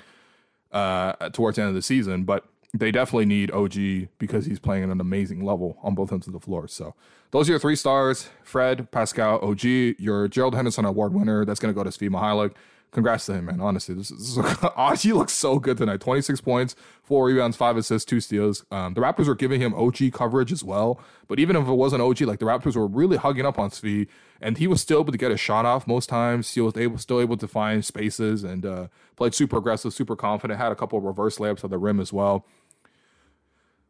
uh, 0.72 1.14
towards 1.30 1.58
the 1.58 1.64
end 1.64 1.70
of 1.70 1.76
the 1.76 1.82
season, 1.82 2.24
but 2.24 2.46
they 2.74 2.92
definitely 2.92 3.26
need 3.26 3.52
OG 3.52 4.10
because 4.18 4.46
he's 4.46 4.60
playing 4.60 4.84
at 4.84 4.90
an 4.90 5.02
amazing 5.02 5.44
level 5.44 5.78
on 5.84 5.94
both 5.94 6.12
ends 6.12 6.28
of 6.28 6.34
the 6.34 6.40
floor. 6.40 6.68
So 6.68 6.96
those 7.32 7.50
are 7.50 7.54
your 7.54 7.60
three 7.60 7.76
stars: 7.76 8.30
Fred, 8.44 8.92
Pascal, 8.92 9.40
OG. 9.42 9.64
Your 9.64 10.28
Gerald 10.28 10.56
Henderson 10.56 10.86
Award 10.86 11.14
winner. 11.14 11.46
That's 11.46 11.60
going 11.60 11.74
to 11.74 11.78
go 11.78 11.84
to 11.84 11.90
Svi 11.90 12.10
Mykhailiuk. 12.10 12.54
Congrats 12.92 13.26
to 13.26 13.34
him, 13.34 13.46
man. 13.46 13.62
Honestly, 13.62 13.96
this 13.96 14.12
is, 14.12 14.36
this 14.36 15.06
is 15.06 15.14
looks 15.14 15.32
so 15.32 15.60
good 15.60 15.78
tonight. 15.78 16.02
26 16.02 16.42
points, 16.42 16.76
four 17.02 17.26
rebounds, 17.26 17.56
five 17.56 17.78
assists, 17.78 18.06
two 18.06 18.20
steals. 18.20 18.66
Um, 18.70 18.96
the 18.96 19.02
Raptors 19.02 19.28
were 19.28 19.36
giving 19.36 19.62
him 19.62 19.74
OG 19.74 20.12
coverage 20.12 20.52
as 20.52 20.62
well. 20.62 21.00
But 21.30 21.40
even 21.40 21.56
if 21.56 21.70
it 21.70 21.74
wasn't 21.74 22.02
OG, 22.02 22.22
like 22.22 22.40
the 22.40 22.46
Raptors 22.46 22.76
were 22.76 22.88
really 22.88 23.16
hugging 23.16 23.46
up 23.46 23.58
on 23.58 23.70
Svi, 23.70 24.08
and 24.42 24.58
he 24.58 24.68
was 24.68 24.82
still 24.82 25.00
able 25.00 25.14
to 25.14 25.18
get 25.18 25.32
a 25.32 25.38
shot 25.38 25.66
off 25.66 25.88
most 25.88 26.10
times. 26.10 26.54
He 26.54 26.60
was 26.60 26.76
able, 26.76 26.98
still 26.98 27.22
able 27.22 27.38
to 27.38 27.48
find 27.48 27.86
spaces 27.86 28.44
and 28.44 28.66
uh, 28.66 28.88
played 29.16 29.34
super 29.34 29.58
aggressive, 29.58 29.94
super 29.94 30.18
confident. 30.18 30.60
Had 30.60 30.74
a 30.74 30.76
couple 30.76 31.00
reverse 31.00 31.38
layups 31.38 31.64
at 31.64 31.70
the 31.70 31.78
rim 31.78 32.00
as 32.02 32.12
well 32.12 32.46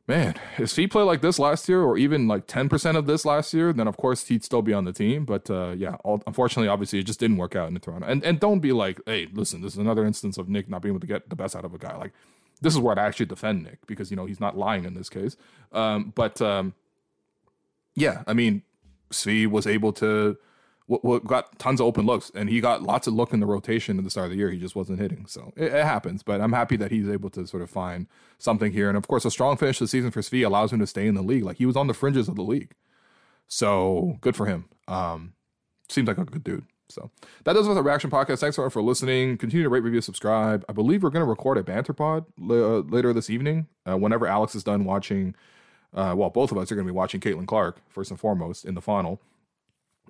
man, 0.07 0.35
if 0.57 0.75
he 0.75 0.87
played 0.87 1.03
like 1.03 1.21
this 1.21 1.39
last 1.39 1.67
year, 1.69 1.81
or 1.81 1.97
even 1.97 2.27
like 2.27 2.47
ten 2.47 2.69
percent 2.69 2.97
of 2.97 3.05
this 3.05 3.25
last 3.25 3.53
year, 3.53 3.73
then 3.73 3.87
of 3.87 3.97
course 3.97 4.27
he'd 4.27 4.43
still 4.43 4.61
be 4.61 4.73
on 4.73 4.85
the 4.85 4.93
team. 4.93 5.25
But 5.25 5.49
uh, 5.49 5.73
yeah, 5.77 5.95
all, 6.03 6.21
unfortunately, 6.27 6.67
obviously, 6.67 6.99
it 6.99 7.03
just 7.03 7.19
didn't 7.19 7.37
work 7.37 7.55
out 7.55 7.69
in 7.69 7.79
Toronto. 7.79 8.07
And 8.07 8.23
and 8.23 8.39
don't 8.39 8.59
be 8.59 8.71
like, 8.71 8.99
hey, 9.05 9.27
listen, 9.31 9.61
this 9.61 9.73
is 9.73 9.79
another 9.79 10.05
instance 10.05 10.37
of 10.37 10.49
Nick 10.49 10.69
not 10.69 10.81
being 10.81 10.93
able 10.93 11.01
to 11.01 11.07
get 11.07 11.29
the 11.29 11.35
best 11.35 11.55
out 11.55 11.65
of 11.65 11.73
a 11.73 11.77
guy. 11.77 11.95
Like 11.95 12.13
this 12.61 12.73
is 12.73 12.79
where 12.79 12.97
I 12.97 13.05
actually 13.05 13.25
defend 13.25 13.63
Nick 13.63 13.85
because 13.87 14.11
you 14.11 14.17
know 14.17 14.25
he's 14.25 14.39
not 14.39 14.57
lying 14.57 14.85
in 14.85 14.93
this 14.93 15.09
case. 15.09 15.35
Um, 15.71 16.13
but 16.15 16.41
um, 16.41 16.73
yeah, 17.95 18.23
I 18.27 18.33
mean, 18.33 18.63
Svi 19.11 19.47
was 19.47 19.67
able 19.67 19.93
to 19.93 20.37
what, 20.87 21.25
got 21.25 21.57
tons 21.57 21.79
of 21.79 21.87
open 21.87 22.05
looks, 22.05 22.31
and 22.35 22.49
he 22.49 22.59
got 22.59 22.83
lots 22.83 23.07
of 23.07 23.13
look 23.13 23.33
in 23.33 23.39
the 23.39 23.45
rotation 23.45 23.97
at 23.97 24.03
the 24.03 24.09
start 24.09 24.25
of 24.25 24.31
the 24.31 24.37
year. 24.37 24.49
He 24.49 24.59
just 24.59 24.75
wasn't 24.75 24.99
hitting, 24.99 25.25
so 25.25 25.53
it, 25.55 25.73
it, 25.73 25.83
happens. 25.85 26.23
But 26.23 26.41
I'm 26.41 26.53
happy 26.53 26.75
that 26.77 26.91
he's 26.91 27.07
able 27.07 27.29
to 27.31 27.47
sort 27.47 27.63
of 27.63 27.69
find 27.69 28.07
something 28.39 28.73
here, 28.73 28.89
and 28.89 28.97
of 28.97 29.07
course, 29.07 29.23
a 29.23 29.31
strong 29.31 29.57
finish 29.57 29.79
the 29.79 29.87
season 29.87 30.11
for 30.11 30.21
Svi 30.21 30.45
allows 30.45 30.73
him 30.73 30.79
to 30.79 30.87
stay 30.87 31.07
in 31.07 31.15
the 31.15 31.21
league. 31.21 31.43
Like 31.43 31.57
he 31.57 31.65
was 31.65 31.77
on 31.77 31.87
the 31.87 31.93
fringes 31.93 32.27
of 32.27 32.35
the 32.35 32.41
league, 32.41 32.73
so 33.47 34.17
good 34.21 34.35
for 34.35 34.45
him. 34.45 34.65
Um, 34.87 35.33
seems 35.87 36.07
like 36.07 36.17
a 36.17 36.25
good 36.25 36.43
dude. 36.43 36.65
So 36.89 37.09
that 37.45 37.53
does 37.53 37.65
it 37.65 37.69
with 37.69 37.77
the 37.77 37.83
reaction 37.83 38.09
podcast. 38.09 38.39
Thanks 38.39 38.55
everyone 38.55 38.71
for 38.71 38.81
listening. 38.81 39.37
Continue 39.37 39.63
to 39.63 39.69
rate, 39.69 39.83
review, 39.83 40.01
subscribe. 40.01 40.65
I 40.67 40.73
believe 40.73 41.03
we're 41.03 41.09
going 41.09 41.25
to 41.25 41.29
record 41.29 41.57
a 41.57 41.63
banter 41.63 41.93
pod 41.93 42.25
uh, 42.41 42.79
later 42.79 43.13
this 43.13 43.29
evening. 43.29 43.67
Uh, 43.89 43.97
whenever 43.97 44.27
Alex 44.27 44.55
is 44.55 44.63
done 44.65 44.83
watching, 44.83 45.33
uh, 45.93 46.13
well, 46.17 46.29
both 46.29 46.51
of 46.51 46.57
us 46.57 46.71
are 46.71 46.75
going 46.75 46.85
to 46.85 46.91
be 46.91 46.95
watching 46.95 47.21
Caitlin 47.21 47.47
Clark 47.47 47.79
first 47.89 48.11
and 48.11 48.19
foremost 48.19 48.65
in 48.65 48.75
the 48.75 48.81
final 48.81 49.21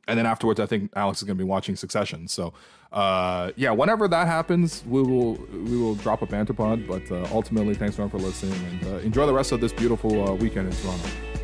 and 0.08 0.18
then 0.18 0.26
afterwards, 0.26 0.60
I 0.60 0.66
think 0.66 0.92
Alex 0.96 1.20
is 1.20 1.24
going 1.24 1.38
to 1.38 1.44
be 1.44 1.48
watching 1.48 1.76
Succession. 1.76 2.28
So, 2.28 2.54
uh, 2.92 3.52
yeah, 3.56 3.72
whenever 3.72 4.08
that 4.08 4.28
happens, 4.28 4.84
we 4.88 5.02
will 5.02 5.36
we 5.52 5.78
will 5.78 5.96
drop 5.96 6.22
a 6.22 6.26
banter 6.26 6.54
pod. 6.54 6.88
But 6.88 7.10
uh, 7.12 7.28
ultimately, 7.32 7.76
thanks 7.76 7.96
everyone 7.96 8.12
for 8.12 8.18
listening, 8.18 8.60
and 8.66 8.94
uh, 8.94 8.98
enjoy 9.00 9.26
the 9.26 9.34
rest 9.34 9.52
of 9.52 9.62
this 9.62 9.74
beautiful 9.74 10.30
uh, 10.30 10.34
weekend 10.34 10.68
in 10.68 10.80
Toronto. 10.82 11.41